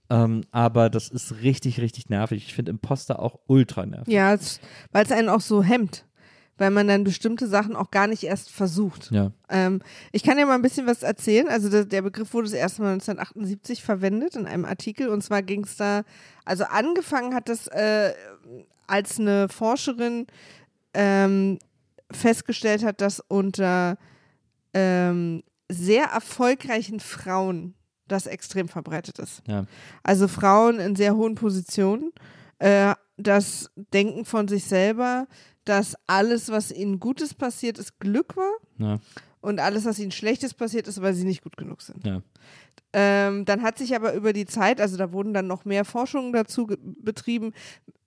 Ähm, 0.09 0.43
aber 0.51 0.89
das 0.91 1.09
ist 1.09 1.43
richtig, 1.43 1.81
richtig 1.81 2.09
nervig. 2.09 2.47
Ich 2.47 2.55
finde 2.55 2.71
Imposter 2.71 3.21
auch 3.21 3.39
ultra 3.47 3.85
nervig. 3.87 4.13
ja, 4.13 4.37
weil 4.93 5.05
es 5.05 5.13
einen 5.13 5.29
auch 5.29 5.41
so 5.41 5.63
hemmt. 5.63 6.05
Weil 6.59 6.71
man 6.71 6.89
dann 6.89 7.05
bestimmte 7.05 7.49
Sachen 7.49 7.77
auch 7.77 7.91
gar 7.91 8.07
nicht 8.07 8.25
erst 8.25 8.51
versucht. 8.51 9.11
Ja. 9.11 9.31
Ähm, 9.51 9.83
ich 10.13 10.23
kann 10.23 10.39
ja 10.39 10.47
mal 10.47 10.55
ein 10.55 10.63
bisschen 10.63 10.87
was 10.87 11.03
erzählen. 11.03 11.49
Also 11.49 11.69
der, 11.69 11.85
der 11.85 12.01
Begriff 12.01 12.33
wurde 12.33 12.45
das 12.45 12.55
erste 12.55 12.81
Mal 12.81 12.93
1978 12.95 13.83
verwendet 13.83 14.37
in 14.37 14.47
einem 14.47 14.65
Artikel. 14.65 15.09
Und 15.09 15.23
zwar 15.23 15.43
ging 15.43 15.65
es 15.65 15.77
da, 15.77 16.03
also 16.47 16.65
angefangen 16.65 17.35
hat 17.35 17.51
das 17.51 17.67
äh, 17.67 18.15
als 18.87 19.21
eine 19.21 19.51
Forscherin 19.51 20.27
ähm, 20.95 21.59
festgestellt 22.11 22.85
hat, 22.85 23.01
dass 23.01 23.21
unter 23.21 23.99
ähm, 24.75 25.43
sehr 25.69 26.05
erfolgreichen 26.07 27.01
Frauen 27.01 27.75
das 28.09 28.27
extrem 28.27 28.69
verbreitet 28.69 29.19
ist. 29.19 29.43
Ja. 29.47 29.67
Also 30.03 30.29
Frauen 30.29 30.79
in 30.79 30.95
sehr 30.95 31.17
hohen 31.17 31.35
Positionen, 31.35 32.13
äh, 32.59 32.95
das 33.17 33.71
Denken 33.93 34.25
von 34.25 34.47
sich 34.47 34.65
selber, 34.65 35.27
dass 35.65 35.97
alles, 36.07 36.49
was 36.51 36.71
ihnen 36.71 37.01
Gutes 37.01 37.35
passiert 37.35 37.79
ist, 37.79 37.99
Glück 37.99 38.37
war 38.37 38.53
Ja. 38.79 38.99
Und 39.47 39.61
alles, 39.61 39.85
was 39.85 39.99
ihnen 40.01 40.11
Schlechtes 40.11 40.55
passiert 40.55 40.89
ist, 40.89 41.01
weil 41.01 41.15
sie 41.15 41.25
nicht 41.25 41.43
gut 41.43 41.57
genug 41.57 41.81
sind. 41.81 42.05
Ja. 42.05 42.21
Ähm, 42.93 43.45
dann 43.45 43.63
hat 43.63 43.79
sich 43.79 43.95
aber 43.95 44.13
über 44.15 44.33
die 44.33 44.45
Zeit, 44.47 44.81
also 44.81 44.97
da 44.97 45.13
wurden 45.13 45.33
dann 45.35 45.47
noch 45.47 45.65
mehr 45.65 45.85
Forschungen 45.85 46.33
dazu 46.33 46.67
betrieben. 47.01 47.53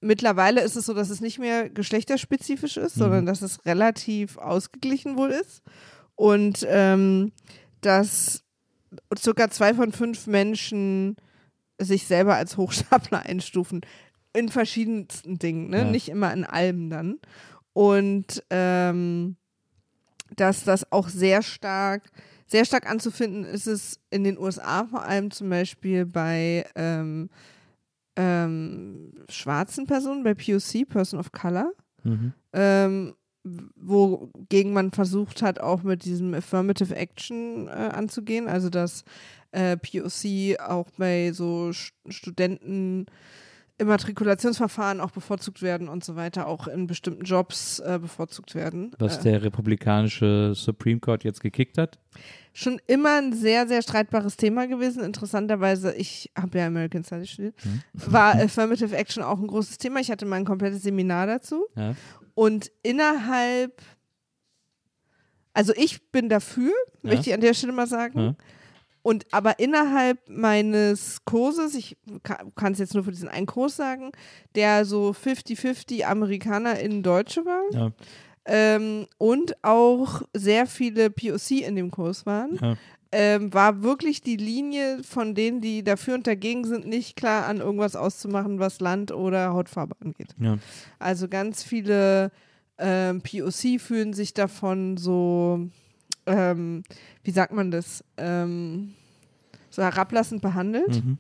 Mittlerweile 0.02 0.62
ist 0.62 0.75
es 0.75 0.86
so, 0.86 0.93
dass 0.93 1.10
es 1.10 1.21
nicht 1.21 1.39
mehr 1.39 1.69
geschlechterspezifisch 1.69 2.75
ist, 2.78 2.97
Mhm. 2.97 2.99
sondern 3.02 3.25
dass 3.25 3.41
es 3.41 3.65
relativ 3.65 4.38
ausgeglichen 4.38 5.15
wohl 5.15 5.30
ist. 5.32 5.62
Und 6.15 6.65
ähm, 6.69 7.31
dass 7.81 8.44
circa 9.17 9.50
zwei 9.50 9.73
von 9.73 9.94
fünf 9.94 10.27
Menschen 10.27 11.15
sich 11.79 12.06
selber 12.06 12.35
als 12.35 12.58
Hochstapler 12.58 13.19
einstufen. 13.25 13.81
In 14.33 14.50
verschiedensten 14.50 15.40
Dingen, 15.40 15.69
ne? 15.69 15.77
Ja. 15.79 15.83
nicht 15.85 16.10
immer 16.10 16.33
in 16.33 16.44
allem 16.44 16.90
dann. 16.90 17.19
Und 17.73 18.44
ähm, 18.50 19.37
dass 20.36 20.63
das 20.63 20.92
auch 20.92 21.10
sehr 21.10 21.42
stark, 21.42 22.04
sehr 22.48 22.65
stark 22.65 22.90
anzufinden 22.90 23.44
ist 23.44 23.67
es 23.67 24.00
in 24.10 24.23
den 24.23 24.38
USA, 24.38 24.86
vor 24.86 25.04
allem 25.04 25.32
zum 25.32 25.50
Beispiel 25.50 26.06
bei 26.06 26.65
ähm, 26.75 27.30
ähm, 28.15 29.13
schwarzen 29.30 29.86
Personen, 29.86 30.23
bei 30.23 30.34
POC, 30.34 30.88
Person 30.88 31.19
of 31.19 31.32
Color, 31.32 31.71
Mhm. 32.04 32.34
ähm, 32.54 33.13
wogegen 33.75 34.73
man 34.73 34.92
versucht 34.92 35.42
hat, 35.42 35.60
auch 35.60 35.84
mit 35.84 36.06
diesem 36.06 36.34
Affirmative 36.34 36.96
Action 36.96 37.67
äh, 37.67 37.71
anzugehen, 37.71 38.48
also 38.48 38.69
dass 38.69 39.04
äh, 39.52 39.77
POC 39.77 40.60
auch 40.60 40.88
bei 40.98 41.32
so 41.34 41.71
St 41.73 41.94
Studenten 42.10 43.06
Immatrikulationsverfahren 43.80 45.02
auch 45.02 45.12
bevorzugt 45.12 45.62
werden 45.62 45.90
und 45.90 46.04
so 46.04 46.15
weiter, 46.15 46.48
auch 46.48 46.67
in 46.67 46.86
bestimmten 46.86 47.23
Jobs 47.23 47.80
äh, 47.80 47.98
bevorzugt 48.00 48.54
werden. 48.54 48.92
Was 49.00 49.17
äh, 49.19 49.23
der 49.23 49.44
republikanische 49.44 50.54
Supreme 50.56 51.00
Court 51.00 51.23
jetzt 51.23 51.42
gekickt 51.42 51.77
hat. 51.77 51.98
schon 52.54 52.80
immer 52.88 53.17
ein 53.17 53.34
sehr, 53.34 53.67
sehr 53.67 53.82
streitbares 53.82 54.36
Thema 54.38 54.67
gewesen. 54.67 55.04
Interessanterweise, 55.04 55.96
ich 55.96 56.30
habe 56.38 56.58
ja 56.60 56.67
American 56.67 57.04
Studies 57.04 57.30
studiert, 57.30 57.56
Hm. 57.63 57.82
war 57.94 58.36
Affirmative 58.36 58.96
Action 58.96 59.23
auch 59.23 59.40
ein 59.40 59.48
großes 59.48 59.77
Thema. 59.77 60.00
Ich 60.02 60.12
hatte 60.12 60.25
mal 60.25 60.36
ein 60.36 60.46
komplettes 60.46 60.84
Seminar 60.84 61.25
dazu. 61.27 61.65
Ja. 61.75 61.96
Und 62.36 62.71
innerhalb, 62.84 63.82
also 65.54 65.73
ich 65.75 66.12
bin 66.12 66.30
dafür, 66.30 66.71
Ja. 67.02 67.10
möchte 67.12 67.30
ich 67.30 67.34
an 67.34 67.42
der 67.42 67.54
Stelle 67.54 67.73
mal 67.73 67.88
sagen. 67.88 68.19
Ja. 68.19 68.36
Und 69.02 69.25
aber 69.31 69.60
innerhalb 69.60 70.17
meines 70.29 71.23
Kurses, 71.25 71.73
ich 71.75 71.97
kann 72.56 72.73
es 72.73 72.79
jetzt 72.79 72.93
nur 72.93 73.04
für 73.04 73.12
diesen 73.12 73.29
einen 73.29 73.45
Kurs 73.47 73.75
sagen, 73.77 74.12
der 74.56 74.83
so 74.85 75.12
50-50 75.12 76.04
Amerikaner 76.04 76.79
in 76.79 77.02
Deutsche 77.02 77.45
war 77.45 77.62
Ja. 77.71 77.91
ähm, 78.45 79.08
und 79.17 79.56
auch 79.63 80.23
sehr 80.33 80.67
viele 80.67 81.10
POC 81.10 81.62
in 81.62 81.75
dem 81.75 81.91
Kurs 81.91 82.25
waren, 82.25 82.58
Ja. 82.62 82.75
ähm, 83.12 83.54
war 83.54 83.83
wirklich 83.83 84.21
die 84.21 84.35
Linie 84.37 85.02
von 85.04 85.33
denen, 85.33 85.62
die 85.62 85.83
dafür 85.83 86.15
und 86.15 86.27
dagegen 86.27 86.65
sind, 86.65 86.85
nicht 86.85 87.15
klar 87.15 87.45
an 87.47 87.58
irgendwas 87.60 87.95
auszumachen, 87.95 88.60
was 88.60 88.79
Land 88.81 89.12
oder 89.12 89.54
Hautfarbe 89.54 89.95
angeht. 90.04 90.35
Ja. 90.39 90.58
Also 91.00 91.27
ganz 91.27 91.63
viele 91.63 92.31
ähm, 92.77 93.21
POC 93.21 93.79
fühlen 93.79 94.13
sich 94.13 94.33
davon 94.33 94.97
so, 94.97 95.67
ähm, 96.30 96.84
wie 97.23 97.32
sagt 97.32 97.52
man 97.54 97.71
das, 97.71 98.04
ähm, 98.17 98.94
so 99.69 99.82
herablassend 99.84 100.42
behandelt. 100.42 101.04
Mhm. 101.04 101.17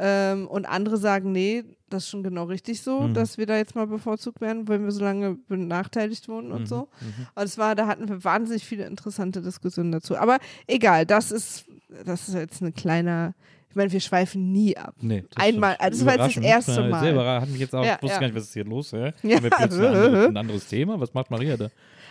Ähm, 0.00 0.46
und 0.46 0.66
andere 0.66 0.96
sagen, 0.96 1.32
nee, 1.32 1.64
das 1.90 2.04
ist 2.04 2.10
schon 2.10 2.22
genau 2.22 2.44
richtig 2.44 2.82
so, 2.82 3.00
Mhm. 3.00 3.14
dass 3.14 3.36
wir 3.38 3.46
da 3.46 3.56
jetzt 3.56 3.74
mal 3.74 3.86
bevorzugt 3.86 4.40
werden, 4.40 4.68
weil 4.68 4.80
wir 4.82 4.92
so 4.92 5.02
lange 5.02 5.34
benachteiligt 5.48 6.28
wurden 6.28 6.52
und 6.52 6.62
Mhm. 6.62 6.66
so. 6.66 6.76
Mhm. 7.00 7.26
Und 7.34 7.42
es 7.42 7.58
war, 7.58 7.74
da 7.74 7.86
hatten 7.88 8.08
wir 8.08 8.22
wahnsinnig 8.22 8.64
viele 8.64 8.86
interessante 8.86 9.42
Diskussionen 9.42 9.90
dazu. 9.90 10.16
Aber 10.16 10.38
egal, 10.68 11.04
das 11.06 11.32
ist, 11.32 11.64
das 12.04 12.28
ist 12.28 12.34
jetzt 12.34 12.62
eine 12.62 12.70
kleine, 12.72 13.34
ich 13.70 13.74
meine, 13.74 13.90
wir 13.90 14.00
schweifen 14.00 14.52
nie 14.52 14.76
ab. 14.76 14.94
Nee, 15.00 15.24
das 15.34 15.44
Einmal, 15.44 15.76
also 15.80 16.04
das 16.04 16.06
war 16.18 16.24
jetzt 16.26 16.36
das 16.36 16.44
erste 16.44 16.72
Ja, 16.82 16.88
Mal. 16.88 17.12
Überraschend. 17.12 17.42
Hat 17.42 17.48
mich 17.50 17.60
jetzt 17.60 17.74
auch, 17.74 17.84
Ja, 17.84 17.98
wusste 18.00 18.06
ja. 18.14 18.20
gar 18.20 18.26
nicht, 18.28 18.36
was 18.36 18.44
ist 18.44 18.52
hier 18.54 18.64
los, 18.64 18.92
hä? 18.92 19.12
Ja. 19.24 19.36
Haben 19.36 19.42
wir 19.44 19.50
plötzlich 19.50 19.80
ein, 19.88 20.14
ein 20.28 20.36
anderes 20.36 20.66
Thema? 20.68 21.00
Was 21.00 21.12
macht 21.12 21.30
Maria 21.32 21.56
da? 21.56 21.68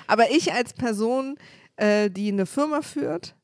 Aber 0.08 0.30
ich 0.32 0.52
als 0.52 0.74
Person, 0.74 1.38
äh, 1.78 2.10
die 2.10 2.32
eine 2.32 2.46
Firma 2.46 2.82
führt, 2.82 3.36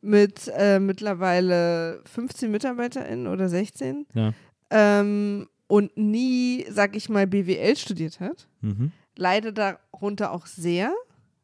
mit 0.00 0.50
äh, 0.56 0.80
mittlerweile 0.80 2.02
15 2.12 2.50
MitarbeiterInnen 2.50 3.26
oder 3.28 3.48
16 3.48 4.06
Ja. 4.14 4.32
ähm, 4.70 5.48
und 5.68 5.96
nie, 5.96 6.66
sag 6.68 6.96
ich 6.96 7.08
mal, 7.08 7.26
BWL 7.26 7.76
studiert 7.76 8.18
hat, 8.20 8.48
Mhm. 8.62 8.90
leide 9.16 9.52
darunter 9.52 10.32
auch 10.32 10.46
sehr. 10.46 10.92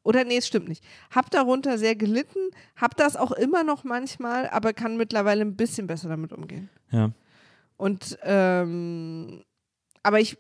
Oder 0.02 0.24
nee, 0.24 0.38
es 0.38 0.46
stimmt 0.46 0.68
nicht. 0.68 0.82
Hab 1.10 1.30
darunter 1.30 1.76
sehr 1.78 1.94
gelitten, 1.94 2.38
hab 2.76 2.96
das 2.96 3.14
auch 3.16 3.30
immer 3.32 3.62
noch 3.62 3.84
manchmal, 3.84 4.48
aber 4.48 4.72
kann 4.72 4.96
mittlerweile 4.96 5.42
ein 5.42 5.54
bisschen 5.56 5.86
besser 5.86 6.08
damit 6.08 6.32
umgehen. 6.32 6.68
Ja. 6.90 7.10
Und 7.76 8.18
ähm, 8.22 9.44
aber 10.02 10.18
ich 10.20 10.36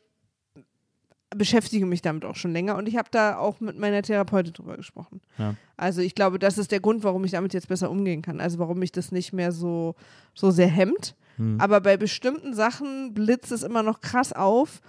beschäftige 1.36 1.86
mich 1.86 2.02
damit 2.02 2.24
auch 2.24 2.36
schon 2.36 2.52
länger 2.52 2.76
und 2.76 2.88
ich 2.88 2.96
habe 2.96 3.08
da 3.10 3.36
auch 3.36 3.60
mit 3.60 3.78
meiner 3.78 4.02
Therapeutin 4.02 4.54
drüber 4.54 4.76
gesprochen. 4.76 5.20
Ja. 5.36 5.54
Also 5.76 6.00
ich 6.00 6.14
glaube, 6.14 6.38
das 6.38 6.58
ist 6.58 6.72
der 6.72 6.80
Grund, 6.80 7.04
warum 7.04 7.24
ich 7.24 7.32
damit 7.32 7.52
jetzt 7.54 7.68
besser 7.68 7.90
umgehen 7.90 8.22
kann. 8.22 8.40
Also 8.40 8.58
warum 8.58 8.78
mich 8.78 8.92
das 8.92 9.12
nicht 9.12 9.32
mehr 9.32 9.52
so, 9.52 9.94
so 10.34 10.50
sehr 10.50 10.68
hemmt. 10.68 11.14
Hm. 11.36 11.60
Aber 11.60 11.80
bei 11.80 11.96
bestimmten 11.96 12.54
Sachen 12.54 13.12
blitzt 13.12 13.52
es 13.52 13.62
immer 13.62 13.82
noch 13.82 14.00
krass 14.00 14.32
auf 14.32 14.80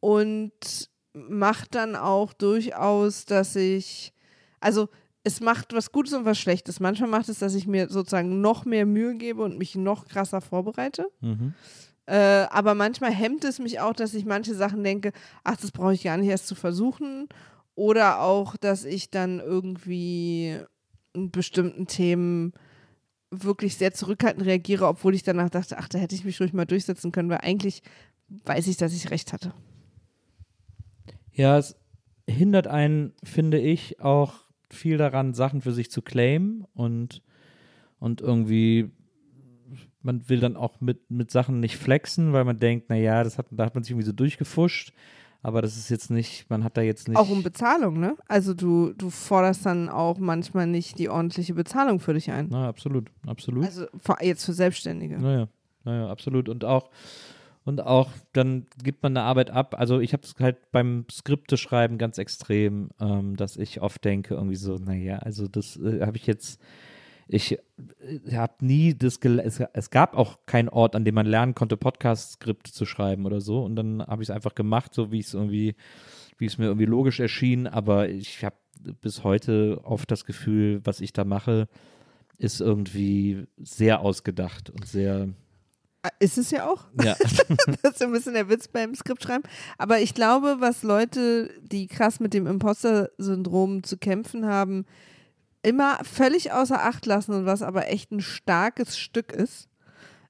und 0.00 0.90
macht 1.14 1.74
dann 1.74 1.96
auch 1.96 2.32
durchaus, 2.34 3.24
dass 3.24 3.56
ich, 3.56 4.12
also 4.60 4.88
es 5.24 5.40
macht 5.40 5.72
was 5.72 5.90
Gutes 5.90 6.12
und 6.12 6.24
was 6.24 6.38
Schlechtes. 6.38 6.78
Manchmal 6.78 7.10
macht 7.10 7.28
es, 7.28 7.38
dass 7.38 7.54
ich 7.54 7.66
mir 7.66 7.88
sozusagen 7.88 8.40
noch 8.40 8.64
mehr 8.64 8.86
Mühe 8.86 9.16
gebe 9.16 9.42
und 9.42 9.58
mich 9.58 9.74
noch 9.74 10.06
krasser 10.06 10.40
vorbereite. 10.40 11.08
Mhm. 11.20 11.54
Äh, 12.06 12.46
aber 12.50 12.74
manchmal 12.74 13.12
hemmt 13.12 13.44
es 13.44 13.58
mich 13.58 13.80
auch, 13.80 13.92
dass 13.92 14.14
ich 14.14 14.24
manche 14.24 14.54
Sachen 14.54 14.84
denke, 14.84 15.12
ach, 15.44 15.56
das 15.56 15.72
brauche 15.72 15.94
ich 15.94 16.04
gar 16.04 16.16
nicht 16.16 16.28
erst 16.28 16.46
zu 16.46 16.54
versuchen. 16.54 17.28
Oder 17.74 18.20
auch, 18.20 18.56
dass 18.56 18.84
ich 18.84 19.10
dann 19.10 19.40
irgendwie 19.40 20.58
in 21.12 21.30
bestimmten 21.30 21.86
Themen 21.86 22.52
wirklich 23.30 23.76
sehr 23.76 23.92
zurückhaltend 23.92 24.46
reagiere, 24.46 24.86
obwohl 24.86 25.14
ich 25.14 25.22
danach 25.22 25.50
dachte, 25.50 25.78
ach, 25.78 25.88
da 25.88 25.98
hätte 25.98 26.14
ich 26.14 26.24
mich 26.24 26.40
ruhig 26.40 26.52
mal 26.52 26.64
durchsetzen 26.64 27.12
können, 27.12 27.28
weil 27.28 27.40
eigentlich 27.42 27.82
weiß 28.28 28.66
ich, 28.68 28.76
dass 28.76 28.94
ich 28.94 29.10
recht 29.10 29.32
hatte. 29.32 29.52
Ja, 31.32 31.58
es 31.58 31.76
hindert 32.28 32.66
einen, 32.66 33.12
finde 33.22 33.58
ich, 33.58 34.00
auch 34.00 34.34
viel 34.70 34.96
daran, 34.96 35.34
Sachen 35.34 35.60
für 35.60 35.72
sich 35.72 35.90
zu 35.90 36.02
claimen 36.02 36.66
und, 36.74 37.22
und 37.98 38.20
irgendwie, 38.20 38.90
man 40.06 40.28
will 40.28 40.40
dann 40.40 40.56
auch 40.56 40.80
mit, 40.80 41.10
mit 41.10 41.30
Sachen 41.30 41.60
nicht 41.60 41.76
flexen, 41.76 42.32
weil 42.32 42.44
man 42.44 42.58
denkt, 42.58 42.88
naja, 42.88 43.24
das 43.24 43.36
hat, 43.36 43.46
da 43.50 43.66
hat 43.66 43.74
man 43.74 43.84
sich 43.84 43.90
irgendwie 43.90 44.06
so 44.06 44.12
durchgefuscht, 44.12 44.94
aber 45.42 45.60
das 45.60 45.76
ist 45.76 45.90
jetzt 45.90 46.10
nicht, 46.10 46.48
man 46.48 46.64
hat 46.64 46.76
da 46.76 46.80
jetzt 46.80 47.08
nicht. 47.08 47.18
Auch 47.18 47.28
um 47.28 47.42
Bezahlung, 47.42 47.98
ne? 48.00 48.16
Also 48.28 48.54
du, 48.54 48.92
du 48.92 49.10
forderst 49.10 49.66
dann 49.66 49.88
auch 49.88 50.18
manchmal 50.18 50.66
nicht 50.66 50.98
die 50.98 51.08
ordentliche 51.08 51.54
Bezahlung 51.54 52.00
für 52.00 52.14
dich 52.14 52.30
ein. 52.30 52.48
Na, 52.50 52.68
absolut, 52.68 53.10
absolut. 53.26 53.64
Also 53.64 53.86
jetzt 54.20 54.44
für 54.44 54.52
Selbstständige. 54.52 55.18
Naja, 55.18 55.48
naja, 55.84 56.08
absolut. 56.08 56.48
Und 56.48 56.64
auch, 56.64 56.88
und 57.64 57.80
auch, 57.80 58.10
dann 58.32 58.66
gibt 58.82 59.02
man 59.02 59.16
eine 59.16 59.26
Arbeit 59.26 59.50
ab. 59.50 59.74
Also 59.76 59.98
ich 59.98 60.12
habe 60.12 60.22
es 60.22 60.36
halt 60.38 60.70
beim 60.70 61.04
Skripteschreiben 61.10 61.98
ganz 61.98 62.18
extrem, 62.18 62.90
ähm, 63.00 63.36
dass 63.36 63.56
ich 63.56 63.82
oft 63.82 64.04
denke, 64.04 64.34
irgendwie 64.34 64.56
so, 64.56 64.76
naja, 64.76 65.18
also 65.18 65.48
das 65.48 65.76
äh, 65.76 66.06
habe 66.06 66.16
ich 66.16 66.28
jetzt, 66.28 66.60
ich 67.28 67.52
äh, 67.52 67.58
habe 68.34 68.64
nie 68.64 68.94
das, 68.94 69.18
es, 69.18 69.60
es 69.72 69.90
gab 69.90 70.16
auch 70.16 70.38
keinen 70.46 70.68
Ort, 70.68 70.94
an 70.94 71.04
dem 71.04 71.14
man 71.14 71.26
lernen 71.26 71.54
konnte, 71.54 71.76
Podcast-Skripte 71.76 72.72
zu 72.72 72.86
schreiben 72.86 73.26
oder 73.26 73.40
so. 73.40 73.64
Und 73.64 73.76
dann 73.76 74.02
habe 74.06 74.22
ich 74.22 74.28
es 74.28 74.34
einfach 74.34 74.54
gemacht, 74.54 74.94
so 74.94 75.10
wie 75.12 75.20
es 75.20 75.34
irgendwie, 75.34 75.74
wie 76.38 76.46
es 76.46 76.58
mir 76.58 76.66
irgendwie 76.66 76.86
logisch 76.86 77.20
erschien. 77.20 77.66
Aber 77.66 78.08
ich 78.08 78.44
habe 78.44 78.56
bis 79.00 79.24
heute 79.24 79.80
oft 79.84 80.10
das 80.10 80.24
Gefühl, 80.24 80.80
was 80.84 81.00
ich 81.00 81.12
da 81.12 81.24
mache, 81.24 81.68
ist 82.38 82.60
irgendwie 82.60 83.46
sehr 83.58 84.00
ausgedacht 84.00 84.70
und 84.70 84.86
sehr, 84.86 85.28
Ah, 86.02 86.10
Ist 86.20 86.38
es 86.38 86.52
ja 86.52 86.68
auch. 86.68 86.84
ja, 87.02 87.16
Das 87.82 87.94
ist 87.94 88.02
ein 88.02 88.12
bisschen 88.12 88.34
der 88.34 88.48
Witz 88.48 88.68
beim 88.68 88.94
Skriptschreiben. 88.94 89.42
Aber 89.76 89.98
ich 89.98 90.14
glaube, 90.14 90.58
was 90.60 90.84
Leute, 90.84 91.50
die 91.62 91.88
krass 91.88 92.20
mit 92.20 92.32
dem 92.32 92.46
Imposter-Syndrom 92.46 93.82
zu 93.82 93.96
kämpfen 93.96 94.46
haben, 94.46 94.84
immer 95.62 95.98
völlig 96.04 96.52
außer 96.52 96.82
Acht 96.84 97.06
lassen 97.06 97.32
und 97.32 97.46
was 97.46 97.62
aber 97.62 97.88
echt 97.88 98.12
ein 98.12 98.20
starkes 98.20 98.98
Stück 98.98 99.32
ist, 99.32 99.68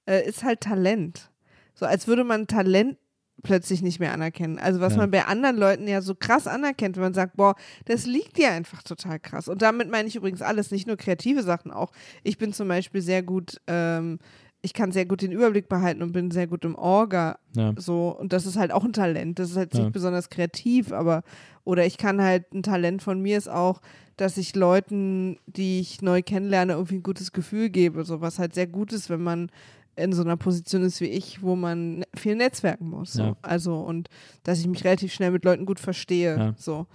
äh, 0.06 0.26
ist 0.26 0.44
halt 0.44 0.60
Talent. 0.60 1.30
So 1.74 1.84
als 1.86 2.06
würde 2.06 2.24
man 2.24 2.46
Talent 2.46 2.96
plötzlich 3.42 3.82
nicht 3.82 4.00
mehr 4.00 4.12
anerkennen. 4.12 4.58
Also 4.58 4.80
was 4.80 4.94
Ja. 4.94 5.00
man 5.00 5.10
bei 5.10 5.26
anderen 5.26 5.56
Leuten 5.56 5.86
ja 5.86 6.00
so 6.00 6.14
krass 6.14 6.46
anerkennt, 6.46 6.96
wenn 6.96 7.02
man 7.04 7.14
sagt, 7.14 7.36
boah, 7.36 7.54
das 7.84 8.06
liegt 8.06 8.38
dir 8.38 8.50
einfach 8.50 8.82
total 8.82 9.20
krass. 9.20 9.46
Und 9.48 9.62
damit 9.62 9.90
meine 9.90 10.08
ich 10.08 10.16
übrigens 10.16 10.42
alles, 10.42 10.70
nicht 10.70 10.86
nur 10.86 10.96
kreative 10.96 11.42
Sachen 11.42 11.70
auch. 11.70 11.92
Ich 12.24 12.38
bin 12.38 12.52
zum 12.54 12.66
Beispiel 12.68 13.02
sehr 13.02 13.22
gut, 13.22 13.60
ähm, 13.66 14.18
ich 14.62 14.72
kann 14.72 14.90
sehr 14.90 15.04
gut 15.04 15.20
den 15.22 15.32
Überblick 15.32 15.68
behalten 15.68 16.02
und 16.02 16.12
bin 16.12 16.30
sehr 16.30 16.46
gut 16.46 16.64
im 16.64 16.74
Orga 16.74 17.38
ja, 17.54 17.72
so, 17.76 18.08
und 18.18 18.32
das 18.32 18.46
ist 18.46 18.56
halt 18.56 18.72
auch 18.72 18.84
ein 18.84 18.92
Talent. 18.94 19.38
Das 19.38 19.50
ist 19.50 19.56
halt 19.56 19.74
Ja. 19.74 19.80
nicht 19.80 19.92
besonders 19.92 20.28
kreativ, 20.30 20.92
aber, 20.92 21.22
oder 21.62 21.84
ich 21.86 21.98
kann 21.98 22.20
halt, 22.22 22.52
ein 22.52 22.62
Talent 22.62 23.02
von 23.02 23.20
mir 23.20 23.36
ist 23.38 23.48
auch, 23.48 23.80
dass 24.16 24.38
ich 24.38 24.54
Leuten, 24.54 25.38
die 25.46 25.80
ich 25.80 26.02
neu 26.02 26.22
kennenlerne, 26.22 26.72
irgendwie 26.74 26.96
ein 26.96 27.02
gutes 27.02 27.32
Gefühl 27.32 27.70
gebe. 27.70 28.04
So, 28.04 28.20
was 28.20 28.38
halt 28.38 28.54
sehr 28.54 28.66
gut 28.66 28.92
ist, 28.92 29.10
wenn 29.10 29.22
man 29.22 29.50
in 29.94 30.12
so 30.12 30.22
einer 30.22 30.36
Position 30.36 30.82
ist 30.82 31.00
wie 31.00 31.06
ich, 31.06 31.42
wo 31.42 31.56
man 31.56 32.04
viel 32.14 32.36
netzwerken 32.36 32.88
muss. 32.88 33.14
So. 33.14 33.22
Ja. 33.22 33.36
Also, 33.42 33.76
und 33.76 34.08
dass 34.42 34.60
ich 34.60 34.66
mich 34.66 34.84
relativ 34.84 35.12
schnell 35.12 35.30
mit 35.30 35.44
Leuten 35.44 35.66
gut 35.66 35.80
verstehe. 35.80 36.36
Ja. 36.36 36.54
So. 36.56 36.86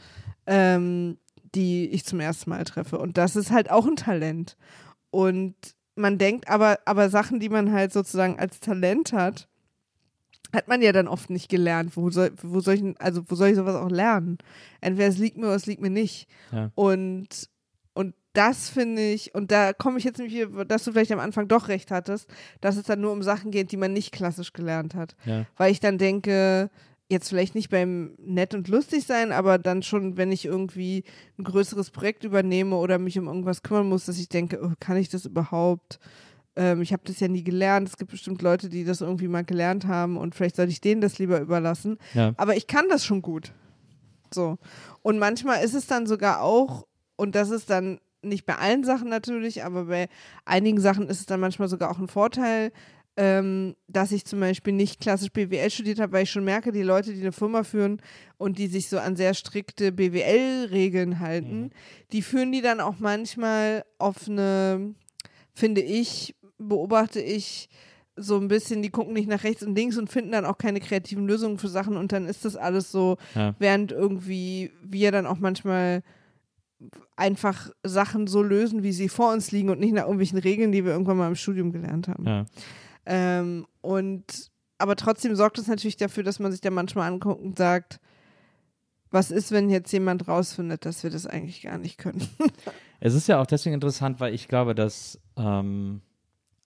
Ähm, 0.45 1.17
die 1.53 1.87
ich 1.89 2.05
zum 2.05 2.19
ersten 2.19 2.49
Mal 2.49 2.63
treffe. 2.63 2.97
Und 2.97 3.17
das 3.17 3.35
ist 3.35 3.51
halt 3.51 3.69
auch 3.69 3.85
ein 3.85 3.95
Talent. 3.95 4.55
Und 5.09 5.55
man 5.95 6.17
denkt 6.17 6.47
aber, 6.47 6.79
aber 6.85 7.09
Sachen, 7.09 7.39
die 7.39 7.49
man 7.49 7.71
halt 7.71 7.91
sozusagen 7.91 8.39
als 8.39 8.59
Talent 8.59 9.13
hat, 9.13 9.49
hat 10.53 10.67
man 10.67 10.81
ja 10.81 10.91
dann 10.91 11.07
oft 11.07 11.29
nicht 11.29 11.49
gelernt. 11.49 11.95
Wo 11.95 12.09
soll, 12.09 12.31
wo 12.41 12.59
soll 12.59 12.75
ich, 12.75 12.83
also 12.99 13.23
wo 13.27 13.35
soll 13.35 13.49
ich 13.49 13.55
sowas 13.55 13.75
auch 13.75 13.89
lernen? 13.89 14.37
Entweder 14.81 15.07
es 15.07 15.17
liegt 15.17 15.37
mir 15.37 15.47
oder 15.47 15.55
es 15.55 15.65
liegt 15.65 15.81
mir 15.81 15.89
nicht. 15.89 16.27
Ja. 16.51 16.71
Und, 16.75 17.49
und 17.93 18.15
das 18.33 18.69
finde 18.69 19.01
ich, 19.01 19.35
und 19.35 19.51
da 19.51 19.73
komme 19.73 19.97
ich 19.97 20.03
jetzt 20.03 20.17
nämlich, 20.17 20.35
wieder, 20.35 20.65
dass 20.65 20.83
du 20.83 20.91
vielleicht 20.91 21.11
am 21.11 21.19
Anfang 21.19 21.47
doch 21.47 21.67
recht 21.67 21.91
hattest, 21.91 22.29
dass 22.61 22.77
es 22.77 22.83
dann 22.83 23.01
nur 23.01 23.11
um 23.11 23.23
Sachen 23.23 23.51
geht, 23.51 23.71
die 23.71 23.77
man 23.77 23.93
nicht 23.93 24.11
klassisch 24.11 24.53
gelernt 24.53 24.95
hat. 24.95 25.15
ja, 25.25 25.45
Weil 25.57 25.71
ich 25.71 25.79
dann 25.79 25.97
denke, 25.97 26.69
jetzt 27.11 27.27
vielleicht 27.29 27.55
nicht 27.55 27.69
beim 27.69 28.15
nett 28.17 28.53
und 28.53 28.69
lustig 28.69 29.05
sein, 29.05 29.33
aber 29.33 29.57
dann 29.57 29.83
schon, 29.83 30.15
wenn 30.15 30.31
ich 30.31 30.45
irgendwie 30.45 31.03
ein 31.37 31.43
größeres 31.43 31.91
Projekt 31.91 32.23
übernehme 32.23 32.77
oder 32.77 32.97
mich 32.99 33.19
um 33.19 33.27
irgendwas 33.27 33.63
kümmern 33.63 33.89
muss, 33.89 34.05
dass 34.05 34.17
ich 34.17 34.29
denke, 34.29 34.59
oh, 34.63 34.71
kann 34.79 34.97
ich 34.97 35.09
das 35.09 35.25
überhaupt? 35.25 35.99
Ähm, 36.55 36.81
ich 36.81 36.93
habe 36.93 37.03
das 37.05 37.19
ja 37.19 37.27
nie 37.27 37.43
gelernt. 37.43 37.87
Es 37.87 37.97
gibt 37.97 38.11
bestimmt 38.11 38.41
Leute, 38.41 38.69
die 38.69 38.83
das 38.83 39.01
irgendwie 39.01 39.27
mal 39.27 39.43
gelernt 39.43 39.87
haben 39.87 40.17
und 40.17 40.35
vielleicht 40.35 40.55
sollte 40.55 40.71
ich 40.71 40.81
denen 40.81 41.01
das 41.01 41.19
lieber 41.19 41.39
überlassen. 41.39 41.97
Ja. 42.13 42.33
Aber 42.37 42.55
ich 42.55 42.67
kann 42.67 42.85
das 42.89 43.05
schon 43.05 43.21
gut. 43.21 43.53
So. 44.33 44.57
Und 45.01 45.19
manchmal 45.19 45.63
ist 45.63 45.73
es 45.73 45.87
dann 45.87 46.07
sogar 46.07 46.41
auch, 46.41 46.87
und 47.15 47.35
das 47.35 47.49
ist 47.49 47.69
dann 47.69 47.99
nicht 48.21 48.45
bei 48.45 48.55
allen 48.55 48.83
Sachen 48.83 49.09
natürlich, 49.09 49.63
aber 49.63 49.85
bei 49.85 50.07
einigen 50.45 50.79
Sachen 50.79 51.07
ist 51.07 51.19
es 51.19 51.25
dann 51.25 51.39
manchmal 51.39 51.67
sogar 51.67 51.91
auch 51.91 51.99
ein 51.99 52.07
Vorteil, 52.07 52.71
ähm, 53.17 53.75
dass 53.87 54.11
ich 54.11 54.25
zum 54.25 54.39
Beispiel 54.39 54.73
nicht 54.73 55.01
klassisch 55.01 55.31
BWL 55.31 55.69
studiert 55.69 55.99
habe, 55.99 56.13
weil 56.13 56.23
ich 56.23 56.31
schon 56.31 56.45
merke, 56.45 56.71
die 56.71 56.83
Leute, 56.83 57.13
die 57.13 57.21
eine 57.21 57.33
Firma 57.33 57.63
führen 57.63 58.01
und 58.37 58.57
die 58.57 58.67
sich 58.67 58.87
so 58.87 58.99
an 58.99 59.15
sehr 59.15 59.33
strikte 59.33 59.91
BWL-Regeln 59.91 61.19
halten, 61.19 61.71
die 62.13 62.21
führen 62.21 62.51
die 62.51 62.61
dann 62.61 62.79
auch 62.79 62.99
manchmal 62.99 63.83
auf 63.97 64.29
eine, 64.29 64.95
finde 65.53 65.81
ich, 65.81 66.35
beobachte 66.61 67.21
ich 67.21 67.69
so 68.15 68.37
ein 68.37 68.47
bisschen, 68.49 68.81
die 68.81 68.89
gucken 68.89 69.13
nicht 69.13 69.29
nach 69.29 69.43
rechts 69.43 69.63
und 69.63 69.75
links 69.75 69.97
und 69.97 70.09
finden 70.11 70.31
dann 70.31 70.45
auch 70.45 70.57
keine 70.57 70.79
kreativen 70.79 71.25
Lösungen 71.27 71.57
für 71.57 71.69
Sachen 71.69 71.95
und 71.97 72.11
dann 72.11 72.25
ist 72.25 72.43
das 72.45 72.55
alles 72.55 72.91
so, 72.91 73.17
Ja. 73.35 73.55
während 73.57 73.91
irgendwie 73.91 74.71
wir 74.83 75.11
dann 75.11 75.25
auch 75.25 75.39
manchmal 75.39 76.03
einfach 77.15 77.69
Sachen 77.83 78.27
so 78.27 78.41
lösen, 78.41 78.83
wie 78.83 78.91
sie 78.91 79.09
vor 79.09 79.31
uns 79.33 79.51
liegen 79.51 79.69
und 79.69 79.79
nicht 79.79 79.93
nach 79.93 80.03
irgendwelchen 80.03 80.39
Regeln, 80.39 80.71
die 80.71 80.83
wir 80.83 80.91
irgendwann 80.91 81.17
mal 81.17 81.27
im 81.27 81.35
Studium 81.35 81.71
gelernt 81.71 82.07
haben. 82.07 82.25
Ja. 82.25 82.45
Ähm, 83.05 83.65
und 83.81 84.49
aber 84.77 84.95
trotzdem 84.95 85.35
sorgt 85.35 85.59
es 85.59 85.67
natürlich 85.67 85.97
dafür, 85.97 86.23
dass 86.23 86.39
man 86.39 86.51
sich 86.51 86.61
da 86.61 86.71
manchmal 86.71 87.07
anguckt 87.11 87.41
und 87.41 87.57
sagt, 87.57 87.99
was 89.11 89.29
ist, 89.29 89.51
wenn 89.51 89.69
jetzt 89.69 89.91
jemand 89.91 90.27
rausfindet, 90.27 90.85
dass 90.85 91.03
wir 91.03 91.09
das 91.11 91.27
eigentlich 91.27 91.61
gar 91.61 91.77
nicht 91.77 91.97
können? 91.97 92.27
Es 92.99 93.13
ist 93.13 93.27
ja 93.27 93.39
auch 93.41 93.45
deswegen 93.45 93.73
interessant, 93.75 94.19
weil 94.19 94.33
ich 94.33 94.47
glaube, 94.47 94.73
dass, 94.73 95.19
ähm, 95.37 96.01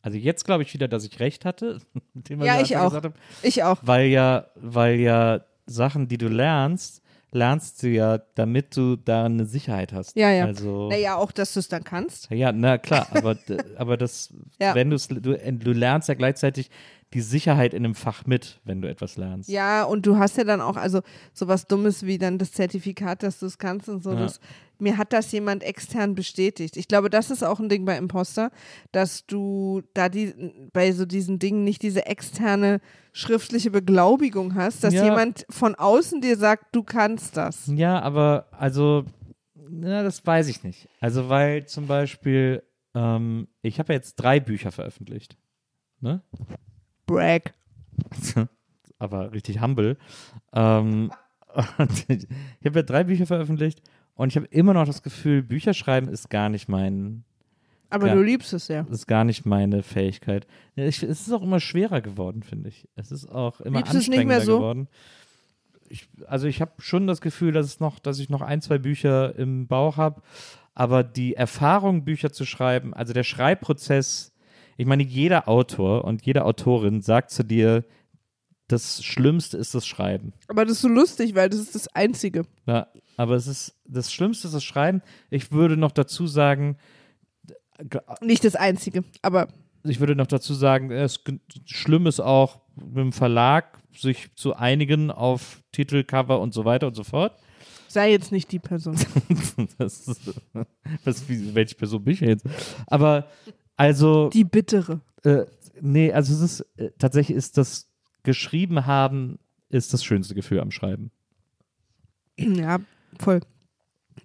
also 0.05 0.17
jetzt 0.17 0.45
glaube 0.45 0.61
ich 0.63 0.73
wieder, 0.73 0.87
dass 0.87 1.03
ich 1.03 1.19
recht 1.19 1.45
hatte, 1.45 1.79
mit 2.13 2.29
dem 2.29 2.39
was 2.39 2.47
Ja, 2.47 2.61
ich 2.61 2.77
auch. 2.77 2.85
gesagt 2.89 3.05
habe. 3.05 3.15
Ich 3.41 3.63
auch. 3.63 3.79
Weil 3.81 4.05
ja, 4.07 4.45
weil 4.55 4.99
ja 4.99 5.41
Sachen, 5.65 6.07
die 6.07 6.17
du 6.19 6.27
lernst, 6.27 7.01
lernst 7.31 7.81
du 7.83 7.89
ja, 7.89 8.19
damit 8.35 8.77
du 8.77 8.95
da 8.95 9.25
eine 9.25 9.45
Sicherheit 9.45 9.91
hast. 9.93 10.15
Ja, 10.15 10.29
ja. 10.29 10.45
Also, 10.45 10.89
Naja, 10.89 11.15
auch, 11.15 11.31
dass 11.31 11.53
du 11.53 11.59
es 11.59 11.67
dann 11.67 11.83
kannst. 11.83 12.29
ja, 12.31 12.51
na 12.51 12.77
klar, 12.77 13.07
aber, 13.11 13.35
aber 13.77 13.97
das, 13.97 14.31
Ja. 14.61 14.75
wenn 14.75 14.89
du, 14.91 14.97
du 14.97 15.71
lernst 15.73 16.07
ja 16.07 16.13
gleichzeitig 16.15 16.69
die 17.13 17.21
Sicherheit 17.21 17.73
in 17.73 17.85
einem 17.85 17.95
Fach 17.95 18.25
mit, 18.25 18.59
wenn 18.65 18.81
du 18.81 18.89
etwas 18.89 19.15
lernst. 19.15 19.47
Ja, 19.49 19.83
und 19.83 20.05
du 20.05 20.17
hast 20.17 20.37
ja 20.37 20.43
dann 20.43 20.59
auch, 20.59 20.75
also 20.75 21.01
sowas 21.33 21.65
Dummes 21.67 22.05
wie 22.05 22.17
dann 22.17 22.37
das 22.37 22.51
Zertifikat, 22.51 23.23
dass 23.23 23.39
du 23.39 23.45
es 23.45 23.57
kannst 23.57 23.87
und 23.87 24.03
so. 24.03 24.11
Ja. 24.11 24.17
Das, 24.17 24.39
mir 24.79 24.97
hat 24.97 25.13
das 25.13 25.31
jemand 25.31 25.63
extern 25.63 26.15
bestätigt. 26.15 26.75
Ich 26.75 26.89
glaube, 26.89 27.09
das 27.09 27.31
ist 27.31 27.43
auch 27.43 27.61
ein 27.61 27.69
Ding 27.69 27.85
bei 27.85 27.97
Imposter, 27.97 28.51
dass 28.91 29.25
du 29.25 29.81
da 29.93 30.09
die, 30.09 30.33
bei 30.73 30.91
so 30.91 31.05
diesen 31.05 31.39
Dingen 31.39 31.63
nicht 31.63 31.81
diese 31.83 32.05
externe 32.05 32.81
schriftliche 33.13 33.71
Beglaubigung 33.71 34.55
hast, 34.55 34.83
dass 34.83 34.93
Ja. 34.93 35.05
jemand 35.05 35.45
von 35.49 35.75
außen 35.75 36.19
dir 36.19 36.35
sagt, 36.35 36.75
du 36.75 36.83
kannst 36.83 37.37
das. 37.37 37.67
Ja, 37.73 38.01
aber 38.01 38.47
also, 38.51 39.05
na, 39.69 40.03
das 40.03 40.25
weiß 40.25 40.49
ich 40.49 40.63
nicht. 40.63 40.89
Also, 40.99 41.29
weil 41.29 41.65
zum 41.65 41.87
Beispiel, 41.87 42.61
ähm, 42.93 43.47
ich 43.61 43.79
habe 43.79 43.93
ja 43.93 43.97
jetzt 43.99 44.15
drei 44.15 44.41
Bücher 44.41 44.73
veröffentlicht. 44.73 45.37
Ne? 46.01 46.21
Brag. 47.05 47.53
aber 48.99 49.31
richtig 49.31 49.61
humble. 49.61 49.97
Ähm, 50.53 51.11
ich 52.07 52.27
habe 52.65 52.79
ja 52.79 52.83
drei 52.83 53.03
Bücher 53.05 53.25
veröffentlicht 53.25 53.81
und 54.15 54.29
ich 54.29 54.35
habe 54.35 54.47
immer 54.47 54.73
noch 54.73 54.85
das 54.85 55.03
Gefühl, 55.03 55.43
Bücher 55.43 55.73
schreiben 55.73 56.07
ist 56.09 56.29
gar 56.29 56.49
nicht 56.49 56.67
mein, 56.67 57.23
Aber 57.89 58.07
Ja. 58.07 58.15
du 58.15 58.21
liebst 58.21 58.53
es 58.53 58.67
ja. 58.67 58.81
ist 58.89 59.07
gar 59.07 59.23
nicht 59.23 59.45
meine 59.45 59.83
Fähigkeit. 59.83 60.47
Ich, 60.75 61.03
es 61.03 61.21
ist 61.21 61.31
auch 61.31 61.43
immer 61.43 61.59
schwerer 61.59 62.01
geworden, 62.01 62.43
finde 62.43 62.69
ich. 62.69 62.87
Es 62.95 63.11
ist 63.11 63.29
auch 63.29 63.61
immer 63.61 63.77
Liebst 63.77 63.93
es 63.93 64.07
nicht 64.07 64.19
anstrengender 64.19 64.37
mehr 64.37 64.45
so? 64.45 64.57
geworden. 64.57 64.87
Ich, 65.87 66.09
also 66.25 66.47
ich 66.47 66.61
habe 66.61 66.73
schon 66.79 67.07
das 67.07 67.21
Gefühl, 67.21 67.51
dass 67.51 67.67
es 67.67 67.79
noch, 67.79 67.99
dass 67.99 68.19
ich 68.19 68.29
noch 68.29 68.41
ein, 68.41 68.61
zwei 68.61 68.79
Bücher 68.79 69.35
im 69.37 69.67
Bauch 69.67 69.97
habe, 69.97 70.21
aber 70.73 71.03
die 71.03 71.35
Erfahrung, 71.35 72.03
Bücher 72.03 72.31
zu 72.33 72.43
schreiben, 72.43 72.93
also 72.93 73.13
der 73.13 73.23
Schreibprozess, 73.23 74.33
ich 74.78 74.86
meine, 74.86 75.03
jeder 75.03 75.47
Autor 75.47 76.05
und 76.05 76.26
jede 76.26 76.45
Autorin 76.45 77.01
sagt 77.01 77.32
zu 77.32 77.43
dir, 77.43 77.86
das 78.67 79.03
Schlimmste 79.03 79.57
ist 79.57 79.76
das 79.76 79.86
Schreiben. 79.86 80.34
Aber 80.47 80.63
das 80.65 80.73
ist 80.73 80.82
so 80.82 80.88
lustig, 80.88 81.36
weil 81.36 81.49
das 81.49 81.59
ist 81.59 81.76
das 81.76 81.88
Einzige. 81.89 82.45
Ja, 82.65 82.88
aber 83.15 83.36
es 83.36 83.47
ist 83.47 83.76
das 83.86 84.11
Schlimmste 84.11 84.47
ist 84.47 84.53
das 84.53 84.63
Schreiben. 84.63 85.01
Ich 85.30 85.51
würde 85.51 85.78
noch 85.78 85.91
dazu 85.91 86.26
sagen, 86.28 86.78
Nicht 88.21 88.43
das 88.43 88.55
Einzige, 88.55 89.03
aber 89.21 89.47
ich 89.84 89.99
würde 89.99 90.15
noch 90.15 90.28
dazu 90.28 90.53
sagen, 90.53 90.91
es 90.91 91.23
schlimm 91.65 92.07
ist 92.07 92.19
auch 92.19 92.61
mit 92.76 92.97
dem 92.97 93.11
Verlag, 93.13 93.80
sich 93.95 94.34
zu 94.36 94.55
einigen 94.55 95.11
auf 95.11 95.61
Titel, 95.71 96.03
Cover 96.03 96.39
und 96.41 96.53
so 96.53 96.65
weiter 96.65 96.88
und 96.88 96.95
so 96.95 97.03
fort. 97.03 97.38
sei 97.88 98.11
jetzt 98.11 98.32
nicht 98.32 98.51
die 98.51 98.59
Person. 98.59 98.97
Das 99.78 101.30
wie, 101.30 101.53
welche 101.53 101.76
Person 101.76 102.03
bin 102.03 102.13
ich 102.13 102.19
jetzt? 102.21 102.45
Aber 102.88 103.28
also, 103.76 104.30
Die 104.30 104.43
bittere. 104.43 105.01
äh, 105.23 105.45
nee, 105.82 106.11
also 106.11 106.34
es 106.34 106.41
ist 106.41 106.65
äh, 106.78 106.91
tatsächlich 106.97 107.38
ist 107.38 107.57
das 107.57 107.89
Geschrieben 108.23 108.86
haben 108.86 109.39
ist 109.69 109.93
das 109.93 110.03
schönste 110.03 110.36
Gefühl 110.36 110.59
am 110.59 110.71
Schreiben. 110.71 111.11
Ja, 112.38 112.80
voll. 113.19 113.41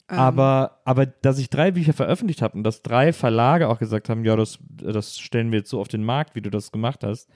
Ähm, 0.08 0.18
Aber, 0.18 0.80
aber 0.84 1.06
dass 1.06 1.38
ich 1.38 1.50
drei 1.50 1.70
Bücher 1.72 1.92
veröffentlicht 1.92 2.42
habe 2.42 2.56
und 2.56 2.64
dass 2.64 2.82
drei 2.82 3.12
Verlage 3.12 3.68
auch 3.68 3.78
gesagt 3.78 4.08
haben, 4.08 4.24
ja, 4.24 4.36
das, 4.36 4.58
das 4.68 5.18
stellen 5.18 5.50
wir 5.50 5.60
jetzt 5.60 5.70
so 5.70 5.80
auf 5.80 5.88
den 5.88 6.04
Markt, 6.04 6.34
wie 6.34 6.42
du 6.42 6.50
das 6.50 6.70
gemacht 6.72 7.02
hast, 7.04 7.28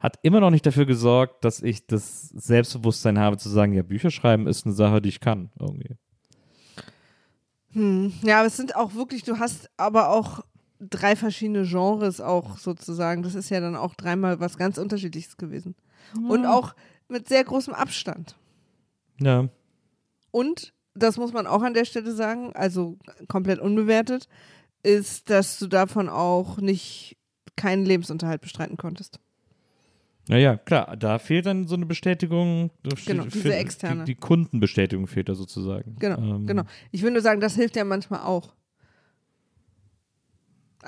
hat 0.00 0.18
immer 0.22 0.40
noch 0.40 0.50
nicht 0.50 0.64
dafür 0.64 0.86
gesorgt, 0.86 1.44
dass 1.44 1.60
ich 1.62 1.86
das 1.86 2.28
Selbstbewusstsein 2.28 3.18
habe 3.18 3.36
zu 3.36 3.48
sagen, 3.48 3.72
ja, 3.72 3.82
Bücher 3.82 4.10
schreiben 4.10 4.46
ist 4.46 4.64
eine 4.64 4.74
Sache, 4.74 5.02
die 5.02 5.08
ich 5.08 5.20
kann 5.20 5.50
irgendwie. 5.58 5.96
Hm. 7.72 8.12
Ja, 8.22 8.38
aber 8.38 8.46
es 8.46 8.56
sind 8.56 8.76
auch 8.76 8.94
wirklich, 8.94 9.24
du 9.24 9.38
hast 9.38 9.70
aber 9.76 10.10
auch 10.10 10.40
drei 10.80 11.16
verschiedene 11.16 11.64
Genres 11.64 12.20
auch 12.20 12.58
sozusagen. 12.58 13.22
Das 13.22 13.34
ist 13.34 13.50
ja 13.50 13.60
dann 13.60 13.76
auch 13.76 13.94
dreimal 13.94 14.40
was 14.40 14.56
ganz 14.58 14.78
Unterschiedliches 14.78 15.36
gewesen. 15.36 15.74
Und 16.28 16.46
auch 16.46 16.74
mit 17.08 17.28
sehr 17.28 17.44
großem 17.44 17.74
Abstand. 17.74 18.36
Ja, 19.20 19.48
Und, 20.30 20.72
das 20.94 21.16
muss 21.16 21.32
man 21.32 21.46
auch 21.46 21.62
an 21.62 21.74
der 21.74 21.84
Stelle 21.84 22.12
sagen, 22.12 22.52
also 22.54 22.98
komplett 23.28 23.58
unbewertet, 23.60 24.28
ist, 24.82 25.28
dass 25.30 25.58
du 25.58 25.66
davon 25.66 26.08
auch 26.08 26.58
nicht 26.58 27.16
keinen 27.56 27.84
Lebensunterhalt 27.84 28.40
bestreiten 28.40 28.76
konntest. 28.76 29.18
naja, 30.28 30.56
klar, 30.56 30.96
da 30.96 31.18
fehlt 31.18 31.46
dann 31.46 31.66
so 31.66 31.74
eine 31.74 31.86
Bestätigung. 31.86 32.70
Genau, 33.06 33.24
diese 33.24 33.54
externe. 33.54 34.04
Die, 34.04 34.14
die 34.14 34.20
Kundenbestätigung 34.20 35.06
fehlt 35.06 35.28
da 35.28 35.34
sozusagen. 35.34 35.96
Genau, 35.98 36.18
Ähm, 36.18 36.46
genau. 36.46 36.62
Ich 36.92 37.02
will 37.02 37.10
nur 37.10 37.22
sagen, 37.22 37.40
das 37.40 37.54
hilft 37.54 37.76
ja 37.76 37.84
manchmal 37.84 38.20
auch. 38.20 38.54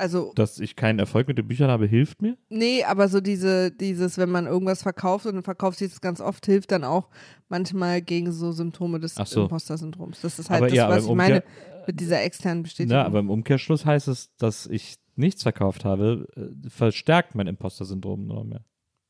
Also, 0.01 0.33
Dass 0.35 0.59
ich 0.59 0.77
keinen 0.77 0.99
Erfolg 0.99 1.29
mit 1.29 1.37
den 1.37 1.47
Büchern 1.47 1.71
habe, 1.71 1.87
hilft 1.87 2.23
mir. 2.23 2.39
Nee, 2.49 2.85
aber 2.85 3.09
so 3.09 3.21
diese, 3.21 3.71
dieses, 3.71 4.17
wenn 4.17 4.31
man 4.31 4.47
irgendwas 4.47 4.83
verkauft 4.83 5.27
und 5.27 5.43
verkauft 5.43 5.79
sich 5.79 5.91
das 5.91 6.01
ganz 6.01 6.23
oft, 6.23 6.47
hilft 6.47 6.73
dann 6.73 6.85
auch 6.85 7.11
manchmal 7.51 8.01
gegen 8.01 8.33
so 8.33 8.51
Symptome 8.51 8.99
des 8.99 9.19
Ach 9.19 9.27
so. 9.27 9.43
Imposter-Syndroms. 9.43 10.23
Das 10.23 10.39
ist 10.39 10.49
halt 10.49 10.63
Aber 10.63 10.69
das, 10.69 10.77
ja, 10.77 10.89
was 10.89 11.05
ich 11.05 11.13
meine 11.13 11.43
mit 11.87 12.01
dieser 12.01 12.23
externen 12.23 12.63
Bestätigung. 12.63 12.97
Ja, 12.97 13.05
aber 13.05 13.19
im 13.19 13.29
Umkehrschluss 13.29 13.85
heißt 13.85 14.09
es, 14.09 14.35
dass 14.37 14.67
ich 14.67 14.97
nichts 15.17 15.43
verkauft 15.43 15.85
habe, 15.85 16.27
äh, 16.35 16.69
verstärkt 16.71 17.35
mein 17.35 17.47
Imposter-Syndrom 17.47 18.27
noch 18.27 18.45
mehr. 18.45 18.65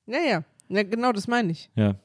ja, 0.07 0.19
ja, 0.19 0.45
ja, 0.69 0.83
genau, 0.83 1.13
das 1.13 1.29
meine 1.29 1.53
ich. 1.53 1.71
Ja. 1.77 1.97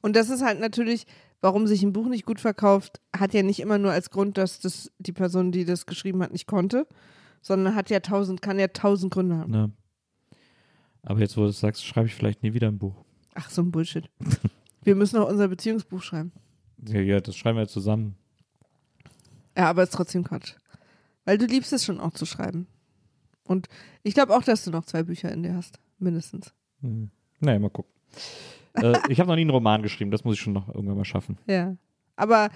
Und 0.00 0.16
das 0.16 0.28
ist 0.28 0.42
halt 0.42 0.58
natürlich, 0.58 1.06
warum 1.40 1.68
sich 1.68 1.84
ein 1.84 1.92
Buch 1.92 2.08
nicht 2.08 2.26
gut 2.26 2.40
verkauft, 2.40 3.00
hat 3.16 3.32
ja 3.32 3.42
nicht 3.44 3.60
immer 3.60 3.78
nur 3.78 3.92
als 3.92 4.10
Grund, 4.10 4.38
dass 4.38 4.58
das 4.58 4.90
die 4.98 5.12
Person, 5.12 5.52
die 5.52 5.64
das 5.64 5.86
geschrieben 5.86 6.22
hat, 6.22 6.32
nicht 6.32 6.46
konnte, 6.46 6.86
sondern 7.40 7.74
hat 7.74 7.90
ja 7.90 8.00
tausend, 8.00 8.42
kann 8.42 8.58
ja 8.58 8.68
tausend 8.68 9.12
Gründe 9.12 9.36
haben. 9.36 9.54
Ja. 9.54 9.70
Aber 11.02 11.20
jetzt, 11.20 11.36
wo 11.36 11.42
du 11.42 11.48
es 11.48 11.60
sagst, 11.60 11.84
schreibe 11.84 12.08
ich 12.08 12.14
vielleicht 12.14 12.42
nie 12.42 12.54
wieder 12.54 12.68
ein 12.68 12.78
Buch. 12.78 13.04
Ach, 13.34 13.50
so 13.50 13.62
ein 13.62 13.70
Bullshit. 13.70 14.10
Wir 14.82 14.94
müssen 14.94 15.18
auch 15.18 15.28
unser 15.28 15.48
Beziehungsbuch 15.48 16.02
schreiben. 16.02 16.32
Ja, 16.86 17.00
ja 17.00 17.20
das 17.20 17.36
schreiben 17.36 17.58
wir 17.58 17.68
zusammen. 17.68 18.16
Ja, 19.56 19.70
aber 19.70 19.82
ist 19.82 19.92
trotzdem 19.92 20.24
Quatsch. 20.24 20.54
Weil 21.24 21.38
du 21.38 21.46
liebst 21.46 21.72
es 21.72 21.84
schon 21.84 22.00
auch 22.00 22.12
zu 22.12 22.26
schreiben. 22.26 22.66
Und 23.44 23.68
ich 24.02 24.14
glaube 24.14 24.36
auch, 24.36 24.42
dass 24.42 24.64
du 24.64 24.70
noch 24.70 24.84
zwei 24.84 25.02
Bücher 25.02 25.32
in 25.32 25.42
dir 25.42 25.54
hast. 25.54 25.78
Mindestens. 25.98 26.52
Hm. 26.80 27.10
Naja, 27.40 27.58
mal 27.58 27.70
gucken. 27.70 27.92
äh, 28.74 28.98
ich 29.08 29.20
habe 29.20 29.28
noch 29.28 29.36
nie 29.36 29.42
einen 29.42 29.50
Roman 29.50 29.82
geschrieben, 29.82 30.10
das 30.10 30.24
muss 30.24 30.36
ich 30.36 30.40
schon 30.40 30.52
noch 30.52 30.68
irgendwann 30.68 30.96
mal 30.96 31.04
schaffen. 31.04 31.38
Ja. 31.46 31.76
Aber, 32.16 32.50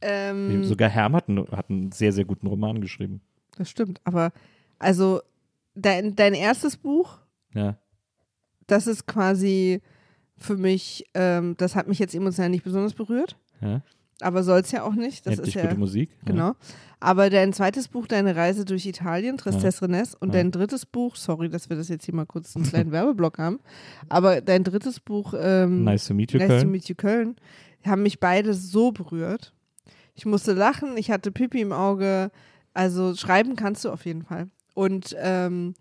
ähm, 0.00 0.64
Sogar 0.64 0.88
Herm 0.88 1.14
hat 1.14 1.28
einen, 1.28 1.46
hat 1.50 1.70
einen 1.70 1.92
sehr, 1.92 2.12
sehr 2.12 2.24
guten 2.24 2.46
Roman 2.46 2.80
geschrieben. 2.80 3.20
Das 3.60 3.70
stimmt. 3.70 4.00
Aber, 4.04 4.32
also, 4.78 5.20
dein, 5.74 6.16
dein 6.16 6.34
erstes 6.34 6.76
Buch, 6.76 7.18
Ja. 7.54 7.76
das 8.66 8.86
ist 8.86 9.06
quasi 9.06 9.80
für 10.36 10.56
mich, 10.56 11.04
ähm, 11.14 11.54
das 11.58 11.76
hat 11.76 11.86
mich 11.88 11.98
jetzt 11.98 12.14
emotional 12.14 12.48
nicht 12.50 12.64
besonders 12.64 12.94
berührt. 12.94 13.36
ja. 13.60 13.82
aber 14.22 14.42
soll 14.42 14.60
es 14.60 14.70
ja 14.70 14.82
auch 14.82 14.94
nicht. 14.94 15.24
Das 15.24 15.38
Endlich 15.38 15.56
ist 15.56 15.62
ja 15.62 15.66
gute 15.68 15.78
Musik. 15.80 16.10
Ja. 16.10 16.24
Genau. 16.26 16.52
Aber 17.00 17.30
dein 17.30 17.54
zweites 17.54 17.88
Buch, 17.88 18.06
Deine 18.06 18.36
Reise 18.36 18.66
durch 18.66 18.84
Italien, 18.84 19.38
Tristesse 19.38 19.80
Rennes, 19.80 20.14
und 20.14 20.28
Ja. 20.28 20.34
dein 20.34 20.50
drittes 20.50 20.84
Buch, 20.84 21.16
sorry, 21.16 21.48
dass 21.48 21.70
wir 21.70 21.76
das 21.78 21.88
jetzt 21.88 22.04
hier 22.04 22.14
mal 22.14 22.26
kurz 22.26 22.54
einen 22.54 22.66
kleinen 22.66 22.92
Werbeblock 22.92 23.38
haben, 23.38 23.60
aber 24.10 24.42
dein 24.42 24.62
drittes 24.62 25.00
Buch, 25.00 25.32
ähm, 25.38 25.84
Nice 25.84 26.06
to 26.06 26.12
meet 26.12 26.32
you, 26.32 26.38
Nice 26.38 26.48
to 26.48 26.54
Köln. 26.56 26.70
Meet 26.70 26.88
You 26.90 26.94
Köln, 26.96 27.36
haben 27.86 28.02
mich 28.02 28.20
beide 28.20 28.52
so 28.52 28.92
berührt. 28.92 29.54
Ich 30.14 30.26
musste 30.26 30.52
lachen, 30.52 30.98
ich 30.98 31.10
hatte 31.10 31.30
Pipi 31.32 31.62
im 31.62 31.72
Auge. 31.72 32.30
Also 32.74 33.14
schreiben 33.14 33.56
kannst 33.56 33.84
du 33.84 33.90
auf 33.90 34.04
jeden 34.04 34.22
Fall. 34.22 34.48
Und, 34.74 35.16
ähm, 35.18 35.74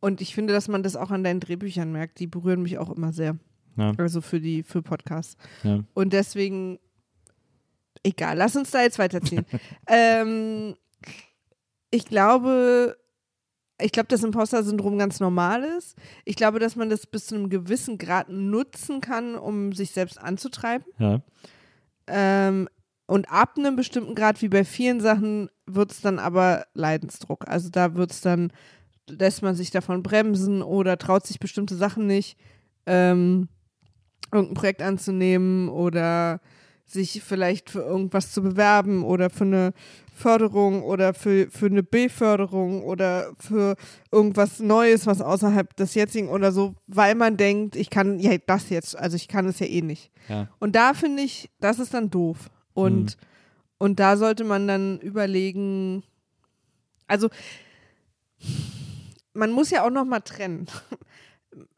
und 0.00 0.20
ich 0.20 0.34
finde, 0.34 0.52
dass 0.52 0.68
man 0.68 0.82
das 0.82 0.96
auch 0.96 1.10
an 1.10 1.24
deinen 1.24 1.40
Drehbüchern 1.40 1.90
merkt. 1.90 2.18
Die 2.18 2.26
berühren 2.26 2.62
mich 2.62 2.78
auch 2.78 2.90
immer 2.90 3.12
sehr. 3.12 3.36
Ja. 3.76 3.92
Also 3.98 4.20
für 4.20 4.40
die 4.40 4.62
für 4.62 4.82
Podcasts. 4.82 5.36
Ja. 5.62 5.80
Und 5.94 6.12
deswegen, 6.12 6.78
egal, 8.02 8.36
lass 8.36 8.56
uns 8.56 8.70
da 8.70 8.82
jetzt 8.82 8.98
weiterziehen. 8.98 9.46
ähm, 9.86 10.74
ich 11.90 12.04
glaube, 12.04 12.96
ich 13.80 13.92
glaube, 13.92 14.08
dass 14.08 14.22
Imposter-Syndrom 14.22 14.98
ganz 14.98 15.20
normal 15.20 15.64
ist. 15.64 15.96
Ich 16.24 16.36
glaube, 16.36 16.58
dass 16.58 16.76
man 16.76 16.90
das 16.90 17.06
bis 17.06 17.26
zu 17.26 17.34
einem 17.34 17.48
gewissen 17.48 17.98
Grad 17.98 18.28
nutzen 18.28 19.00
kann, 19.00 19.34
um 19.34 19.72
sich 19.72 19.90
selbst 19.92 20.20
anzutreiben. 20.20 20.86
Ja. 20.98 21.22
Ähm, 22.06 22.68
und 23.06 23.30
ab 23.30 23.58
einem 23.58 23.76
bestimmten 23.76 24.14
Grad, 24.14 24.40
wie 24.42 24.48
bei 24.48 24.64
vielen 24.64 25.00
Sachen, 25.00 25.50
wird 25.66 25.92
es 25.92 26.00
dann 26.00 26.18
aber 26.18 26.66
Leidensdruck. 26.74 27.48
Also 27.48 27.68
da 27.70 27.94
wird 27.94 28.12
es 28.12 28.20
dann, 28.20 28.52
lässt 29.08 29.42
man 29.42 29.54
sich 29.54 29.70
davon 29.70 30.02
bremsen 30.02 30.62
oder 30.62 30.98
traut 30.98 31.26
sich 31.26 31.38
bestimmte 31.38 31.76
Sachen 31.76 32.06
nicht, 32.06 32.36
ähm, 32.86 33.48
irgendein 34.32 34.54
Projekt 34.54 34.82
anzunehmen 34.82 35.68
oder 35.68 36.40
sich 36.86 37.22
vielleicht 37.22 37.70
für 37.70 37.80
irgendwas 37.80 38.32
zu 38.32 38.42
bewerben 38.42 39.04
oder 39.04 39.30
für 39.30 39.44
eine 39.44 39.72
Förderung 40.14 40.82
oder 40.82 41.14
für, 41.14 41.50
für 41.50 41.66
eine 41.66 41.82
Beförderung 41.82 42.82
oder 42.82 43.32
für 43.38 43.76
irgendwas 44.10 44.60
Neues, 44.60 45.06
was 45.06 45.20
außerhalb 45.20 45.74
des 45.76 45.94
jetzigen 45.94 46.28
oder 46.28 46.52
so, 46.52 46.74
weil 46.86 47.14
man 47.14 47.36
denkt, 47.36 47.76
ich 47.76 47.88
kann 47.88 48.18
ja 48.18 48.36
das 48.46 48.68
jetzt, 48.68 48.96
also 48.96 49.16
ich 49.16 49.28
kann 49.28 49.46
es 49.46 49.58
ja 49.58 49.66
eh 49.66 49.80
nicht. 49.80 50.10
Ja. 50.28 50.48
Und 50.58 50.76
da 50.76 50.92
finde 50.92 51.22
ich, 51.22 51.50
das 51.60 51.78
ist 51.78 51.94
dann 51.94 52.10
doof. 52.10 52.50
Und, 52.74 53.16
und 53.82 53.98
da 53.98 54.16
sollte 54.16 54.44
man 54.44 54.68
dann 54.68 55.00
überlegen, 55.00 56.04
also 57.08 57.30
man 59.34 59.50
muss 59.50 59.70
ja 59.70 59.84
auch 59.84 59.90
noch 59.90 60.04
mal 60.04 60.20
trennen. 60.20 60.66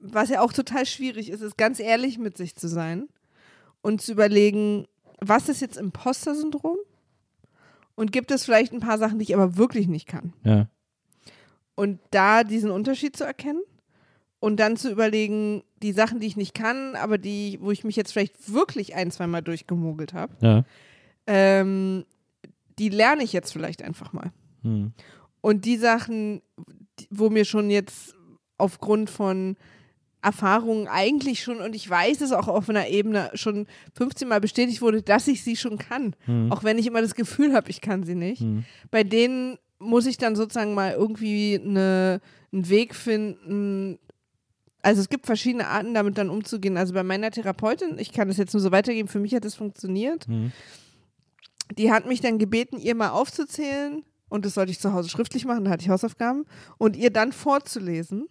Was 0.01 0.29
ja 0.29 0.43
auch 0.43 0.53
total 0.53 0.85
schwierig 0.85 1.31
ist, 1.31 1.41
ist 1.41 1.57
ganz 1.57 1.81
ehrlich 1.81 2.19
mit 2.19 2.37
sich 2.37 2.57
zu 2.57 2.69
sein 2.69 3.09
und 3.81 4.03
zu 4.03 4.13
überlegen, 4.13 4.87
was 5.19 5.49
ist 5.49 5.63
jetzt 5.63 5.79
Imposter-Syndrom? 5.79 6.77
Und 7.95 8.13
gibt 8.13 8.31
es 8.31 8.45
vielleicht 8.45 8.75
ein 8.75 8.81
paar 8.81 8.99
Sachen, 8.99 9.19
die 9.19 9.23
ich 9.23 9.35
aber 9.35 9.57
wirklich 9.57 9.89
nicht 9.89 10.07
kann? 10.07 10.35
Ja. 10.45 10.69
Und 11.75 12.01
da 12.11 12.45
diesen 12.45 12.71
Unterschied 12.71 13.17
zu 13.17 13.25
erkennen 13.25 13.63
und 14.41 14.61
dann 14.61 14.77
zu 14.77 14.91
überlegen, 14.91 15.65
die 15.83 15.93
Sachen, 15.93 16.21
die 16.21 16.27
ich 16.27 16.37
nicht 16.37 16.55
kann, 16.55 16.97
aber 16.97 17.17
die, 17.17 17.59
wo 17.63 17.71
ich 17.71 17.83
mich 17.83 17.97
jetzt 17.97 18.13
vielleicht 18.13 18.53
wirklich 18.53 18.95
ein, 18.95 19.11
zweimal 19.11 19.41
durchgemogelt 19.41 20.13
habe, 20.13 20.35
Ja. 20.43 20.65
Ähm, 21.27 22.05
die 22.79 22.89
lerne 22.89 23.23
ich 23.23 23.33
jetzt 23.33 23.53
vielleicht 23.53 23.83
einfach 23.83 24.13
mal. 24.13 24.33
Hm. 24.63 24.93
Und 25.41 25.65
die 25.65 25.77
Sachen, 25.77 26.43
wo 27.11 27.31
mir 27.31 27.45
schon 27.45 27.71
jetzt 27.71 28.15
aufgrund 28.59 29.11
von 29.11 29.57
Erfahrungen 30.23 30.89
eigentlich 30.89 31.43
schon, 31.43 31.61
und 31.61 31.75
ich 31.75 31.89
weiß 31.89 32.23
es 32.23 32.33
auch 32.33 32.49
auf 32.49 32.69
einer 32.69 32.89
Ebene 32.89 33.31
schon 33.35 33.67
15 33.95 34.27
Mal 34.27 34.41
bestätigt 34.41 34.81
wurde, 34.81 35.03
dass 35.03 35.29
ich 35.29 35.45
sie 35.45 35.57
schon 35.57 35.79
kann. 35.79 36.17
Hm. 36.25 36.51
Auch 36.51 36.65
wenn 36.65 36.79
ich 36.79 36.87
immer 36.87 37.03
das 37.03 37.15
Gefühl 37.15 37.53
habe, 37.53 37.71
ich 37.71 37.81
kann 37.81 38.05
sie 38.05 38.15
nicht. 38.15 38.41
Hm. 38.41 38.65
Bei 38.91 39.05
denen 39.05 39.59
muss 39.79 40.07
ich 40.07 40.17
dann 40.17 40.35
sozusagen 40.35 40.75
mal 40.75 40.93
irgendwie 40.93 41.61
eine, 41.63 42.21
einen 42.53 42.69
Weg 42.69 42.95
finden. 42.95 43.99
Also 44.81 45.03
es 45.03 45.11
gibt 45.11 45.27
verschiedene 45.27 45.67
Arten, 45.67 45.95
damit 45.95 46.17
dann 46.17 46.31
umzugehen. 46.31 46.79
Also 46.79 46.95
bei 46.95 47.03
meiner 47.03 47.31
Therapeutin, 47.31 47.99
ich 47.99 48.13
kann 48.13 48.29
das 48.29 48.39
jetzt 48.39 48.55
nur 48.55 48.63
so 48.63 48.73
weitergeben, 48.73 49.09
für 49.09 49.21
mich 49.21 49.35
hat 49.35 49.45
das 49.45 49.55
funktioniert. 49.55 50.27
Hm. 50.27 50.53
Die 51.77 51.91
hat 51.91 52.07
mich 52.07 52.21
dann 52.21 52.39
gebeten, 52.39 52.79
ihr 52.79 52.95
mal 52.95 53.11
aufzuzählen, 53.11 54.05
und 54.29 54.45
das 54.45 54.55
sollte 54.55 54.73
ich 54.73 54.81
zu 54.81 54.93
Hause 54.93 55.09
schriftlich 55.09 55.45
machen, 55.45 55.65
da 55.65 55.71
hatte 55.71 55.83
ich 55.83 55.91
Hausaufgaben, 55.91 56.45
und 56.79 56.97
ihr 56.97 57.11
dann 57.11 57.33
vorzulesen, 57.33 58.27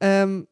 ähm, 0.00 0.46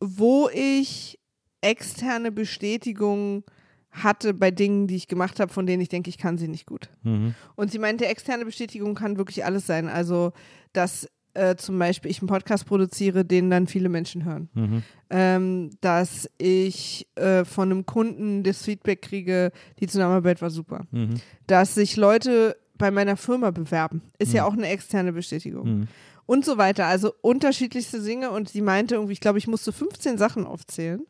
wo 0.00 0.48
ich 0.52 1.18
externe 1.60 2.32
Bestätigung 2.32 3.44
hatte 3.90 4.34
bei 4.34 4.50
Dingen, 4.50 4.86
die 4.86 4.96
ich 4.96 5.08
gemacht 5.08 5.40
habe, 5.40 5.52
von 5.52 5.66
denen 5.66 5.82
ich 5.82 5.88
denke, 5.88 6.10
ich 6.10 6.18
kann 6.18 6.38
sie 6.38 6.48
nicht 6.48 6.66
gut. 6.66 6.90
Mhm. 7.02 7.34
Und 7.56 7.72
sie 7.72 7.78
meinte, 7.78 8.06
externe 8.06 8.44
Bestätigung 8.44 8.94
kann 8.94 9.16
wirklich 9.16 9.44
alles 9.44 9.66
sein. 9.66 9.88
Also, 9.88 10.32
dass 10.72 11.08
äh, 11.34 11.56
zum 11.56 11.78
Beispiel 11.78 12.10
ich 12.10 12.20
einen 12.20 12.28
Podcast 12.28 12.66
produziere, 12.66 13.24
den 13.24 13.50
dann 13.50 13.66
viele 13.66 13.88
Menschen 13.88 14.24
hören. 14.24 14.48
Mhm. 14.54 14.82
Ähm, 15.10 15.70
dass 15.80 16.28
ich 16.38 17.06
äh, 17.16 17.44
von 17.44 17.70
einem 17.70 17.86
Kunden 17.86 18.42
das 18.42 18.62
Feedback 18.62 19.02
kriege, 19.02 19.52
die 19.78 19.86
Zusammenarbeit 19.86 20.42
war 20.42 20.50
super. 20.50 20.86
Mhm. 20.90 21.14
Dass 21.46 21.74
sich 21.74 21.96
Leute 21.96 22.56
bei 22.78 22.90
meiner 22.90 23.16
Firma 23.16 23.50
bewerben, 23.50 24.02
ist 24.18 24.32
ja 24.32 24.44
auch 24.44 24.54
eine 24.54 24.68
externe 24.68 25.12
Bestätigung. 25.12 25.80
Mhm. 25.80 25.88
Und 26.26 26.44
so 26.44 26.58
weiter. 26.58 26.86
Also 26.86 27.12
unterschiedlichste 27.22 28.02
Dinge. 28.02 28.30
Und 28.30 28.48
sie 28.48 28.62
meinte 28.62 28.94
irgendwie, 28.94 29.12
ich 29.12 29.20
glaube, 29.20 29.38
ich 29.38 29.48
musste 29.48 29.72
15 29.72 30.16
Sachen 30.16 30.46
aufzählen. 30.46 31.04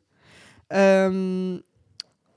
Ähm, 0.71 1.62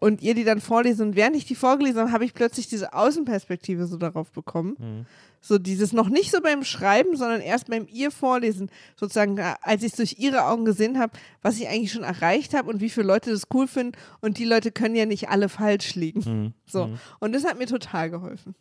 und 0.03 0.21
ihr 0.21 0.35
die 0.35 0.43
dann 0.43 0.59
vorlesen. 0.59 1.07
Und 1.07 1.15
während 1.15 1.37
ich 1.37 1.45
die 1.45 1.55
vorgelesen 1.55 2.01
habe, 2.01 2.11
habe 2.11 2.25
ich 2.25 2.33
plötzlich 2.33 2.67
diese 2.67 2.93
Außenperspektive 2.93 3.87
so 3.87 3.95
darauf 3.95 4.31
bekommen. 4.31 4.75
Mhm. 4.77 5.05
So 5.39 5.57
dieses 5.57 5.93
noch 5.93 6.09
nicht 6.09 6.29
so 6.29 6.41
beim 6.41 6.65
Schreiben, 6.65 7.15
sondern 7.15 7.39
erst 7.39 7.69
beim 7.69 7.87
ihr 7.89 8.11
Vorlesen, 8.11 8.69
sozusagen, 8.97 9.37
äh, 9.37 9.53
als 9.61 9.81
ich 9.81 9.91
es 9.91 9.97
durch 9.97 10.19
ihre 10.19 10.43
Augen 10.43 10.65
gesehen 10.65 10.99
habe, 10.99 11.13
was 11.41 11.57
ich 11.57 11.69
eigentlich 11.69 11.93
schon 11.93 12.03
erreicht 12.03 12.53
habe 12.53 12.69
und 12.69 12.81
wie 12.81 12.89
viele 12.89 13.07
Leute 13.07 13.29
das 13.29 13.43
cool 13.53 13.65
finden. 13.65 13.97
Und 14.19 14.39
die 14.39 14.45
Leute 14.45 14.73
können 14.73 14.95
ja 14.95 15.05
nicht 15.05 15.29
alle 15.29 15.47
falsch 15.47 15.95
liegen. 15.95 16.19
Mhm. 16.19 16.53
So. 16.65 16.89
Und 17.19 17.33
das 17.33 17.45
hat 17.45 17.57
mir 17.57 17.67
total 17.67 18.09
geholfen. 18.09 18.55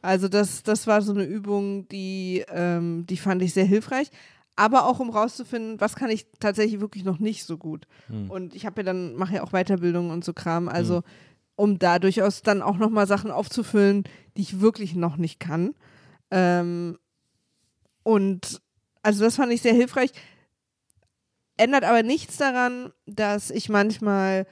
Also 0.00 0.28
das, 0.28 0.62
das 0.62 0.86
war 0.86 1.02
so 1.02 1.12
eine 1.12 1.24
Übung, 1.24 1.88
die, 1.88 2.44
ähm, 2.52 3.04
die 3.08 3.16
fand 3.16 3.42
ich 3.42 3.52
sehr 3.52 3.64
hilfreich. 3.64 4.12
Aber 4.58 4.86
auch 4.86 4.98
um 4.98 5.10
rauszufinden, 5.10 5.80
was 5.80 5.94
kann 5.94 6.10
ich 6.10 6.26
tatsächlich 6.40 6.80
wirklich 6.80 7.04
noch 7.04 7.20
nicht 7.20 7.44
so 7.44 7.56
gut. 7.56 7.86
Mhm. 8.08 8.28
Und 8.28 8.56
ich 8.56 8.66
habe 8.66 8.80
ja 8.80 8.86
dann, 8.86 9.14
mache 9.14 9.36
ja 9.36 9.44
auch 9.44 9.52
Weiterbildung 9.52 10.10
und 10.10 10.24
so 10.24 10.32
Kram. 10.32 10.68
Also 10.68 11.04
um 11.54 11.78
da 11.78 12.00
durchaus 12.00 12.42
dann 12.42 12.60
auch 12.60 12.76
nochmal 12.76 13.06
Sachen 13.06 13.30
aufzufüllen, 13.30 14.02
die 14.36 14.42
ich 14.42 14.60
wirklich 14.60 14.96
noch 14.96 15.16
nicht 15.16 15.38
kann. 15.38 15.76
Ähm, 16.32 16.98
und 18.02 18.60
also 19.00 19.22
das 19.22 19.36
fand 19.36 19.52
ich 19.52 19.62
sehr 19.62 19.74
hilfreich. 19.74 20.10
Ändert 21.56 21.84
aber 21.84 22.02
nichts 22.02 22.36
daran, 22.36 22.92
dass 23.06 23.52
ich 23.52 23.68
manchmal, 23.68 24.44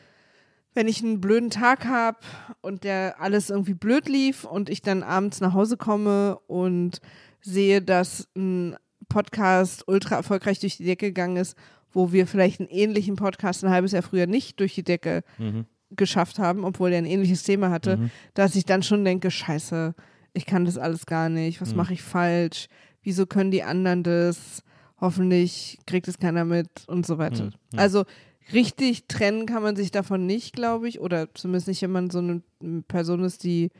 wenn 0.72 0.86
ich 0.86 1.02
einen 1.02 1.20
blöden 1.20 1.50
Tag 1.50 1.84
habe 1.84 2.18
und 2.60 2.84
der 2.84 3.20
alles 3.20 3.50
irgendwie 3.50 3.74
blöd 3.74 4.08
lief 4.08 4.44
und 4.44 4.70
ich 4.70 4.82
dann 4.82 5.02
abends 5.02 5.40
nach 5.40 5.52
Hause 5.52 5.76
komme 5.76 6.38
und 6.46 7.00
sehe, 7.40 7.82
dass 7.82 8.28
ein 8.36 8.76
Podcast 9.08 9.86
ultra 9.88 10.16
erfolgreich 10.16 10.58
durch 10.60 10.76
die 10.76 10.84
Decke 10.84 11.06
gegangen 11.06 11.36
ist, 11.36 11.56
wo 11.92 12.12
wir 12.12 12.26
vielleicht 12.26 12.60
einen 12.60 12.68
ähnlichen 12.68 13.16
Podcast 13.16 13.64
ein 13.64 13.70
halbes 13.70 13.92
Jahr 13.92 14.02
früher 14.02 14.26
nicht 14.26 14.60
durch 14.60 14.74
die 14.74 14.82
Decke 14.84 15.22
Mhm. 15.38 15.64
geschafft 15.90 16.38
haben, 16.38 16.64
obwohl 16.64 16.90
der 16.90 16.98
ein 16.98 17.06
ähnliches 17.06 17.42
Thema 17.44 17.70
hatte, 17.70 17.96
Mhm. 17.96 18.10
dass 18.34 18.54
ich 18.56 18.64
dann 18.64 18.82
schon 18.82 19.04
denke, 19.04 19.30
scheiße, 19.30 19.94
ich 20.34 20.44
kann 20.46 20.64
das 20.64 20.76
alles 20.78 21.06
gar 21.06 21.28
nicht, 21.28 21.60
was 21.60 21.70
Mhm. 21.70 21.76
mache 21.76 21.94
ich 21.94 22.02
falsch, 22.02 22.66
wieso 23.02 23.24
können 23.26 23.50
die 23.50 23.62
anderen 23.62 24.02
das, 24.02 24.62
hoffentlich 25.00 25.78
kriegt 25.86 26.08
es 26.08 26.18
keiner 26.18 26.44
mit 26.44 26.68
und 26.88 27.06
so 27.06 27.18
weiter. 27.18 27.44
Mhm. 27.44 27.52
Ja. 27.74 27.78
Also 27.78 28.04
richtig 28.52 29.06
trennen 29.06 29.46
kann 29.46 29.62
man 29.62 29.76
sich 29.76 29.90
davon 29.90 30.26
nicht, 30.26 30.54
glaube 30.54 30.88
ich, 30.88 31.00
oder 31.00 31.32
zumindest 31.34 31.68
nicht, 31.68 31.82
wenn 31.82 31.90
man 31.92 32.10
so 32.10 32.18
eine 32.18 32.42
Person 32.88 33.24
ist, 33.24 33.44
die, 33.44 33.70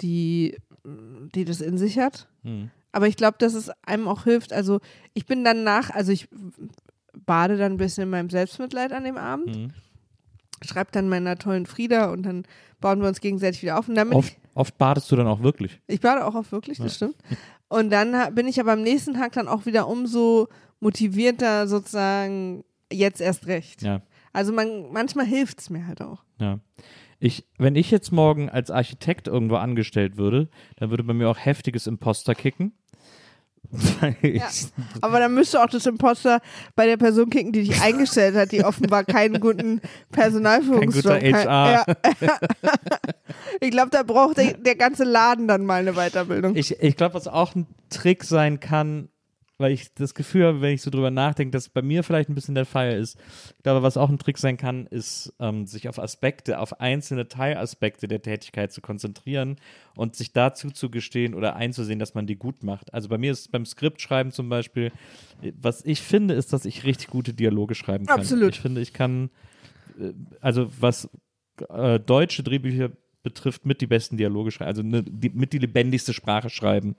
die, 0.00 0.56
die 1.34 1.44
das 1.44 1.60
in 1.60 1.78
sich 1.78 1.98
hat. 1.98 2.28
Mhm. 2.42 2.70
Aber 2.92 3.08
ich 3.08 3.16
glaube, 3.16 3.36
dass 3.38 3.54
es 3.54 3.70
einem 3.86 4.06
auch 4.06 4.24
hilft. 4.24 4.52
Also 4.52 4.80
ich 5.14 5.26
bin 5.26 5.44
dann 5.44 5.64
nach, 5.64 5.90
also 5.90 6.12
ich 6.12 6.28
bade 7.26 7.56
dann 7.56 7.72
ein 7.72 7.78
bisschen 7.78 8.04
in 8.04 8.10
meinem 8.10 8.30
Selbstmitleid 8.30 8.92
an 8.92 9.04
dem 9.04 9.16
Abend, 9.16 9.56
Mhm. 9.56 9.72
schreibe 10.62 10.90
dann 10.92 11.08
meiner 11.08 11.36
tollen 11.38 11.66
Frieda 11.66 12.10
und 12.12 12.22
dann 12.24 12.44
bauen 12.80 13.00
wir 13.00 13.08
uns 13.08 13.20
gegenseitig 13.20 13.62
wieder 13.62 13.78
auf. 13.78 13.88
Und 13.88 13.94
dann 13.94 14.08
bin 14.10 14.18
Oft, 14.18 14.36
oft 14.54 14.78
badest 14.78 15.10
du 15.10 15.16
dann 15.16 15.26
auch 15.26 15.42
wirklich. 15.42 15.80
ich, 15.86 16.00
bade 16.00 16.24
auch 16.24 16.34
auf 16.34 16.52
wirklich, 16.52 16.78
das 16.78 16.96
stimmt. 16.96 17.16
Und 17.68 17.90
dann 17.90 18.34
bin 18.34 18.46
ich 18.46 18.60
aber 18.60 18.72
am 18.72 18.82
nächsten 18.82 19.14
Tag 19.14 19.32
dann 19.32 19.48
auch 19.48 19.64
wieder 19.66 19.88
umso 19.88 20.48
motivierter 20.80 21.66
sozusagen 21.68 22.64
jetzt 22.92 23.20
erst 23.20 23.46
recht. 23.46 23.82
Ja. 23.82 24.02
Also 24.34 24.52
man, 24.52 24.90
manchmal 24.92 25.26
hilft 25.26 25.60
es 25.60 25.70
mir 25.70 25.86
halt 25.86 26.02
auch. 26.02 26.22
Ja. 26.38 26.58
Ich, 27.18 27.46
wenn 27.56 27.76
ich 27.76 27.90
jetzt 27.90 28.10
morgen 28.10 28.50
als 28.50 28.70
Architekt 28.70 29.28
irgendwo 29.28 29.54
angestellt 29.56 30.16
würde, 30.16 30.48
dann 30.76 30.90
würde 30.90 31.04
bei 31.04 31.14
mir 31.14 31.30
auch 31.30 31.38
heftiges 31.38 31.86
Imposter 31.86 32.34
kicken, 32.34 32.72
Ja. 34.22 34.48
Aber 35.00 35.18
dann 35.18 35.34
müsste 35.34 35.62
auch 35.62 35.68
das 35.68 35.86
Imposter 35.86 36.40
bei 36.74 36.86
der 36.86 36.96
Person 36.96 37.30
kicken, 37.30 37.52
die 37.52 37.64
dich 37.64 37.80
eingestellt 37.80 38.34
hat, 38.34 38.52
die 38.52 38.64
offenbar 38.64 39.04
keinen 39.04 39.40
guten 39.40 39.80
Personalführungsjob 40.10 41.20
Kein 41.20 41.32
guter 41.32 41.44
HR. 41.44 41.84
Ja. 41.86 41.86
ich 43.60 43.70
glaube, 43.70 43.90
da 43.90 44.02
braucht 44.02 44.36
der, 44.38 44.54
der 44.54 44.76
ganze 44.76 45.04
Laden 45.04 45.48
dann 45.48 45.64
mal 45.64 45.80
eine 45.80 45.94
Weiterbildung. 45.94 46.54
Ich, 46.56 46.80
ich 46.80 46.96
glaube, 46.96 47.14
was 47.14 47.28
auch 47.28 47.54
ein 47.54 47.66
Trick 47.88 48.24
sein 48.24 48.60
kann, 48.60 49.08
weil 49.62 49.72
ich 49.72 49.94
das 49.94 50.14
Gefühl 50.14 50.44
habe, 50.44 50.60
wenn 50.60 50.74
ich 50.74 50.82
so 50.82 50.90
drüber 50.90 51.10
nachdenke, 51.10 51.52
dass 51.52 51.70
bei 51.70 51.80
mir 51.80 52.02
vielleicht 52.02 52.28
ein 52.28 52.34
bisschen 52.34 52.54
der 52.54 52.66
Fall 52.66 52.92
ist. 52.92 53.18
Ich 53.56 53.62
glaube, 53.62 53.82
was 53.82 53.96
auch 53.96 54.10
ein 54.10 54.18
Trick 54.18 54.36
sein 54.36 54.58
kann, 54.58 54.86
ist, 54.86 55.32
ähm, 55.40 55.66
sich 55.66 55.88
auf 55.88 55.98
Aspekte, 55.98 56.58
auf 56.58 56.80
einzelne 56.80 57.28
Teilaspekte 57.28 58.08
der 58.08 58.20
Tätigkeit 58.20 58.72
zu 58.72 58.82
konzentrieren 58.82 59.56
und 59.96 60.16
sich 60.16 60.32
dazu 60.32 60.70
zu 60.70 60.90
gestehen 60.90 61.34
oder 61.34 61.56
einzusehen, 61.56 61.98
dass 61.98 62.14
man 62.14 62.26
die 62.26 62.36
gut 62.36 62.62
macht. 62.62 62.92
Also 62.92 63.08
bei 63.08 63.16
mir 63.16 63.32
ist 63.32 63.50
beim 63.50 63.64
Skriptschreiben 63.64 64.32
zum 64.32 64.48
Beispiel, 64.50 64.92
was 65.60 65.84
ich 65.84 66.02
finde, 66.02 66.34
ist, 66.34 66.52
dass 66.52 66.64
ich 66.64 66.84
richtig 66.84 67.08
gute 67.08 67.32
Dialoge 67.32 67.74
schreiben 67.74 68.06
kann. 68.06 68.20
Absolut. 68.20 68.54
Ich 68.54 68.60
finde, 68.60 68.80
ich 68.80 68.92
kann, 68.92 69.30
äh, 69.98 70.12
also 70.40 70.70
was 70.78 71.08
äh, 71.68 72.00
deutsche 72.00 72.42
Drehbücher 72.42 72.90
betrifft, 73.22 73.66
mit 73.66 73.80
die 73.80 73.86
besten 73.86 74.16
Dialoge 74.16 74.50
schreiben, 74.50 74.68
also 74.68 74.82
ne, 74.82 75.02
die, 75.02 75.30
mit 75.30 75.52
die 75.52 75.58
lebendigste 75.58 76.12
Sprache 76.12 76.50
schreiben, 76.50 76.96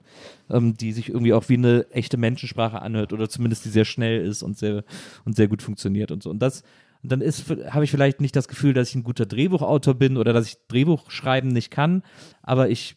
ähm, 0.50 0.76
die 0.76 0.92
sich 0.92 1.08
irgendwie 1.08 1.32
auch 1.32 1.48
wie 1.48 1.54
eine 1.54 1.86
echte 1.90 2.16
Menschensprache 2.16 2.80
anhört 2.80 3.12
oder 3.12 3.28
zumindest 3.28 3.64
die 3.64 3.70
sehr 3.70 3.84
schnell 3.84 4.24
ist 4.24 4.42
und 4.42 4.56
sehr 4.56 4.84
und 5.24 5.36
sehr 5.36 5.48
gut 5.48 5.62
funktioniert 5.62 6.10
und 6.10 6.22
so. 6.22 6.30
Und 6.30 6.40
das 6.40 6.62
dann 7.06 7.20
ist 7.20 7.50
habe 7.50 7.84
ich 7.84 7.90
vielleicht 7.90 8.20
nicht 8.20 8.34
das 8.34 8.48
Gefühl, 8.48 8.72
dass 8.72 8.88
ich 8.88 8.94
ein 8.94 9.04
guter 9.04 9.26
Drehbuchautor 9.26 9.94
bin 9.94 10.16
oder 10.16 10.32
dass 10.32 10.46
ich 10.46 10.56
Drehbuch 10.68 11.10
schreiben 11.10 11.48
nicht 11.48 11.70
kann, 11.70 12.02
aber 12.42 12.70
ich 12.70 12.96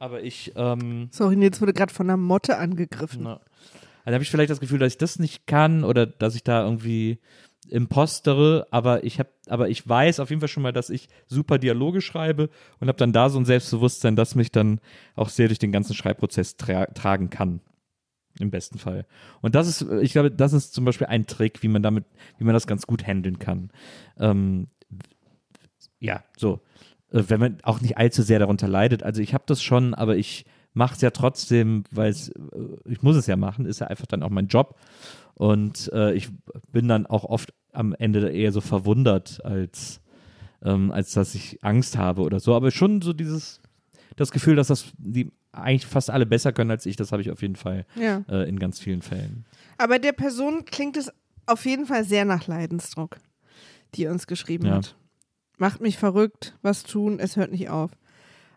aber 0.00 0.22
ich 0.22 0.52
ähm, 0.56 1.08
Sorry, 1.12 1.36
Nils 1.36 1.60
wurde 1.60 1.72
gerade 1.72 1.92
von 1.92 2.08
einer 2.08 2.16
Motte 2.16 2.58
angegriffen. 2.58 3.22
na, 3.22 3.40
also 4.04 4.14
habe 4.14 4.22
ich 4.22 4.30
vielleicht 4.30 4.50
das 4.50 4.60
Gefühl, 4.60 4.78
dass 4.78 4.92
ich 4.92 4.98
das 4.98 5.18
nicht 5.18 5.46
kann 5.46 5.84
oder 5.84 6.06
dass 6.06 6.34
ich 6.34 6.42
da 6.42 6.64
irgendwie 6.64 7.18
impostere, 7.70 8.66
aber 8.70 9.04
ich 9.04 9.18
habe, 9.18 9.30
aber 9.48 9.68
ich 9.68 9.86
weiß 9.88 10.20
auf 10.20 10.30
jeden 10.30 10.40
Fall 10.40 10.48
schon 10.48 10.62
mal, 10.62 10.72
dass 10.72 10.90
ich 10.90 11.08
super 11.26 11.58
Dialoge 11.58 12.00
schreibe 12.00 12.50
und 12.80 12.88
habe 12.88 12.98
dann 12.98 13.12
da 13.12 13.30
so 13.30 13.38
ein 13.38 13.44
Selbstbewusstsein, 13.44 14.16
das 14.16 14.34
mich 14.34 14.52
dann 14.52 14.80
auch 15.14 15.28
sehr 15.28 15.48
durch 15.48 15.58
den 15.58 15.72
ganzen 15.72 15.94
Schreibprozess 15.94 16.56
tra 16.56 16.86
tragen 16.86 17.30
kann. 17.30 17.60
Im 18.40 18.50
besten 18.50 18.78
Fall. 18.78 19.04
Und 19.40 19.54
das 19.56 19.66
ist, 19.66 19.82
ich 20.00 20.12
glaube, 20.12 20.30
das 20.30 20.52
ist 20.52 20.72
zum 20.72 20.84
Beispiel 20.84 21.08
ein 21.08 21.26
Trick, 21.26 21.62
wie 21.62 21.68
man 21.68 21.82
damit, 21.82 22.04
wie 22.38 22.44
man 22.44 22.54
das 22.54 22.68
ganz 22.68 22.86
gut 22.86 23.04
handeln 23.04 23.40
kann. 23.40 23.70
Ähm, 24.16 24.68
ja, 25.98 26.22
so. 26.36 26.60
Äh, 27.10 27.24
Wenn 27.26 27.40
man 27.40 27.58
auch 27.62 27.80
nicht 27.80 27.98
allzu 27.98 28.22
sehr 28.22 28.38
darunter 28.38 28.68
leidet. 28.68 29.02
Also 29.02 29.22
ich 29.22 29.34
habe 29.34 29.44
das 29.46 29.60
schon, 29.60 29.92
aber 29.94 30.16
ich 30.16 30.44
mache 30.72 30.94
es 30.94 31.00
ja 31.00 31.10
trotzdem, 31.10 31.84
weil 31.90 32.12
äh, 32.12 32.14
ich 32.84 33.02
muss 33.02 33.16
es 33.16 33.26
ja 33.26 33.36
machen, 33.36 33.66
ist 33.66 33.80
ja 33.80 33.88
einfach 33.88 34.06
dann 34.06 34.22
auch 34.22 34.30
mein 34.30 34.46
Job. 34.46 34.78
Und 35.34 35.90
äh, 35.92 36.14
ich 36.14 36.28
bin 36.70 36.88
dann 36.88 37.06
auch 37.06 37.24
oft 37.24 37.54
am 37.72 37.94
Ende 37.94 38.30
eher 38.30 38.52
so 38.52 38.60
verwundert, 38.60 39.44
als, 39.44 40.00
ähm, 40.62 40.90
als 40.90 41.12
dass 41.12 41.34
ich 41.34 41.58
Angst 41.62 41.96
habe 41.96 42.22
oder 42.22 42.40
so. 42.40 42.54
Aber 42.54 42.70
schon 42.70 43.02
so 43.02 43.12
dieses, 43.12 43.60
das 44.16 44.30
Gefühl, 44.32 44.56
dass 44.56 44.68
das 44.68 44.92
die 44.98 45.30
eigentlich 45.52 45.86
fast 45.86 46.10
alle 46.10 46.26
besser 46.26 46.52
können 46.52 46.70
als 46.70 46.86
ich, 46.86 46.96
das 46.96 47.10
habe 47.12 47.22
ich 47.22 47.30
auf 47.30 47.42
jeden 47.42 47.56
Fall 47.56 47.86
Ja. 47.96 48.22
äh, 48.28 48.48
in 48.48 48.58
ganz 48.58 48.78
vielen 48.80 49.02
Fällen. 49.02 49.44
Aber 49.78 49.98
der 49.98 50.12
Person 50.12 50.64
klingt 50.66 50.96
es 50.96 51.10
auf 51.46 51.64
jeden 51.64 51.86
Fall 51.86 52.04
sehr 52.04 52.24
nach 52.24 52.46
Leidensdruck, 52.46 53.16
die 53.94 54.06
uns 54.06 54.26
geschrieben 54.26 54.66
Ja. 54.66 54.76
hat. 54.76 54.96
Macht 55.56 55.80
mich 55.80 55.96
verrückt, 55.98 56.56
was 56.62 56.82
tun, 56.84 57.18
es 57.18 57.36
hört 57.36 57.50
nicht 57.50 57.68
auf. 57.70 57.90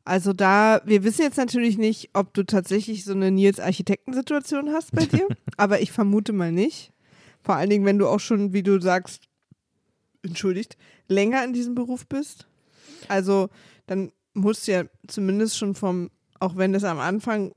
Also 0.03 0.34
da, 0.34 0.82
wir 0.86 1.03
wissen 1.03 1.22
jetzt 1.22 1.38
natürlich 1.38 1.78
nicht, 1.78 2.09
ob 2.14 2.34
du 2.34 2.43
tatsächlich 2.43 3.03
so 3.05 3.14
eine 3.14 3.32
Nils-Architekten-Situation 3.32 4.70
hast 4.72 4.91
bei 4.93 5.05
dir, 5.05 5.28
aber 5.57 5.82
ich 5.82 5.91
vermute 5.91 6.34
mal 6.34 6.51
nicht. 6.51 6.90
Vor 7.43 7.55
allen 7.55 7.69
Dingen, 7.69 7.85
wenn 7.85 7.97
du 7.99 8.07
auch 8.07 8.19
schon, 8.19 8.53
wie 8.53 8.63
du 8.63 8.79
sagst, 8.79 9.23
entschuldigt, 10.23 10.77
länger 11.07 11.43
in 11.43 11.53
diesem 11.53 11.75
Beruf 11.75 12.07
bist. 12.07 12.47
Also 13.07 13.49
dann 13.87 14.11
musst 14.33 14.67
du 14.67 14.71
ja 14.73 14.83
zumindest 15.07 15.57
schon 15.57 15.75
vom, 15.75 16.11
auch 16.39 16.55
wenn 16.55 16.73
es 16.73 16.83
am 16.83 16.99
Anfang 16.99 17.53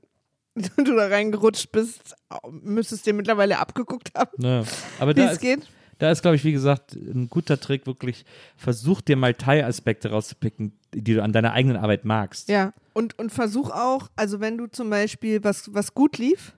du 0.77 0.95
da 0.95 1.07
reingerutscht 1.07 1.71
bist, 1.71 2.15
müsstest 2.49 3.05
du 3.05 3.11
dir 3.11 3.15
mittlerweile 3.15 3.59
abgeguckt 3.59 4.11
haben, 4.17 4.31
Ja. 4.41 4.63
Aber 4.99 5.11
wie 5.11 5.19
da 5.19 5.25
es 5.27 5.33
ist, 5.33 5.41
geht. 5.41 5.69
da 5.99 6.11
ist, 6.11 6.21
glaube 6.21 6.37
ich, 6.37 6.45
wie 6.45 6.53
gesagt, 6.53 6.93
ein 6.95 7.29
guter 7.29 7.59
Trick, 7.59 7.85
wirklich, 7.85 8.25
versuch 8.55 9.01
dir 9.01 9.17
mal 9.17 9.33
Teilaspekte 9.33 10.11
rauszupicken, 10.11 10.71
die 10.93 11.15
du 11.15 11.21
an 11.23 11.33
deiner 11.33 11.51
eigenen 11.51 11.75
Arbeit 11.77 12.05
magst. 12.05 12.47
Ja, 12.47 12.73
und, 12.93 13.19
und 13.19 13.31
versuch 13.31 13.69
auch, 13.69 14.09
also 14.15 14.39
wenn 14.39 14.57
du 14.57 14.67
zum 14.67 14.89
Beispiel 14.89 15.43
was, 15.43 15.73
was 15.73 15.93
gut 15.93 16.17
lief, 16.17 16.53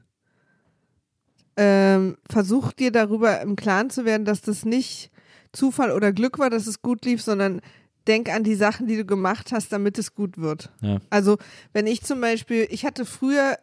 ähm, 1.57 2.17
versuch 2.29 2.71
dir 2.71 2.91
darüber 2.91 3.41
im 3.41 3.55
Klaren 3.55 3.89
zu 3.89 4.05
werden, 4.05 4.25
dass 4.25 4.41
das 4.41 4.63
nicht 4.63 5.11
Zufall 5.51 5.91
oder 5.91 6.11
Glück 6.13 6.39
war, 6.39 6.49
dass 6.49 6.67
es 6.67 6.81
gut 6.81 7.03
lief, 7.05 7.21
sondern 7.21 7.61
denk 8.07 8.29
an 8.33 8.43
die 8.43 8.55
Sachen, 8.55 8.87
die 8.87 8.95
du 8.95 9.05
gemacht 9.05 9.51
hast, 9.51 9.71
damit 9.73 9.97
es 9.97 10.13
gut 10.15 10.37
wird. 10.37 10.71
Ja. 10.81 10.99
Also 11.09 11.37
wenn 11.73 11.87
ich 11.87 12.03
zum 12.03 12.21
Beispiel, 12.21 12.67
ich 12.69 12.85
hatte 12.85 13.05
früher 13.05 13.57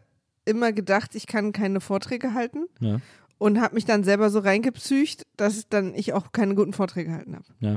immer 0.44 0.72
gedacht, 0.72 1.14
ich 1.14 1.26
kann 1.26 1.52
keine 1.52 1.80
Vorträge 1.80 2.34
halten 2.34 2.66
Ja. 2.80 3.00
und 3.38 3.60
habe 3.60 3.74
mich 3.74 3.84
dann 3.86 4.04
selber 4.04 4.28
so 4.28 4.40
reingepsycht, 4.40 5.22
dass 5.36 5.68
dann 5.68 5.94
ich 5.94 6.12
auch 6.12 6.32
keine 6.32 6.54
guten 6.54 6.72
Vorträge 6.74 7.10
gehalten 7.10 7.34
habe. 7.36 7.46
Ja. 7.60 7.76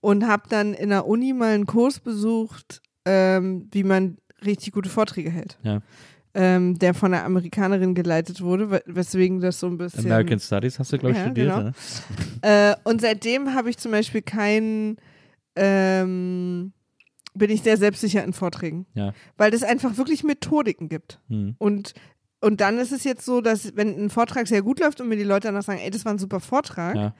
und 0.00 0.26
habe 0.28 0.44
dann 0.48 0.74
in 0.74 0.90
der 0.90 1.06
Uni 1.06 1.32
mal 1.32 1.54
einen 1.54 1.66
Kurs 1.66 1.98
besucht, 2.00 2.80
ähm, 3.04 3.68
wie 3.72 3.82
man 3.84 4.16
richtig 4.44 4.72
gute 4.72 4.88
Vorträge 4.88 5.30
hält. 5.30 5.58
Ja. 5.62 5.80
Ähm, 6.34 6.78
der 6.78 6.92
von 6.94 7.14
einer 7.14 7.24
Amerikanerin 7.24 7.94
geleitet 7.94 8.40
wurde, 8.42 8.70
we- 8.70 8.82
weswegen 8.86 9.40
das 9.40 9.58
so 9.58 9.66
ein 9.66 9.78
bisschen. 9.78 10.04
American 10.06 10.38
Studies 10.38 10.78
hast 10.78 10.92
du, 10.92 10.98
glaube 10.98 11.12
ich, 11.12 11.18
Ja, 11.18 11.24
studiert. 11.24 11.48
genau. 11.54 11.62
ne? 11.62 11.72
Äh, 12.42 12.76
und 12.84 13.00
seitdem 13.00 13.54
habe 13.54 13.70
ich 13.70 13.78
zum 13.78 13.92
Beispiel 13.92 14.22
keinen, 14.22 14.98
ähm, 15.56 16.72
bin 17.34 17.50
ich 17.50 17.62
sehr 17.62 17.76
selbstsicher 17.76 18.24
in 18.24 18.32
Vorträgen, 18.32 18.86
Ja. 18.94 19.12
weil 19.36 19.52
es 19.54 19.62
einfach 19.62 19.96
wirklich 19.96 20.24
Methodiken 20.24 20.88
gibt. 20.88 21.20
Hm. 21.28 21.54
Und 21.58 21.94
und 22.40 22.60
dann 22.60 22.78
ist 22.78 22.92
es 22.92 23.02
jetzt 23.02 23.24
so, 23.24 23.40
dass 23.40 23.74
wenn 23.74 23.98
ein 24.00 24.10
Vortrag 24.10 24.46
sehr 24.46 24.62
gut 24.62 24.78
läuft 24.78 25.00
und 25.00 25.08
mir 25.08 25.16
die 25.16 25.24
Leute 25.24 25.48
danach 25.48 25.64
sagen, 25.64 25.80
ey, 25.82 25.90
das 25.90 26.04
war 26.04 26.12
ein 26.14 26.18
super 26.20 26.38
Vortrag, 26.38 26.94
Ja. 26.94 27.14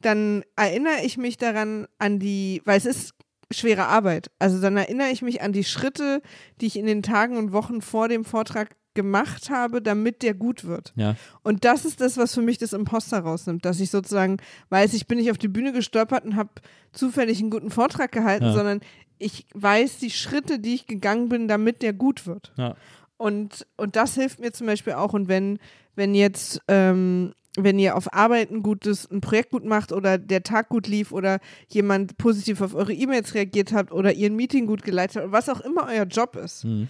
dann 0.00 0.44
erinnere 0.54 1.02
ich 1.04 1.18
mich 1.18 1.38
daran 1.38 1.88
an 1.98 2.20
die, 2.20 2.62
weil 2.64 2.78
es 2.78 2.86
ist 2.86 3.14
schwere 3.52 3.86
Arbeit. 3.86 4.30
Also 4.38 4.60
dann 4.60 4.76
erinnere 4.76 5.08
ich 5.10 5.22
mich 5.22 5.42
an 5.42 5.52
die 5.52 5.64
Schritte, 5.64 6.22
die 6.60 6.66
ich 6.66 6.76
in 6.76 6.86
den 6.86 7.02
Tagen 7.02 7.36
und 7.36 7.52
Wochen 7.52 7.80
vor 7.82 8.08
dem 8.08 8.24
Vortrag 8.24 8.76
gemacht 8.94 9.50
habe, 9.50 9.80
damit 9.80 10.22
der 10.22 10.34
gut 10.34 10.64
wird. 10.64 10.92
Ja. 10.96 11.14
Und 11.42 11.64
das 11.64 11.84
ist 11.84 12.00
das, 12.00 12.16
was 12.16 12.34
für 12.34 12.42
mich 12.42 12.58
das 12.58 12.72
Imposter 12.72 13.20
rausnimmt, 13.20 13.64
dass 13.64 13.78
ich 13.80 13.90
sozusagen 13.90 14.38
weiß, 14.68 14.94
ich 14.94 15.06
bin 15.06 15.18
nicht 15.18 15.30
auf 15.30 15.38
die 15.38 15.48
Bühne 15.48 15.72
gestolpert 15.72 16.24
und 16.24 16.34
habe 16.36 16.50
zufällig 16.92 17.40
einen 17.40 17.50
guten 17.50 17.70
Vortrag 17.70 18.10
gehalten, 18.10 18.46
Ja. 18.46 18.52
sondern 18.52 18.80
ich 19.18 19.46
weiß 19.54 19.98
die 19.98 20.10
Schritte, 20.10 20.58
die 20.58 20.74
ich 20.74 20.86
gegangen 20.86 21.28
bin, 21.28 21.46
damit 21.46 21.82
der 21.82 21.92
gut 21.92 22.26
wird. 22.26 22.52
Ja. 22.56 22.74
Und, 23.16 23.66
und 23.76 23.96
das 23.96 24.14
hilft 24.14 24.40
mir 24.40 24.52
zum 24.52 24.66
Beispiel 24.66 24.94
auch. 24.94 25.12
Und 25.12 25.28
wenn, 25.28 25.58
wenn 25.94 26.14
jetzt, 26.14 26.60
ähm, 26.68 27.32
wenn 27.56 27.78
ihr 27.78 27.96
auf 27.96 28.12
Arbeit 28.14 28.50
ein 28.50 28.62
gutes, 28.62 29.10
ein 29.10 29.20
Projekt 29.20 29.50
gut 29.50 29.64
macht 29.64 29.92
oder 29.92 30.18
der 30.18 30.42
Tag 30.44 30.68
gut 30.68 30.86
lief 30.86 31.10
oder 31.12 31.40
jemand 31.68 32.16
positiv 32.16 32.60
auf 32.60 32.74
eure 32.74 32.92
E-Mails 32.92 33.34
reagiert 33.34 33.72
habt 33.72 33.90
oder 33.92 34.12
ihr 34.12 34.30
ein 34.30 34.36
Meeting 34.36 34.66
gut 34.66 34.82
geleitet 34.84 35.22
habt, 35.22 35.32
was 35.32 35.48
auch 35.48 35.60
immer 35.60 35.86
euer 35.88 36.04
Job 36.04 36.36
ist, 36.36 36.62
Hm. 36.62 36.88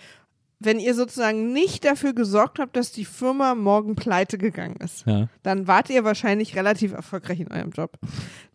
wenn 0.58 0.78
ihr 0.78 0.94
sozusagen 0.94 1.54
nicht 1.54 1.86
dafür 1.86 2.12
gesorgt 2.12 2.58
habt, 2.58 2.76
dass 2.76 2.92
die 2.92 3.06
Firma 3.06 3.54
morgen 3.54 3.96
pleite 3.96 4.36
gegangen 4.36 4.76
ist, 4.84 5.06
Ja. 5.06 5.28
dann 5.42 5.66
wart 5.66 5.88
ihr 5.88 6.04
wahrscheinlich 6.04 6.54
relativ 6.54 6.92
erfolgreich 6.92 7.40
in 7.40 7.50
eurem 7.50 7.70
Job. 7.70 7.98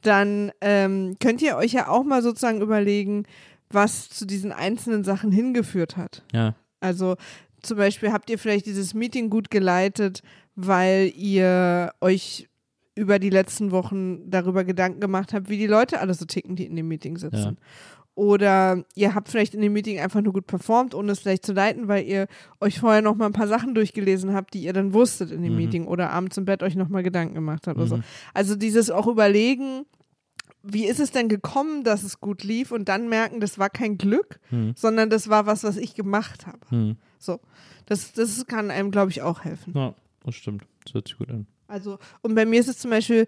Dann 0.02 0.52
ähm, 0.62 1.16
könnt 1.20 1.42
ihr 1.42 1.58
euch 1.58 1.74
ja 1.74 1.88
auch 1.88 2.04
mal 2.04 2.22
sozusagen 2.22 2.62
überlegen, 2.62 3.24
was 3.72 4.10
zu 4.10 4.26
diesen 4.28 4.52
einzelnen 4.52 5.04
Sachen 5.04 5.32
hingeführt 5.32 5.98
hat. 5.98 6.24
Ja. 6.32 6.54
Also 6.80 7.16
zum 7.64 7.78
Beispiel 7.78 8.12
habt 8.12 8.30
ihr 8.30 8.38
vielleicht 8.38 8.68
dieses 8.68 8.94
Meeting 8.94 9.32
gut 9.32 9.50
geleitet, 9.50 10.22
weil 10.56 11.12
ihr 11.16 11.94
euch 12.02 12.48
über 12.96 13.20
die 13.20 13.30
letzten 13.30 13.72
Wochen 13.72 14.30
darüber 14.30 14.64
Gedanken 14.64 15.02
gemacht 15.02 15.34
habt, 15.34 15.50
wie 15.50 15.58
die 15.58 15.68
Leute 15.68 16.00
alle 16.00 16.14
so 16.14 16.26
ticken, 16.26 16.56
die 16.56 16.66
in 16.66 16.76
dem 16.76 16.88
Meeting 16.88 17.18
sitzen. 17.18 17.58
Oder 18.18 18.86
ihr 18.96 19.14
habt 19.14 19.28
vielleicht 19.28 19.54
in 19.54 19.60
dem 19.62 19.74
Meeting 19.74 20.00
einfach 20.00 20.22
nur 20.22 20.32
gut 20.32 20.48
performt, 20.48 20.96
ohne 20.96 21.12
es 21.12 21.20
vielleicht 21.20 21.46
zu 21.46 21.52
leiten, 21.52 21.90
weil 21.90 22.06
ihr 22.06 22.28
euch 22.62 22.80
vorher 22.80 23.02
noch 23.02 23.16
mal 23.16 23.26
ein 23.26 23.34
paar 23.34 23.50
Sachen 23.50 23.76
durchgelesen 23.76 24.34
habt, 24.34 24.54
die 24.54 24.62
ihr 24.64 24.72
dann 24.72 24.94
wusstet 24.94 25.32
in 25.32 25.42
dem 25.44 25.52
Mhm. 25.52 25.58
Meeting 25.58 25.86
oder 25.88 26.12
abends 26.12 26.38
im 26.38 26.46
Bett 26.46 26.64
euch 26.64 26.78
noch 26.78 26.88
mal 26.88 27.04
Gedanken 27.04 27.34
gemacht 27.36 27.68
habt 27.68 27.78
oder 27.78 27.88
so. 27.88 27.98
Mhm. 27.98 28.04
Also 28.34 28.56
dieses 28.56 28.90
auch 28.90 29.08
überlegen, 29.08 29.86
wie 30.64 30.86
ist 30.86 31.02
es 31.02 31.12
denn 31.12 31.28
gekommen, 31.28 31.84
dass 31.84 32.04
es 32.04 32.22
gut 32.22 32.44
lief 32.46 32.72
und 32.72 32.88
dann 32.88 33.10
merken, 33.10 33.42
das 33.42 33.60
war 33.60 33.70
kein 33.70 33.98
Glück, 33.98 34.40
Hm. 34.50 34.72
sondern 34.78 35.10
das 35.10 35.28
war 35.30 35.46
was, 35.46 35.66
was 35.66 35.76
ich 35.76 35.94
gemacht 35.94 36.48
habe. 36.48 36.60
Hm. 36.70 36.96
So, 37.20 37.42
das, 37.86 38.14
das 38.14 38.48
kann 38.48 38.72
einem, 38.72 38.92
glaube 38.92 39.12
ich, 39.12 39.22
auch 39.22 39.44
helfen. 39.44 39.74
Ja, 39.76 39.94
das 40.26 40.36
stimmt. 40.36 40.64
Das 40.84 40.94
hört 40.94 41.08
sich 41.08 41.18
gut 41.18 41.30
an. 41.30 41.48
Also, 41.68 41.98
und 42.22 42.36
bei 42.36 42.46
mir 42.46 42.60
ist 42.60 42.68
es 42.68 42.78
zum 42.80 42.92
Beispiel 42.92 43.28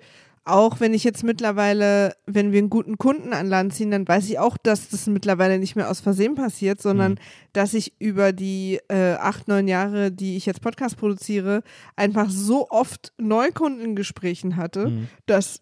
auch 0.49 0.79
wenn 0.79 0.93
ich 0.93 1.03
jetzt 1.03 1.25
mittlerweile, 1.25 2.15
wenn 2.25 2.53
wir 2.53 2.59
einen 2.59 2.69
guten 2.69 2.97
Kunden 2.97 3.33
an 3.33 3.47
Land 3.47 3.73
ziehen, 3.73 3.91
dann 3.91 4.07
weiß 4.07 4.29
ich 4.29 4.39
auch, 4.39 4.55
dass 4.55 4.87
das 4.87 5.05
mittlerweile 5.07 5.59
nicht 5.59 5.75
mehr 5.75 5.91
aus 5.91 5.99
Versehen 5.99 6.35
passiert, 6.35 6.81
sondern 6.81 7.13
Mhm. 7.13 7.17
dass 7.51 7.73
ich 7.73 7.99
über 7.99 8.31
die 8.31 8.79
äh, 8.87 9.15
acht, 9.15 9.49
neun 9.49 9.67
Jahre, 9.67 10.09
die 10.09 10.37
ich 10.37 10.45
jetzt 10.45 10.61
Podcast 10.61 10.95
produziere, 10.95 11.63
einfach 11.97 12.29
so 12.29 12.69
oft 12.69 13.11
Neukundengesprächen 13.17 14.55
hatte, 14.55 14.87
Mhm. 14.87 15.07
dass 15.25 15.61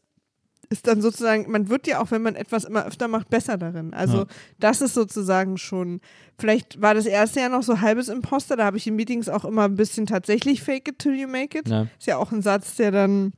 ist 0.70 0.88
dann 0.88 1.02
sozusagen, 1.02 1.52
man 1.52 1.70
wird 1.70 1.88
ja 1.88 2.02
auch, 2.02 2.12
wenn 2.12 2.22
man 2.22 2.36
etwas 2.36 2.64
immer 2.64 2.86
öfter 2.86 3.08
macht, 3.08 3.30
besser 3.30 3.58
darin. 3.58 3.94
Also 3.94 4.20
Ja. 4.20 4.26
das 4.60 4.82
ist 4.82 4.94
sozusagen 4.94 5.58
schon, 5.58 6.02
vielleicht 6.38 6.82
war 6.82 6.94
das 6.94 7.06
erste 7.06 7.40
Jahr 7.40 7.50
noch 7.50 7.64
so 7.64 7.82
halbes 7.82 8.10
Imposter, 8.10 8.56
da 8.56 8.66
habe 8.66 8.78
ich 8.78 8.88
in 8.88 8.96
Meetings 8.96 9.30
auch 9.30 9.46
immer 9.46 9.64
ein 9.66 9.76
bisschen 9.76 10.06
tatsächlich 10.06 10.62
fake 10.64 10.88
it 10.90 11.00
till 11.00 11.14
you 11.16 11.28
make 11.28 11.58
it. 11.58 11.68
Ja. 11.70 11.88
Ist 11.98 12.08
ja 12.08 12.18
auch 12.18 12.32
ein 12.32 12.42
Satz, 12.42 12.76
der 12.76 12.92
dann 12.92 13.34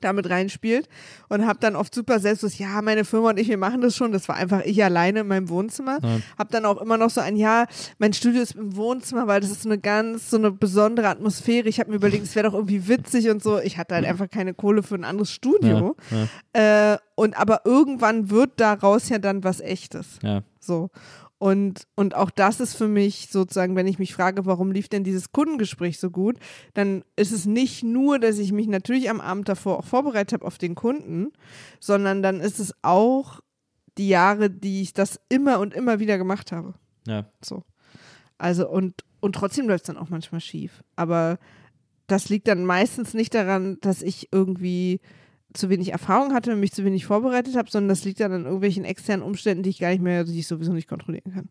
damit 0.00 0.28
reinspielt 0.30 0.88
und 1.28 1.46
habe 1.46 1.58
dann 1.60 1.76
oft 1.76 1.94
super 1.94 2.18
selbstlos, 2.20 2.58
ja, 2.58 2.80
meine 2.82 3.04
Firma 3.04 3.30
und 3.30 3.38
ich, 3.38 3.48
wir 3.48 3.58
machen 3.58 3.80
das 3.80 3.96
schon. 3.96 4.12
Das 4.12 4.28
war 4.28 4.36
einfach 4.36 4.62
ich 4.64 4.82
alleine 4.82 5.20
in 5.20 5.28
meinem 5.28 5.48
Wohnzimmer. 5.48 5.98
Ja. 6.02 6.18
Hab 6.38 6.50
dann 6.50 6.64
auch 6.64 6.80
immer 6.80 6.96
noch 6.96 7.10
so 7.10 7.20
ein, 7.20 7.36
ja, 7.36 7.66
mein 7.98 8.12
Studio 8.12 8.42
ist 8.42 8.54
im 8.56 8.76
Wohnzimmer, 8.76 9.26
weil 9.26 9.40
das 9.40 9.50
ist 9.50 9.62
so 9.62 9.68
eine 9.68 9.78
ganz, 9.78 10.30
so 10.30 10.36
eine 10.36 10.50
besondere 10.50 11.08
Atmosphäre. 11.08 11.68
Ich 11.68 11.80
habe 11.80 11.90
mir 11.90 11.96
überlegt, 11.96 12.24
es 12.24 12.34
wäre 12.34 12.48
doch 12.48 12.54
irgendwie 12.54 12.88
witzig 12.88 13.28
und 13.30 13.42
so. 13.42 13.58
Ich 13.58 13.78
hatte 13.78 13.94
halt 13.94 14.04
einfach 14.06 14.30
keine 14.30 14.54
Kohle 14.54 14.82
für 14.82 14.94
ein 14.94 15.04
anderes 15.04 15.30
Studio. 15.30 15.96
Ja, 16.52 16.92
Äh, 16.94 16.98
und 17.14 17.38
aber 17.38 17.62
irgendwann 17.64 18.30
wird 18.30 18.52
daraus 18.56 19.08
ja 19.08 19.18
dann 19.18 19.44
was 19.44 19.60
Echtes. 19.60 20.18
ja. 20.22 20.42
So. 20.60 20.90
Und, 21.38 21.86
und 21.94 22.14
auch 22.14 22.30
das 22.30 22.60
ist 22.60 22.76
für 22.76 22.88
mich 22.88 23.28
sozusagen, 23.30 23.76
wenn 23.76 23.86
ich 23.86 23.98
mich 23.98 24.14
frage, 24.14 24.46
warum 24.46 24.72
lief 24.72 24.88
denn 24.88 25.04
dieses 25.04 25.32
Kundengespräch 25.32 25.98
so 26.00 26.10
gut, 26.10 26.38
dann 26.72 27.04
ist 27.14 27.32
es 27.32 27.44
nicht 27.44 27.82
nur, 27.82 28.18
dass 28.18 28.38
ich 28.38 28.52
mich 28.52 28.68
natürlich 28.68 29.10
am 29.10 29.20
Abend 29.20 29.48
davor 29.48 29.78
auch 29.78 29.84
vorbereitet 29.84 30.32
habe 30.32 30.46
auf 30.46 30.56
den 30.56 30.74
Kunden, 30.74 31.32
sondern 31.78 32.22
dann 32.22 32.40
ist 32.40 32.58
es 32.58 32.72
auch 32.82 33.40
die 33.98 34.08
Jahre, 34.08 34.48
die 34.48 34.80
ich 34.80 34.94
das 34.94 35.20
immer 35.28 35.58
und 35.58 35.74
immer 35.74 35.98
wieder 35.98 36.16
gemacht 36.16 36.52
habe. 36.52 36.74
ja. 37.06 37.26
So. 37.44 37.64
Also 38.38 38.68
und, 38.68 39.04
und 39.20 39.34
trotzdem 39.34 39.66
läuft 39.66 39.84
es 39.84 39.86
dann 39.86 39.96
auch 39.96 40.10
manchmal 40.10 40.40
schief. 40.40 40.82
Aber 40.94 41.38
das 42.06 42.28
liegt 42.28 42.48
dann 42.48 42.64
meistens 42.64 43.14
nicht 43.14 43.34
daran, 43.34 43.78
dass 43.80 44.02
ich 44.02 44.28
irgendwie 44.32 45.00
zu 45.54 45.68
wenig 45.70 45.92
Erfahrung 45.92 46.34
hatte 46.34 46.52
und 46.52 46.60
mich 46.60 46.72
zu 46.72 46.84
wenig 46.84 47.06
vorbereitet 47.06 47.56
habe, 47.56 47.70
sondern 47.70 47.88
das 47.88 48.04
liegt 48.04 48.20
dann 48.20 48.32
an 48.32 48.44
irgendwelchen 48.44 48.84
externen 48.84 49.24
Umständen, 49.24 49.62
die 49.62 49.70
ich 49.70 49.78
gar 49.78 49.90
nicht 49.90 50.02
mehr, 50.02 50.24
die 50.24 50.38
ich 50.38 50.46
sowieso 50.46 50.72
nicht 50.72 50.88
kontrollieren 50.88 51.32
kann. 51.32 51.48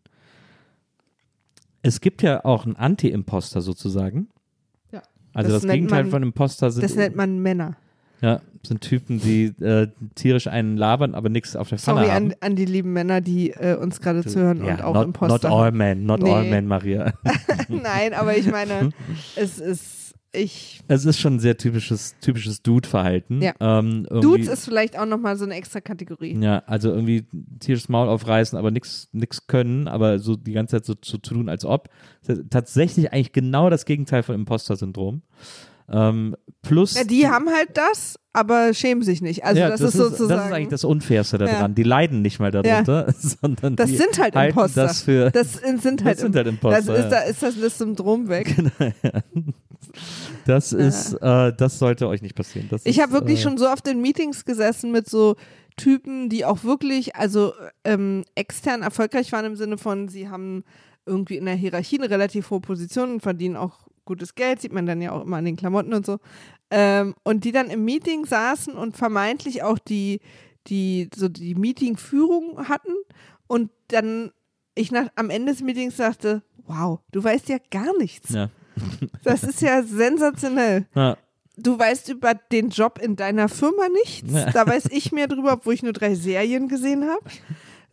Es 1.82 2.00
gibt 2.00 2.22
ja 2.22 2.44
auch 2.44 2.66
einen 2.66 2.76
Anti-Imposter 2.76 3.60
sozusagen. 3.60 4.28
Ja. 4.92 5.02
Also 5.32 5.52
Das 5.52 5.62
das, 5.62 5.70
Gegenteil 5.72 6.04
man- 6.04 6.10
von 6.10 6.22
Imposter 6.22 6.70
sind, 6.70 6.82
Das 6.84 6.94
nennt 6.96 7.14
man 7.16 7.38
Männer. 7.40 7.76
ja, 8.20 8.40
sind 8.66 8.80
Typen, 8.80 9.20
die 9.20 9.46
äh, 9.62 9.88
tierisch 10.16 10.48
einen 10.48 10.76
labern, 10.76 11.14
aber 11.14 11.28
nichts 11.28 11.54
auf 11.54 11.68
der 11.68 11.78
Pfanne 11.78 12.00
Sorry 12.00 12.10
haben. 12.10 12.26
an, 12.32 12.34
an 12.40 12.56
die 12.56 12.64
lieben 12.64 12.92
Männer, 12.92 13.20
die 13.20 13.50
äh, 13.50 13.76
uns 13.76 14.00
gerade 14.00 14.24
zuhören 14.24 14.62
und 14.62 14.82
auch 14.82 14.94
not, 14.94 15.04
Imposter. 15.06 15.48
Not 15.48 15.58
all 15.58 15.72
men, 15.72 16.04
not 16.06 16.22
Nee. 16.22 16.32
all 16.32 16.44
men, 16.44 16.66
Maria. 16.66 17.12
Nein, 17.68 18.14
aber 18.14 18.36
ich 18.36 18.50
meine, 18.50 18.90
es 19.36 19.58
ist, 19.60 20.05
ich, 20.32 20.80
Es 20.88 21.04
ist 21.04 21.18
schon 21.18 21.36
ein 21.36 21.40
sehr 21.40 21.56
typisches, 21.56 22.16
typisches 22.20 22.62
Dude-Verhalten. 22.62 23.40
Ja. 23.42 23.54
Ähm, 23.60 24.06
Dudes 24.08 24.48
ist 24.48 24.64
vielleicht 24.64 24.98
auch 24.98 25.06
nochmal 25.06 25.36
so 25.36 25.44
eine 25.44 25.54
extra 25.54 25.80
Kategorie. 25.80 26.36
Ja, 26.40 26.62
also 26.66 26.90
irgendwie 26.90 27.26
tierisches 27.60 27.88
Maul 27.88 28.08
aufreißen, 28.08 28.58
aber 28.58 28.70
nichts 28.70 29.08
können, 29.46 29.88
aber 29.88 30.18
so 30.18 30.36
die 30.36 30.52
ganze 30.52 30.76
Zeit 30.76 30.84
so 30.84 30.94
zu 30.94 31.18
tun, 31.18 31.48
als 31.48 31.64
ob. 31.64 31.88
Das 32.26 32.40
tatsächlich 32.50 33.12
eigentlich 33.12 33.32
genau 33.32 33.70
das 33.70 33.84
Gegenteil 33.84 34.22
von 34.22 34.34
Imposter-Syndrom. 34.34 35.22
Ähm, 35.88 36.36
plus. 36.62 36.94
Ja, 36.96 37.04
die 37.04 37.28
haben 37.28 37.48
halt 37.48 37.68
das, 37.74 38.16
aber 38.32 38.74
schämen 38.74 39.02
sich 39.02 39.22
nicht. 39.22 39.44
Also 39.44 39.60
ja, 39.60 39.68
das, 39.68 39.80
ist 39.80 39.92
sozusagen. 39.92 40.28
Das 40.28 40.46
ist 40.46 40.52
eigentlich 40.52 40.68
das 40.68 40.84
Unfairste 40.84 41.38
daran. 41.38 41.54
Ja. 41.54 41.68
Die 41.68 41.82
leiden 41.84 42.22
nicht 42.22 42.40
mal 42.40 42.50
darunter, 42.50 43.12
sondern 43.18 43.76
Das 43.76 43.90
die 43.90 43.96
sind 43.96 44.18
halt 44.18 44.34
Imposter. 44.34 44.82
das 44.86 45.02
für. 45.02 45.30
Das 45.30 45.54
sind, 45.54 46.04
halt, 46.04 46.16
Das 46.16 46.22
sind 46.22 46.34
halt 46.34 46.46
Imposter, 46.48 46.82
Das 46.82 46.88
ist, 46.88 47.04
ja. 47.04 47.10
da 47.10 47.18
ist 47.20 47.42
das, 47.42 47.60
das 47.60 47.78
Syndrom 47.78 48.28
weg. 48.28 48.54
Das 50.44 50.72
ist, 50.72 51.14
äh, 51.14 51.52
das 51.56 51.78
sollte 51.78 52.08
euch 52.08 52.22
nicht 52.22 52.34
passieren. 52.34 52.68
Das 52.70 52.84
Ich 52.84 53.00
habe 53.00 53.12
wirklich 53.12 53.40
äh, 53.40 53.42
schon 53.42 53.58
so 53.58 53.68
oft 53.68 53.86
in 53.88 54.00
Meetings 54.00 54.44
gesessen 54.44 54.92
mit 54.92 55.08
so 55.08 55.36
Typen, 55.76 56.28
die 56.28 56.44
auch 56.44 56.64
wirklich, 56.64 57.16
also 57.16 57.52
ähm, 57.84 58.24
extern 58.34 58.82
erfolgreich 58.82 59.32
waren 59.32 59.44
im 59.44 59.56
Sinne 59.56 59.78
von, 59.78 60.08
sie 60.08 60.28
haben 60.28 60.64
irgendwie 61.04 61.36
in 61.36 61.44
der 61.44 61.54
Hierarchie 61.54 61.98
eine 61.98 62.10
relativ 62.10 62.50
hohe 62.50 62.60
Position 62.60 63.12
und 63.12 63.22
verdienen 63.22 63.56
auch 63.56 63.86
gutes 64.04 64.34
Geld, 64.34 64.60
sieht 64.60 64.72
man 64.72 64.86
dann 64.86 65.02
ja 65.02 65.12
auch 65.12 65.24
immer 65.24 65.36
an 65.36 65.44
den 65.44 65.56
Klamotten 65.56 65.92
und 65.92 66.06
so. 66.06 66.18
Ähm, 66.70 67.14
und 67.22 67.44
die 67.44 67.52
dann 67.52 67.70
im 67.70 67.84
Meeting 67.84 68.24
saßen 68.24 68.74
und 68.74 68.96
vermeintlich 68.96 69.62
auch 69.62 69.78
die, 69.78 70.20
die, 70.66 71.08
so 71.14 71.28
die 71.28 71.54
Meetingführung 71.54 72.68
hatten 72.68 72.92
und 73.46 73.70
dann 73.88 74.32
ich 74.74 74.92
nach, 74.92 75.08
am 75.14 75.30
Ende 75.30 75.52
des 75.52 75.62
Meetings 75.62 75.96
sagte, 75.96 76.42
wow, 76.66 77.00
du 77.10 77.22
weißt 77.22 77.48
ja 77.48 77.58
gar 77.70 77.96
nichts. 77.98 78.30
Ja. 78.30 78.50
Das 79.24 79.42
ist 79.42 79.60
ja 79.62 79.82
sensationell 79.82 80.86
Ja, 80.94 81.16
du 81.56 81.78
weißt 81.78 82.08
über 82.10 82.34
den 82.34 82.70
Job 82.70 82.98
in 83.02 83.16
deiner 83.16 83.48
Firma 83.48 83.88
nichts. 84.04 84.32
Ja. 84.32 84.50
Da 84.52 84.66
weiß 84.66 84.86
ich 84.90 85.12
mehr 85.12 85.26
drüber, 85.28 85.54
obwohl 85.54 85.74
ich 85.74 85.82
nur 85.82 85.92
drei 85.92 86.14
Serien 86.14 86.68
gesehen 86.68 87.04
habe 87.08 87.24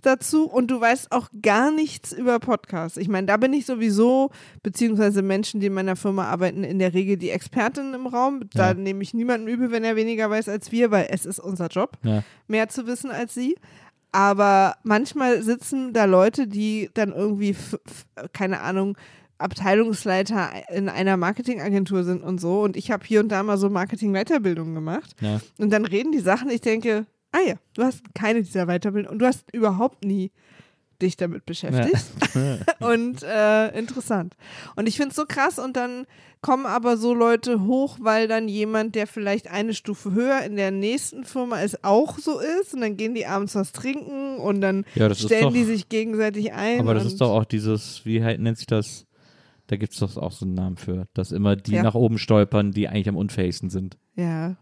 dazu. 0.01 0.45
Und 0.45 0.69
du 0.69 0.81
weißt 0.81 1.11
auch 1.13 1.29
gar 1.41 1.71
nichts 1.71 2.11
über 2.11 2.37
Podcasts. 2.39 2.97
Ich 2.97 3.07
meine, 3.07 3.25
da 3.27 3.37
bin 3.37 3.53
ich 3.53 3.65
sowieso, 3.65 4.31
beziehungsweise 4.61 5.21
Menschen, 5.21 5.61
die 5.61 5.67
in 5.67 5.73
meiner 5.73 5.95
Firma 5.95 6.25
arbeiten, 6.25 6.63
in 6.65 6.77
der 6.79 6.93
Regel 6.93 7.15
die 7.17 7.29
Expertin 7.29 7.93
im 7.93 8.07
Raum. 8.07 8.41
Da 8.53 8.69
Ja. 8.69 8.73
nehme 8.73 9.01
ich 9.01 9.13
niemanden 9.13 9.47
übel, 9.47 9.71
wenn 9.71 9.83
er 9.85 9.95
weniger 9.95 10.29
weiß 10.29 10.49
als 10.49 10.71
wir, 10.73 10.91
weil 10.91 11.07
es 11.09 11.25
ist 11.25 11.39
unser 11.39 11.67
Job, 11.67 11.97
ja. 12.03 12.21
mehr 12.47 12.67
zu 12.69 12.85
wissen 12.85 13.11
als 13.11 13.33
sie. 13.33 13.55
Aber 14.11 14.75
manchmal 14.83 15.41
sitzen 15.41 15.91
da 15.93 16.05
Leute, 16.05 16.47
die 16.47 16.89
dann 16.93 17.11
irgendwie, 17.13 17.55
keine 18.33 18.61
Ahnung, 18.61 18.95
Abteilungsleiter 19.43 20.49
in 20.73 20.89
einer 20.89 21.17
Marketingagentur 21.17 22.03
sind 22.03 22.23
und 22.23 22.39
so. 22.39 22.61
Und 22.61 22.75
ich 22.77 22.91
habe 22.91 23.05
hier 23.05 23.19
und 23.19 23.29
da 23.29 23.43
mal 23.43 23.57
so 23.57 23.69
Marketing-Weiterbildung 23.69 24.73
gemacht. 24.73 25.11
ja. 25.21 25.39
Und 25.57 25.71
dann 25.71 25.85
reden 25.85 26.11
die 26.11 26.19
Sachen, 26.19 26.49
ich 26.49 26.61
denke, 26.61 27.05
ah 27.31 27.39
ja, 27.45 27.55
du 27.75 27.83
hast 27.83 28.01
keine 28.13 28.41
dieser 28.43 28.65
Weiterbildungen 28.67 29.13
und 29.13 29.19
du 29.19 29.25
hast 29.25 29.43
überhaupt 29.53 30.03
nie 30.05 30.31
dich 31.01 31.17
damit 31.17 31.45
beschäftigt. 31.45 32.03
und 32.79 33.23
äh, 33.23 33.77
interessant. 33.77 34.35
Und 34.75 34.87
ich 34.87 34.95
finde 34.97 35.09
es 35.09 35.15
so 35.15 35.25
krass 35.27 35.59
und 35.59 35.75
dann 35.75 36.05
kommen 36.41 36.65
aber 36.65 36.97
so 36.97 37.13
Leute 37.13 37.61
hoch, 37.65 37.97
weil 38.01 38.27
dann 38.27 38.47
jemand, 38.49 38.95
der 38.95 39.07
vielleicht 39.07 39.49
eine 39.49 39.73
Stufe 39.73 40.11
höher 40.11 40.41
in 40.41 40.57
der 40.57 40.71
nächsten 40.71 41.23
Firma 41.23 41.61
ist, 41.61 41.83
auch 41.85 42.19
so 42.19 42.39
ist 42.39 42.73
und 42.73 42.81
dann 42.81 42.97
gehen 42.97 43.15
die 43.15 43.25
abends 43.25 43.55
was 43.55 43.71
trinken 43.71 44.37
und 44.37 44.59
dann 44.61 44.85
Ja, 44.95 45.13
stellen 45.15 45.43
doch- 45.43 45.53
die 45.53 45.63
sich 45.63 45.87
gegenseitig 45.89 46.51
ein. 46.53 46.81
Aber 46.81 46.93
das 46.93 47.05
ist 47.05 47.21
doch 47.21 47.31
auch 47.31 47.45
dieses, 47.45 48.05
wie 48.05 48.23
halt 48.23 48.39
nennt 48.41 48.57
sich 48.57 48.67
das? 48.67 49.05
Da 49.73 49.77
gibt 49.77 49.93
es 49.93 49.99
doch 49.99 50.17
auch 50.17 50.31
so 50.31 50.45
einen 50.45 50.53
Namen 50.53 50.77
für, 50.77 51.07
dass 51.15 51.31
immer 51.31 51.55
die 51.55 51.71
Ja. 51.71 51.81
nach 51.81 51.95
oben 51.95 52.19
stolpern, 52.19 52.73
die 52.73 52.87
eigentlich 52.87 53.09
am 53.09 53.17
unfähigsten 53.17 53.71
sind. 53.71 53.97
Ja. 54.15 54.55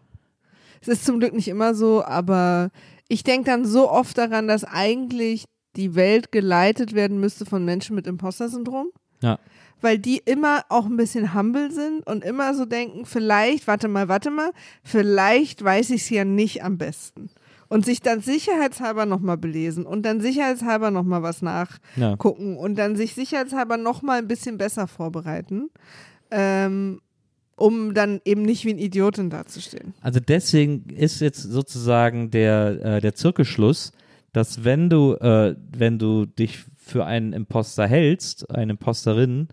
Es 0.80 0.88
ist 0.88 1.04
zum 1.04 1.20
Glück 1.20 1.34
nicht 1.34 1.50
immer 1.50 1.76
so, 1.76 2.02
aber 2.02 2.70
ich 3.10 3.26
denke 3.26 3.48
dann 3.48 3.66
so 3.66 3.92
oft 3.92 4.18
daran, 4.18 4.48
dass 4.48 4.64
eigentlich 4.64 5.44
die 5.76 5.96
Welt 5.96 6.32
geleitet 6.32 6.94
werden 6.94 7.20
müsste 7.20 7.46
von 7.46 7.66
Menschen 7.66 7.94
mit 7.94 8.08
Imposter-Syndrom. 8.08 8.88
Ja. 9.22 9.38
Weil 9.82 10.00
die 10.00 10.20
immer 10.24 10.64
auch 10.70 10.86
ein 10.86 10.96
bisschen 10.96 11.34
humble 11.34 11.72
sind 11.74 12.08
und 12.08 12.24
immer 12.24 12.54
so 12.56 12.64
denken, 12.64 13.06
vielleicht, 13.06 13.68
warte 13.68 13.90
mal, 13.90 14.08
warte 14.08 14.32
mal, 14.32 14.52
vielleicht 14.82 15.62
weiß 15.62 15.90
ich 15.90 16.04
es 16.04 16.10
ja 16.10 16.24
nicht 16.24 16.64
am 16.64 16.78
besten. 16.78 17.32
Und 17.72 17.86
sich 17.86 18.02
dann 18.02 18.20
sicherheitshalber 18.20 19.06
nochmal 19.06 19.38
belesen 19.38 19.86
und 19.86 20.04
dann 20.06 20.20
sicherheitshalber 20.20 20.92
nochmal 20.92 21.24
was 21.24 21.42
nachgucken 21.42 22.54
Ja. 22.56 22.60
und 22.60 22.76
dann 22.78 22.98
sich 22.98 23.14
sicherheitshalber 23.14 23.78
nochmal 23.78 24.18
ein 24.20 24.28
bisschen 24.28 24.58
besser 24.58 24.88
vorbereiten, 24.88 25.70
ähm, 26.32 27.00
um 27.56 27.94
dann 27.94 28.20
eben 28.26 28.42
nicht 28.42 28.66
wie 28.66 28.72
ein 28.74 28.78
Idiotin 28.78 29.30
dazustehen. 29.30 29.94
Also 30.02 30.20
deswegen 30.20 30.90
ist 30.90 31.22
jetzt 31.22 31.42
sozusagen 31.44 32.30
der, 32.30 32.84
äh, 32.98 33.00
der 33.02 33.16
Zirkelschluss, 33.16 33.94
dass 34.34 34.66
wenn 34.66 34.90
du, 34.90 35.14
äh, 35.16 35.56
wenn 35.78 35.98
du 35.98 36.26
dich 36.26 36.66
für 36.76 37.06
einen 37.06 37.32
Imposter 37.32 37.88
hältst, 37.88 38.50
eine 38.50 38.74
Imposterin, 38.74 39.48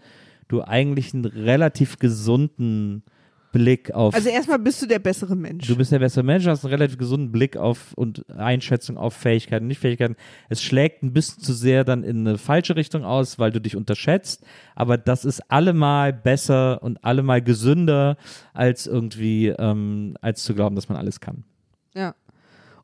du 0.48 0.62
eigentlich 0.62 1.14
einen 1.14 1.24
relativ 1.24 1.98
gesunden 2.00 3.04
Blick 3.52 3.90
auf 3.92 4.14
Also 4.14 4.28
erstmal 4.28 4.58
bist 4.58 4.82
du 4.82 4.86
der 4.86 4.98
bessere 4.98 5.34
Mensch. 5.34 5.66
Du 5.66 5.76
bist 5.76 5.90
der 5.92 5.98
bessere 5.98 6.24
Mensch, 6.24 6.46
hast 6.46 6.64
einen 6.64 6.72
relativ 6.72 6.98
gesunden 6.98 7.32
Blick 7.32 7.56
auf 7.56 7.92
und 7.94 8.28
Einschätzung 8.30 8.96
auf 8.96 9.14
Fähigkeiten, 9.14 9.66
nicht 9.66 9.80
Fähigkeiten. 9.80 10.16
Es 10.48 10.62
schlägt 10.62 11.02
ein 11.02 11.12
bisschen 11.12 11.42
zu 11.42 11.52
sehr 11.52 11.84
dann 11.84 12.04
in 12.04 12.26
eine 12.26 12.38
falsche 12.38 12.76
Richtung 12.76 13.04
aus, 13.04 13.38
weil 13.38 13.50
du 13.50 13.60
dich 13.60 13.76
unterschätzt. 13.76 14.44
Aber 14.74 14.98
das 14.98 15.24
ist 15.24 15.40
allemal 15.50 16.12
besser 16.12 16.82
und 16.82 17.04
allemal 17.04 17.42
gesünder, 17.42 18.16
als 18.52 18.86
irgendwie, 18.86 19.48
ähm, 19.48 20.16
als 20.20 20.44
zu 20.44 20.54
glauben, 20.54 20.76
dass 20.76 20.88
man 20.88 20.98
alles 20.98 21.20
kann. 21.20 21.44
Ja. 21.94 22.14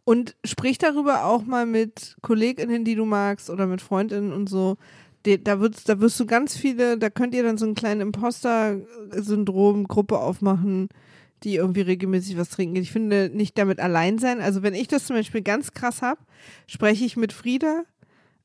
Und 0.05 0.37
sprich 0.45 0.77
darüber 0.77 1.25
auch 1.25 1.45
mal 1.45 1.65
mit 1.65 2.17
KollegInnen, 2.21 2.85
die 2.85 2.95
du 2.95 3.07
magst 3.07 3.49
oder 3.49 3.67
mit 3.67 3.81
Freundinnen 3.81 4.33
und 4.33 4.49
so. 4.49 4.77
Da, 5.27 5.61
wird's, 5.61 5.85
da 5.85 6.01
wirst 6.01 6.21
du 6.21 6.27
ganz 6.27 6.57
viele, 6.57 6.99
da 6.99 7.09
könnt 7.09 7.35
ihr 7.35 7.43
dann 7.43 7.57
so 7.57 7.65
einen 7.65 7.75
kleinen 7.75 8.03
Imposter-Syndrom-Gruppe 8.03 10.19
aufmachen, 10.19 10.89
die 11.43 11.57
irgendwie 11.57 11.81
regelmäßig 11.81 12.37
was 12.37 12.51
trinken. 12.51 12.77
Ich 12.77 12.93
finde 12.93 13.31
nicht 13.33 13.57
damit 13.59 13.81
allein 13.81 14.19
sein. 14.19 14.41
Also 14.41 14.63
wenn 14.63 14.75
ich 14.75 14.89
das 14.89 15.07
zum 15.07 15.17
Beispiel 15.17 15.43
ganz 15.43 15.73
krass 15.73 16.03
habe, 16.03 16.21
spreche 16.67 17.05
ich 17.05 17.17
mit 17.17 17.33
Frieda, 17.33 17.85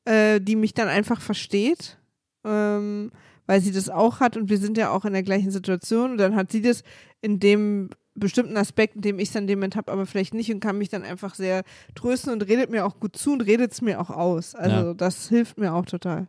äh, 0.05 0.39
die 0.39 0.55
mich 0.55 0.73
dann 0.73 0.87
einfach 0.87 1.21
versteht, 1.21 1.97
ähm, 2.45 3.11
weil 3.45 3.61
sie 3.61 3.71
das 3.71 3.89
auch 3.89 4.19
hat 4.19 4.37
und 4.37 4.49
wir 4.49 4.57
sind 4.57 4.77
ja 4.77 4.91
auch 4.91 5.05
in 5.05 5.13
der 5.13 5.23
gleichen 5.23 5.51
Situation 5.51 6.11
und 6.11 6.17
dann 6.17 6.35
hat 6.35 6.51
sie 6.51 6.61
das 6.61 6.83
in 7.21 7.39
dem 7.39 7.89
bestimmten 8.15 8.57
Aspekt, 8.57 8.95
in 8.95 9.01
dem 9.01 9.19
ich 9.19 9.29
es 9.29 9.33
dann 9.33 9.47
dem 9.47 9.59
Moment 9.59 9.75
habe, 9.75 9.91
aber 9.91 10.05
vielleicht 10.05 10.33
nicht 10.33 10.51
und 10.51 10.59
kann 10.59 10.77
mich 10.77 10.89
dann 10.89 11.03
einfach 11.03 11.35
sehr 11.35 11.63
trösten 11.95 12.33
und 12.33 12.41
redet 12.47 12.69
mir 12.69 12.85
auch 12.85 12.99
gut 12.99 13.15
zu 13.15 13.33
und 13.33 13.41
redet 13.41 13.71
es 13.71 13.81
mir 13.81 13.99
auch 13.99 14.09
aus. 14.09 14.55
Also 14.55 14.87
Ja. 14.87 14.93
das 14.93 15.29
hilft 15.29 15.57
mir 15.57 15.73
auch 15.73 15.85
total. 15.85 16.27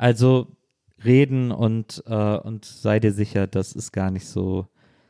Also 0.00 0.46
reden 1.04 1.52
und, 1.52 2.02
äh, 2.06 2.14
und 2.38 2.64
sei 2.64 3.00
dir 3.00 3.12
sicher, 3.12 3.46
das 3.46 3.72
ist 3.74 3.92
gar 3.92 4.10
nicht 4.10 4.26
so. 4.26 4.66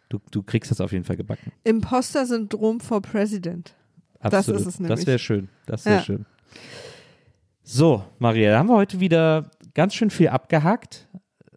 Du, 0.09 0.19
du 0.33 0.43
kriegst 0.43 0.69
das 0.73 0.81
auf 0.81 0.91
jeden 0.91 1.05
Fall 1.05 1.17
gebacken. 1.17 1.53
Imposter-Syndrom 1.63 2.81
for 2.81 3.01
President. 3.01 3.73
Das 4.21 4.35
Absolut. 4.35 4.61
ist 4.63 4.67
es 4.67 4.73
Das 4.79 4.81
nämlich. 4.81 5.07
wäre 5.07 5.19
schön. 5.21 5.49
Das 5.67 5.85
wäre 5.85 5.99
Ja. 5.99 6.03
schön. 6.03 6.27
So, 7.63 8.03
Maria, 8.19 8.51
da 8.51 8.59
haben 8.59 8.69
wir 8.69 8.75
heute 8.77 8.99
wieder 8.99 9.53
ganz 9.75 9.95
schön 9.95 10.11
viel 10.11 10.29
abgehakt. 10.29 11.07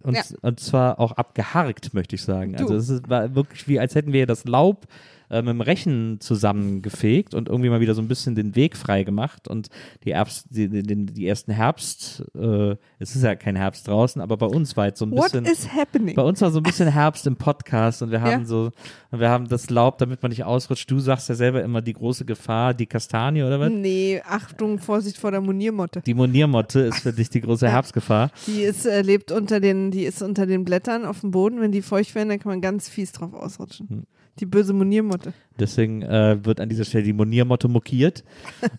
Und, 0.04 0.16
Ja. 0.16 0.24
und 0.42 0.60
zwar 0.60 1.00
auch 1.00 1.14
abgeharkt, 1.14 1.96
möchte 1.96 2.16
ich 2.16 2.22
sagen. 2.22 2.54
Du. 2.54 2.60
Also 2.64 2.76
es 2.76 2.90
ist, 2.90 3.10
war 3.10 3.34
wirklich 3.34 3.68
wie, 3.68 3.80
als 3.80 3.96
hätten 3.96 4.14
wir 4.14 4.28
das 4.28 4.46
Laub 4.46 4.86
äh, 5.30 5.42
mit 5.42 5.50
dem 5.50 5.62
Rechen 5.62 6.20
zusammengefegt 6.20 7.34
und 7.34 7.50
irgendwie 7.50 7.70
mal 7.70 7.80
wieder 7.80 7.96
so 7.96 8.02
ein 8.02 8.08
bisschen 8.08 8.36
den 8.36 8.56
Weg 8.56 8.78
frei 8.78 9.04
gemacht 9.04 9.48
und 9.48 9.70
die, 10.06 10.14
Herbst, 10.14 10.48
die, 10.50 10.70
die, 10.70 11.06
die, 11.06 11.28
ersten 11.28 11.52
Herbst, 11.52 12.24
äh, 12.36 12.76
es 13.00 13.16
ist 13.16 13.24
ja 13.24 13.36
kein 13.36 13.56
Herbst 13.56 13.88
draußen, 13.88 14.22
aber 14.22 14.38
bei 14.38 14.46
uns 14.46 14.78
war 14.78 14.86
jetzt 14.86 15.00
so 15.00 15.06
ein 15.06 15.12
What 15.12 15.32
bisschen. 15.32 15.46
is 15.46 15.68
happening? 15.74 16.16
Bei 16.16 16.24
uns 16.24 16.42
war 16.42 16.52
so 16.52 16.60
ein 16.60 16.64
bisschen 16.64 16.88
Herbst 16.92 17.28
im 17.28 17.36
Podcast 17.36 18.02
und 18.02 18.12
wir 18.12 18.22
haben 18.22 18.42
Ja. 18.42 18.46
so, 18.46 18.72
und 19.12 19.20
wir 19.20 19.30
haben 19.30 19.48
das 19.48 19.70
Laub, 19.70 19.98
damit 19.98 20.22
man 20.22 20.30
nicht 20.30 20.44
ausrutscht. 20.44 20.90
Du 20.90 21.00
sagst 21.00 21.30
ja 21.30 21.36
selber 21.36 21.64
immer 21.64 21.82
die 21.82 21.94
große 21.94 22.26
Gefahr, 22.26 22.74
die 22.74 22.86
Kastanie 22.86 23.44
oder 23.44 23.60
was? 23.60 23.70
Nee, 23.72 24.22
Achtung, 24.26 24.80
Vorsicht 24.80 25.18
vor 25.18 25.32
der 25.32 25.42
Moniermotte. 25.42 26.02
Die 26.02 26.14
Moniermotte 26.14 26.80
ist 26.82 27.00
für 27.00 27.14
dich 27.14 27.30
die 27.30 27.42
große. 27.42 27.64
Herbstgefahr. 27.74 28.30
Die 28.48 28.62
ist, 28.62 28.86
äh, 28.86 29.02
lebt 29.02 29.32
unter 29.32 29.60
den, 29.60 29.92
die 29.92 30.04
ist 30.04 30.22
unter 30.22 30.46
den 30.46 30.64
Blättern 30.64 31.06
auf 31.06 31.22
dem 31.22 31.32
Boden. 31.32 31.60
Wenn 31.62 31.72
die 31.72 31.82
feucht 31.82 32.14
werden, 32.16 32.30
dann 32.30 32.40
kann 32.40 32.52
man 32.52 32.62
ganz 32.62 32.88
fies 32.90 33.12
drauf 33.12 33.34
ausrutschen. 33.34 33.90
Hm. 33.90 34.04
Die 34.40 34.46
böse 34.46 34.74
Moniermotte. 34.74 35.34
Deswegen 35.60 36.02
äh, 36.02 36.44
wird 36.44 36.60
an 36.60 36.70
dieser 36.70 36.86
Stelle 36.86 37.04
die 37.04 37.14
Moniermotte 37.14 37.68
mokiert. 37.68 38.24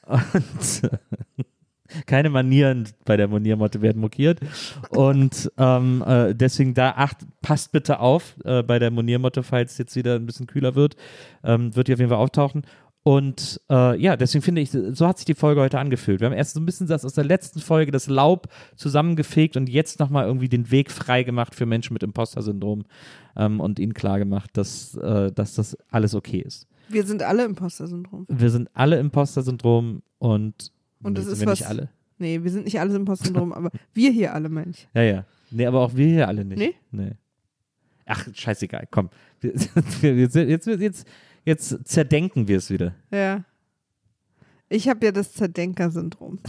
und 0.07 0.91
äh, 0.91 1.43
keine 2.07 2.31
Manieren 2.31 2.89
bei 3.05 3.17
der 3.17 3.29
Moniermotte 3.29 3.81
werden 3.83 4.01
mokiert. 4.01 4.41
Und 4.91 5.53
ähm, 5.59 6.03
äh, 6.07 6.35
deswegen 6.35 6.75
da 6.75 6.91
acht, 6.91 7.19
passt 7.41 7.73
bitte 7.73 8.01
auf 8.01 8.37
äh, 8.45 8.63
bei 8.63 8.79
der 8.79 8.91
Moniermotte, 8.91 9.43
falls 9.43 9.79
jetzt 9.79 9.95
wieder 9.97 10.17
ein 10.17 10.27
bisschen 10.27 10.47
kühler 10.47 10.75
wird. 10.75 10.97
Ähm, 11.45 11.75
wird 11.77 11.89
die 11.89 11.93
auf 11.93 11.99
jeden 11.99 12.11
Fall 12.11 12.19
auftauchen. 12.19 12.63
Und 13.07 13.61
äh, 13.71 14.01
ja, 14.01 14.17
deswegen 14.17 14.41
finde 14.43 14.63
ich, 14.63 14.71
so 14.71 15.07
hat 15.07 15.19
sich 15.19 15.27
die 15.27 15.35
Folge 15.35 15.61
heute 15.61 15.79
angefühlt. 15.79 16.21
Wir 16.21 16.27
haben 16.27 16.33
erst 16.35 16.55
so 16.55 16.61
ein 16.61 16.65
bisschen 16.65 16.87
das 16.87 17.05
aus 17.05 17.13
der 17.13 17.25
letzten 17.25 17.61
Folge 17.61 17.93
das 17.93 18.09
Laub 18.09 18.49
zusammengefegt 18.77 19.59
und 19.59 19.69
jetzt 19.69 20.01
nochmal 20.01 20.27
irgendwie 20.27 20.49
den 20.49 20.71
Weg 20.71 20.91
frei 20.91 21.23
gemacht 21.23 21.55
für 21.55 21.67
Menschen 21.67 21.93
mit 21.93 22.03
Imposter-Syndrom 22.03 22.85
ähm, 23.37 23.61
und 23.61 23.79
ihnen 23.79 23.93
klar 23.93 24.19
gemacht, 24.19 24.51
dass, 24.55 24.95
äh, 24.97 25.31
dass 25.33 25.55
das 25.55 25.77
alles 25.91 26.15
okay 26.15 26.39
ist. 26.41 26.67
Wir 26.89 27.05
sind 27.05 27.23
alle 27.23 27.45
Imposter-Syndrom. 27.45 28.25
Wir 28.31 28.49
sind 28.51 28.71
alle 28.73 28.99
Imposter-Syndrom 28.99 30.03
und, 30.19 30.73
Und 31.03 31.13
nee, 31.13 31.15
das 31.15 31.25
sind 31.25 31.33
ist 31.35 31.41
wir 31.41 31.47
was- 31.49 31.61
nicht 31.61 31.69
alle. 31.69 31.91
Nee, 32.17 32.43
wir 32.43 32.51
sind 32.51 32.65
nicht 32.65 32.81
alle 32.81 32.97
Imposter-Syndrom, 32.97 33.53
aber 33.53 33.71
wir 33.93 34.11
hier 34.13 34.33
alle, 34.33 34.49
Mensch. 34.49 34.87
Ja, 34.95 35.03
ja. 35.03 35.25
Nee, 35.51 35.67
aber 35.67 35.81
auch 35.81 35.95
wir 35.95 36.07
hier 36.07 36.27
alle 36.29 36.43
nicht. 36.45 36.59
Nee? 36.59 36.75
Nee. 36.91 37.13
Ach, 38.07 38.27
scheißegal, 38.33 38.87
komm. 38.91 39.11
Jetzt, 39.43 39.69
jetzt, 40.03 40.35
jetzt, 40.37 40.67
jetzt, 40.67 41.07
jetzt 41.45 41.87
zerdenken 41.87 42.49
wir 42.49 42.59
es 42.59 42.71
wieder. 42.71 42.95
Ja. 43.11 43.45
Ich 44.69 44.89
habe 44.89 45.05
ja 45.07 45.13
das 45.13 45.33
Zerdenker-Syndrom. 45.33 46.41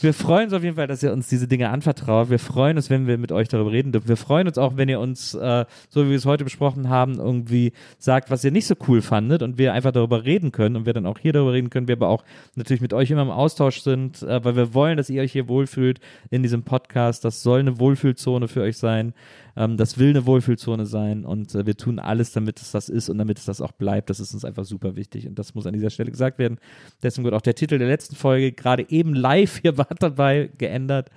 Wir 0.00 0.14
freuen 0.14 0.44
uns 0.44 0.52
auf 0.52 0.62
jeden 0.62 0.76
Fall, 0.76 0.86
dass 0.86 1.02
ihr 1.02 1.12
uns 1.12 1.28
diese 1.28 1.48
Dinge 1.48 1.70
anvertraut. 1.70 2.30
Wir 2.30 2.38
freuen 2.38 2.76
uns, 2.76 2.90
wenn 2.90 3.06
wir 3.06 3.18
mit 3.18 3.32
euch 3.32 3.48
darüber 3.48 3.72
reden 3.72 3.90
dürfen. 3.90 4.08
Wir 4.08 4.16
freuen 4.16 4.46
uns 4.46 4.58
auch, 4.58 4.76
wenn 4.76 4.88
ihr 4.88 5.00
uns, 5.00 5.34
äh, 5.34 5.64
so 5.88 6.04
wie 6.04 6.10
wir 6.10 6.16
es 6.16 6.26
heute 6.26 6.44
besprochen 6.44 6.88
haben, 6.88 7.18
irgendwie 7.18 7.72
sagt, 7.98 8.30
was 8.30 8.44
ihr 8.44 8.50
nicht 8.50 8.66
so 8.66 8.74
cool 8.86 9.02
fandet 9.02 9.42
und 9.42 9.58
wir 9.58 9.72
einfach 9.72 9.92
darüber 9.92 10.24
reden 10.24 10.52
können 10.52 10.76
und 10.76 10.86
wir 10.86 10.92
dann 10.92 11.06
auch 11.06 11.18
hier 11.18 11.32
darüber 11.32 11.52
reden 11.52 11.70
können. 11.70 11.88
Wir 11.88 11.96
aber 11.96 12.08
auch 12.08 12.24
natürlich 12.54 12.80
mit 12.80 12.92
euch 12.92 13.10
immer 13.10 13.22
im 13.22 13.30
Austausch 13.30 13.80
sind, 13.80 14.22
äh, 14.22 14.44
weil 14.44 14.56
wir 14.56 14.74
wollen, 14.74 14.96
dass 14.96 15.10
ihr 15.10 15.22
euch 15.22 15.32
hier 15.32 15.48
wohlfühlt 15.48 16.00
in 16.30 16.42
diesem 16.42 16.62
Podcast. 16.62 17.24
Das 17.24 17.42
soll 17.42 17.60
eine 17.60 17.78
Wohlfühlzone 17.78 18.46
für 18.46 18.62
euch 18.62 18.76
sein. 18.76 19.14
Ähm, 19.56 19.76
das 19.76 19.98
will 19.98 20.10
eine 20.10 20.26
Wohlfühlzone 20.26 20.86
sein 20.86 21.24
und 21.24 21.54
äh, 21.54 21.66
wir 21.66 21.76
tun 21.76 21.98
alles, 21.98 22.32
damit 22.32 22.60
es 22.60 22.70
das 22.72 22.88
ist 22.88 23.08
und 23.08 23.18
damit 23.18 23.38
es 23.38 23.44
das 23.44 23.60
auch 23.60 23.72
bleibt. 23.72 24.10
Das 24.10 24.20
ist 24.20 24.34
uns 24.34 24.44
einfach 24.44 24.64
super 24.64 24.96
wichtig 24.96 25.26
und 25.26 25.38
das 25.38 25.54
muss 25.54 25.66
an 25.66 25.72
dieser 25.72 25.90
Stelle 25.90 26.10
gesagt 26.10 26.38
werden. 26.38 26.58
Deswegen 27.02 27.24
wird 27.24 27.34
auch 27.34 27.40
der 27.40 27.54
Titel 27.54 27.78
der 27.78 27.88
letzten 27.88 28.16
Folge 28.16 28.52
gerade 28.52 28.88
eben 28.90 29.14
live, 29.14 29.60
ihr 29.64 29.78
wart 29.78 30.02
dabei, 30.02 30.50
geändert 30.58 31.10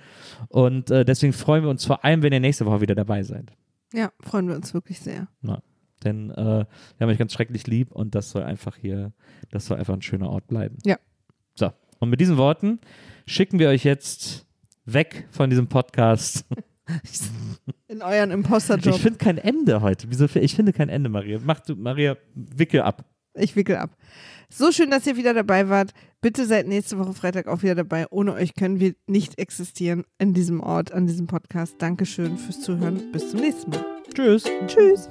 und 0.48 0.90
äh, 0.90 1.04
deswegen 1.04 1.32
freuen 1.32 1.64
wir 1.64 1.70
uns 1.70 1.84
vor 1.84 2.04
allem, 2.04 2.22
wenn 2.22 2.32
ihr 2.32 2.40
nächste 2.40 2.66
Woche 2.66 2.80
wieder 2.80 2.94
dabei 2.94 3.22
seid. 3.22 3.52
Ja, 3.92 4.10
freuen 4.20 4.48
wir 4.48 4.56
uns 4.56 4.74
wirklich 4.74 4.98
sehr. 5.00 5.28
Denn 6.02 6.30
äh, 6.30 6.34
wir 6.36 6.66
haben 7.00 7.08
euch 7.08 7.18
ganz 7.18 7.32
schrecklich 7.32 7.66
lieb 7.66 7.90
und 7.92 8.14
das 8.14 8.30
soll 8.30 8.42
einfach 8.42 8.76
hier, 8.76 9.12
das 9.50 9.66
soll 9.66 9.78
einfach 9.78 9.94
ein 9.94 10.02
schöner 10.02 10.28
Ort 10.28 10.46
bleiben. 10.46 10.78
Ja. 10.84 10.98
So, 11.54 11.70
und 11.98 12.10
mit 12.10 12.20
diesen 12.20 12.36
Worten 12.36 12.80
schicken 13.26 13.58
wir 13.58 13.68
euch 13.68 13.84
jetzt 13.84 14.46
weg 14.84 15.26
von 15.30 15.50
diesem 15.50 15.68
Podcast. 15.68 16.44
In 17.88 18.02
euren 18.02 18.30
Ich 18.30 18.34
Imposter-Job. 18.34 18.96
finde 18.96 19.18
kein 19.18 19.38
Ende 19.38 19.80
heute. 19.80 20.06
Wieso? 20.10 20.26
Ich 20.34 20.54
finde 20.54 20.72
kein 20.72 20.88
Ende, 20.88 21.08
Maria. 21.08 21.38
Mach 21.44 21.60
du, 21.60 21.76
Maria, 21.76 22.16
wickel 22.34 22.82
ab. 22.82 23.04
Ich 23.36 23.56
wickel 23.56 23.76
ab. 23.76 23.96
So 24.48 24.70
schön, 24.70 24.90
dass 24.90 25.06
ihr 25.06 25.16
wieder 25.16 25.34
dabei 25.34 25.68
wart. 25.68 25.92
Bitte 26.20 26.46
seid 26.46 26.68
nächste 26.68 26.98
Woche 26.98 27.14
Freitag 27.14 27.48
auch 27.48 27.62
wieder 27.62 27.74
dabei. 27.74 28.06
Ohne 28.10 28.34
euch 28.34 28.54
können 28.54 28.78
wir 28.78 28.94
nicht 29.06 29.38
existieren 29.38 30.04
in 30.18 30.34
diesem 30.34 30.60
Ort, 30.60 30.92
an 30.92 31.06
diesem 31.06 31.26
Podcast. 31.26 31.76
Dankeschön 31.78 32.38
fürs 32.38 32.60
Zuhören. 32.60 33.10
Bis 33.12 33.30
zum 33.30 33.40
nächsten 33.40 33.70
Mal. 33.70 33.84
Tschüss. 34.14 34.44
Tschüss. 34.68 35.10